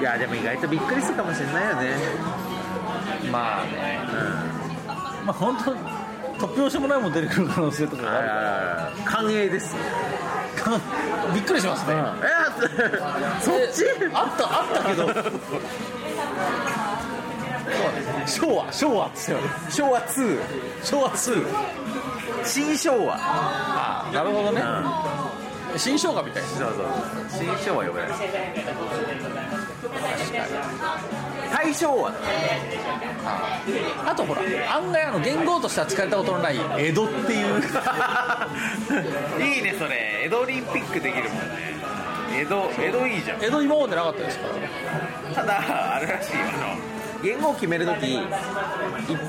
[0.00, 1.96] いやでも意外とびっくりするかもしれないよね。
[3.30, 4.00] まあね。
[5.20, 5.26] うん。
[5.26, 8.30] まあ本当突拍子もないもん出てくる可能性とかがある。
[8.30, 9.76] あー歓迎です。
[11.32, 12.26] びっくりしますね、え
[13.40, 13.84] そっち？
[13.84, 15.06] えあったあったけど
[18.26, 19.40] 昭和昭和っつって
[19.70, 20.38] 昭和2
[20.82, 21.46] 昭和2
[22.44, 23.16] 新昭和。
[23.18, 24.62] ああなるほどね、
[25.76, 26.58] 新生姜みたいです。
[26.58, 26.86] そうそう
[27.30, 28.10] 新昭和呼べない。
[31.50, 32.12] 大正は
[34.06, 34.42] あとほら
[34.74, 37.62] 案外あの言語としては使われたことのない江戸っていう
[39.40, 41.76] いいねそれ江戸オリンピックできるもんね
[42.32, 43.44] 江戸江戸いいじゃん。
[43.44, 44.54] 江戸今までなかったですから。
[45.34, 48.20] ただあれらしいよあの言語を決めるとき一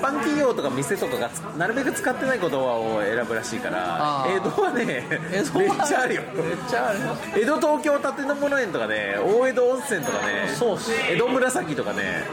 [0.01, 6.21] 般企業とか店とかがつなるべく使ってない言葉を選ぶらしいから江戸はね江戸はめっちゃあるよ。
[6.35, 6.99] めっちゃある
[7.41, 10.91] 江戸東京立の物園とかね大江戸温泉とかねそうっす。
[11.09, 12.23] 江戸紫とかね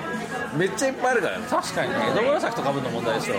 [0.56, 1.38] めっちゃいっぱいあるから。
[1.38, 1.96] ね確かにね。
[2.14, 3.36] 江戸紫とかぶるの問題ですよ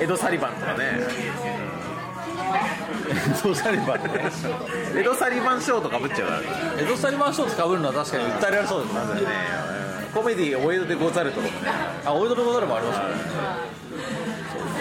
[0.00, 1.00] 江戸サリバンとかね
[3.42, 4.02] 江戸サリバン。
[4.02, 4.30] ね
[4.96, 6.40] 江戸サリバンショーとかぶっちゃうから。
[6.40, 6.46] ね
[6.78, 8.24] 江戸サリバンショーツかぶるのは確かに。
[8.24, 9.20] 訴えられそうですねまずね。
[9.76, 9.82] うん
[10.12, 11.40] コメディお江戸でござると。
[11.40, 11.58] かもね
[12.04, 12.98] あ大江戸でござるもあります。
[12.98, 13.04] ね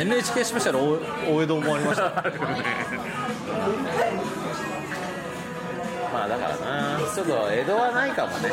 [0.02, 1.00] NHK スペシャル大
[1.38, 2.04] 大江戸もありました。
[6.14, 7.00] まあだからな。
[7.16, 8.52] ちょっと江戸はないかもね。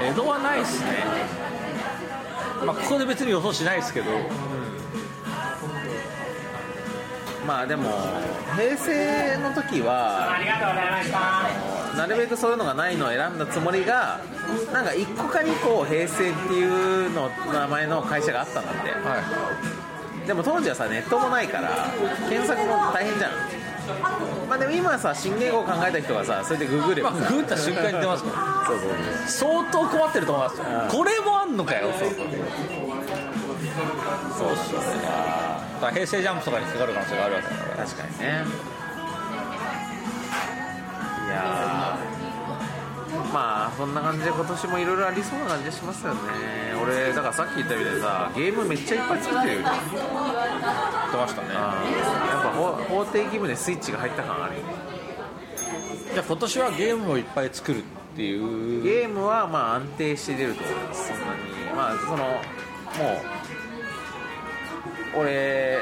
[0.00, 1.04] 江戸はないっすね。
[2.66, 4.10] まあここで別に予想しないですけど
[7.46, 7.90] まあでも
[8.56, 14.20] 平成の時はありがとうございましたなるべくそういうのがないのを選んだつもりが
[14.72, 16.64] なんか1個か2個平成ってい
[17.06, 18.90] うの名前の会社があったんだって。
[18.90, 19.18] は
[20.24, 20.26] い。
[20.26, 21.68] でも当時はさネットもないから
[22.28, 23.32] 検索も大変じゃん。
[24.48, 28.88] まあでも今はさ新言語を考えた人がさそれでググれまあばさ、グーった瞬間に出ますからそうそう
[29.26, 31.56] 相当困ってると思いますようんこれもあん。
[31.56, 32.28] のかよそうそうそう
[35.82, 37.84] だから平成ジャンプとかにかかる可能性があるわけだから。
[37.84, 38.24] 確かにね。
[41.26, 43.32] いやー。
[43.32, 46.20] まあそんな感じで今年もいろいろありそうな感じがしますよね。
[46.80, 49.64] 俺だからさっき言ったみたいにさゲームめっちゃいっぱい作ってるよね。
[49.64, 51.48] 言ってましたね。
[51.54, 51.60] や
[52.38, 52.72] っぱ法
[53.02, 54.74] 法定義務でスイッチが入った感あるよね。
[56.12, 57.82] じゃあ今年はゲームをいっぱい作るっ
[58.14, 58.82] ていう。
[58.84, 61.08] ゲームはまあ安定して出ると思います。
[61.08, 61.40] そんなに。
[61.74, 63.41] まあそのもう
[65.14, 65.78] 俺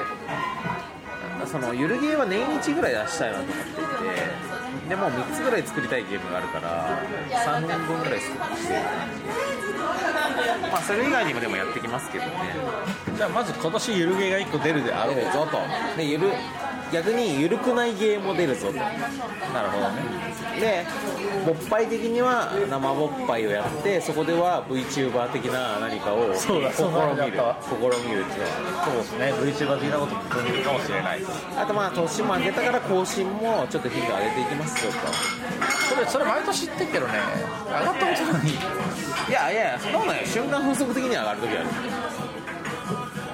[1.47, 8.57] そのゆるゲーは年1ぐらい出したいなと思っていてでもう3つぐらい作りたいゲームがあるから3年分ぐらい作って。
[8.57, 8.81] してる
[10.71, 12.31] まあそれ以外にもでもやってきますけどね。
[13.17, 15.59] じゃあまず今年ゆるゲーが1個出るであろうぞと。
[15.97, 16.31] でゆる
[16.93, 18.75] 逆にゆるくないゲーも出るぞと。
[18.75, 18.85] な
[19.63, 20.85] るほどねで
[21.47, 26.73] 勃発的には生勃発をやってそこでは VTuber 的な何かを試みる。
[26.73, 28.83] 試みるっていうのは。
[28.85, 31.23] そうですね VTuber 的なこともできるかもしれない
[31.57, 34.99] あとまあ年も上げたから更新もちょっと頻度上げていきますよと。
[35.95, 37.13] それそれ毎年言ってるけどね。
[37.67, 38.49] 上がったことない。
[39.29, 40.27] いやいやそんなことないよ。
[40.27, 41.67] 瞬間風速的には上がる時ある。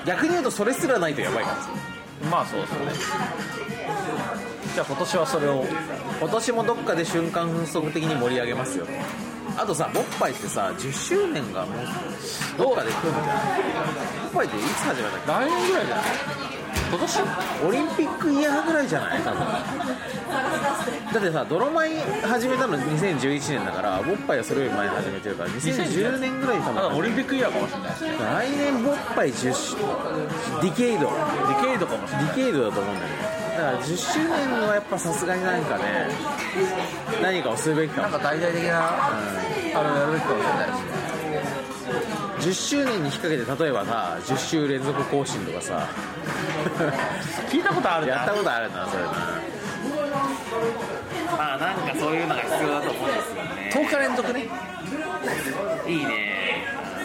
[0.07, 1.57] 逆に言うとそれすらないとやばいから。
[2.31, 2.79] まあそうですね
[4.77, 5.65] じゃあ今年はそれを
[6.21, 8.85] 今年もどっかで瞬間風速的に盛り上げますよ。
[9.57, 11.87] あとさボッパイってさ10周年がもう
[12.59, 13.63] どっかで来るんじゃない？
[14.35, 15.29] ボッパイっていつ始めたっけ？
[15.33, 16.05] 来年ぐらいじゃない？
[16.89, 17.21] 今年
[17.67, 19.21] オリンピックイヤーぐらいじゃない？
[19.21, 19.41] 多分。
[21.13, 27.79] だってさ泥米始めたの2011年だからボッパイはそれより前に始めてるから2010年ぐらいに多まだオ分リンピックイヤーかもしれ
[28.19, 28.49] ない。
[28.49, 29.77] 来年ボッパイ10周
[30.63, 31.07] ディケイド。
[31.07, 32.27] ディケイドかもしれない。
[32.27, 33.17] ディケイドだと思うんだよね。
[33.57, 34.29] だから10周年
[34.69, 36.09] はやっぱさすがになんかね
[37.23, 38.09] 何かをするべきかも。
[38.11, 40.96] なんか大々的なあのやるべきかもしれないね
[42.41, 45.89] 10周年に引っ掛けて例えばさ10週連続更新とかさ。
[47.51, 48.13] 聞いたことあるな。
[48.13, 49.11] やったことあるなそれな。
[51.37, 53.71] まあなんかそういうのが必要だと思うんですよね。
[53.75, 54.49] 10日連続ね。
[55.87, 56.37] いいね。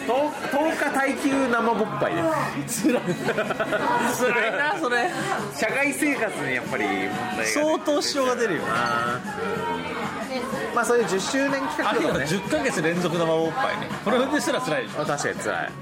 [0.06, 2.22] 10, 日耐久生ぼっぱいで
[2.68, 3.02] す辛い
[4.58, 5.08] なそれ。
[5.56, 6.92] 社会生活にやっぱり問
[7.36, 10.01] 題が相当支障が出るよあー
[10.74, 12.24] まあそういう10周年企画とかね。
[12.24, 13.88] 10ヶ月連続生おっぱいね。
[14.04, 14.82] これですら辛い。
[14.84, 15.72] でしょあ確かに辛い。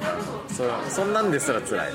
[0.89, 1.93] そそんなんですら辛い。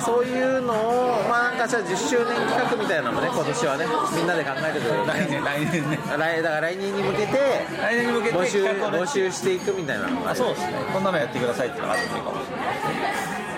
[0.00, 5.98] そういうのをまあなんかじゃあ10周年企画みたいなのもね今年はねみんなで考えてくる来年来年ね。
[6.18, 7.38] 来だから来年に向けて
[7.80, 10.72] 来年に向けて募集募集していくみたいなのがあそうですね。
[10.92, 13.55] こんなのやってくださいっていうのがあってもいいかもしれない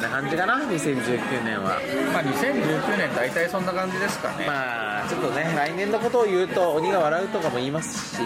[0.00, 1.78] な感じかな2019年は。
[2.12, 8.22] まあ2019年大体そんな感じですかね、まあちょっとね来年のことを言うと鬼が笑うとかも言いますし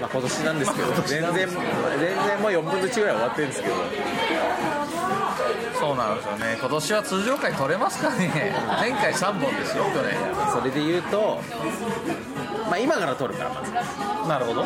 [0.00, 3.74] まあ今年なんですけど全然全然もう4分の1ぐらい終わってるんですけど。
[5.78, 6.56] そうなんですよね。
[6.58, 8.52] 今年は通常回取れますかね。
[8.80, 10.16] 前回3本ですよ去年。
[10.52, 11.40] それで言うと
[12.68, 13.72] まあ今から撮るからまず、
[14.28, 14.64] なるほど、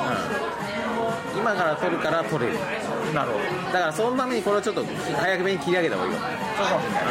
[1.36, 2.54] 今から撮るから撮れる。
[3.14, 3.72] なるほど。
[3.72, 4.84] だからそのためにこれをちょっと
[5.18, 6.20] 早めに切り上げた方がいいよ、
[6.58, 7.04] そうかもしれない。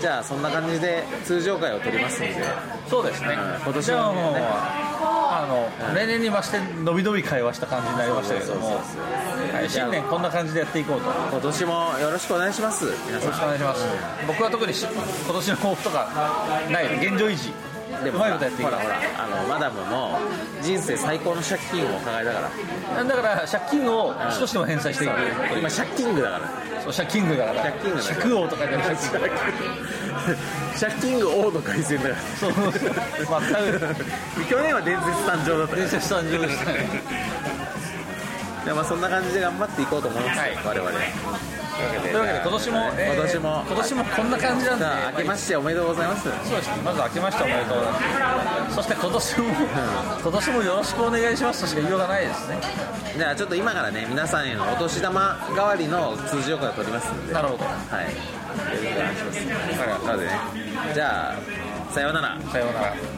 [0.00, 2.44] じゃあそんな感じで通常回を撮りますんで。
[2.88, 5.94] そうですね、うん今年じゃあもうああの、うん。
[5.94, 8.76] 例年に増して伸び伸び会話した感じになりましたけども。
[8.76, 11.06] はい新年こんな感じでやっていこうと。
[11.08, 12.86] よ今年もよろしくお願いします。
[13.06, 13.30] 皆さん。
[13.30, 13.84] ろしくお願いします、
[14.26, 16.08] 僕は特にし今年の抱負とか
[16.70, 16.84] ない。
[16.96, 17.52] 現状維持
[18.04, 20.18] でもほらほらあのマダムも
[20.62, 23.04] 人生最高の借金を抱えながら。
[23.04, 25.12] だから借金を少しでも返済していく、
[25.58, 26.68] 今借金具だから。
[26.82, 27.62] そう借金具だから。
[27.62, 29.18] 借金具だから借王とかじゃなくて
[30.78, 32.52] 借金具王の凱旋だかそう。
[32.52, 33.84] 全く。
[33.84, 33.94] ら
[34.48, 36.88] 去年は伝説誕生だった伝説誕生でしたね。
[38.64, 40.58] でまあそんな感じで頑張っていこうと思います、はい。
[40.64, 40.90] 我々
[41.78, 42.40] というわけで。
[42.42, 43.64] 今年も、えー今年も。
[43.66, 44.84] 今年もこんな感じなんで。
[45.12, 46.22] 明けましておめでとうございます。
[46.22, 46.68] そうです。
[46.68, 49.44] ねまず明けましておめでとうございますそして今年も
[50.22, 52.58] 今年もよろしくお願いしますとしか言いようがないですね。
[53.16, 57.32] じゃあちょっと今からね皆さんへのお年玉代わりの通常会を取りますんで。
[57.32, 57.64] なるほど。
[57.64, 57.70] は
[58.02, 58.04] い。
[58.04, 58.10] よ
[58.70, 60.06] ろしくお願いします。
[60.06, 60.32] なのでね。
[60.94, 62.40] じゃあさようなら。
[62.52, 63.17] さようなら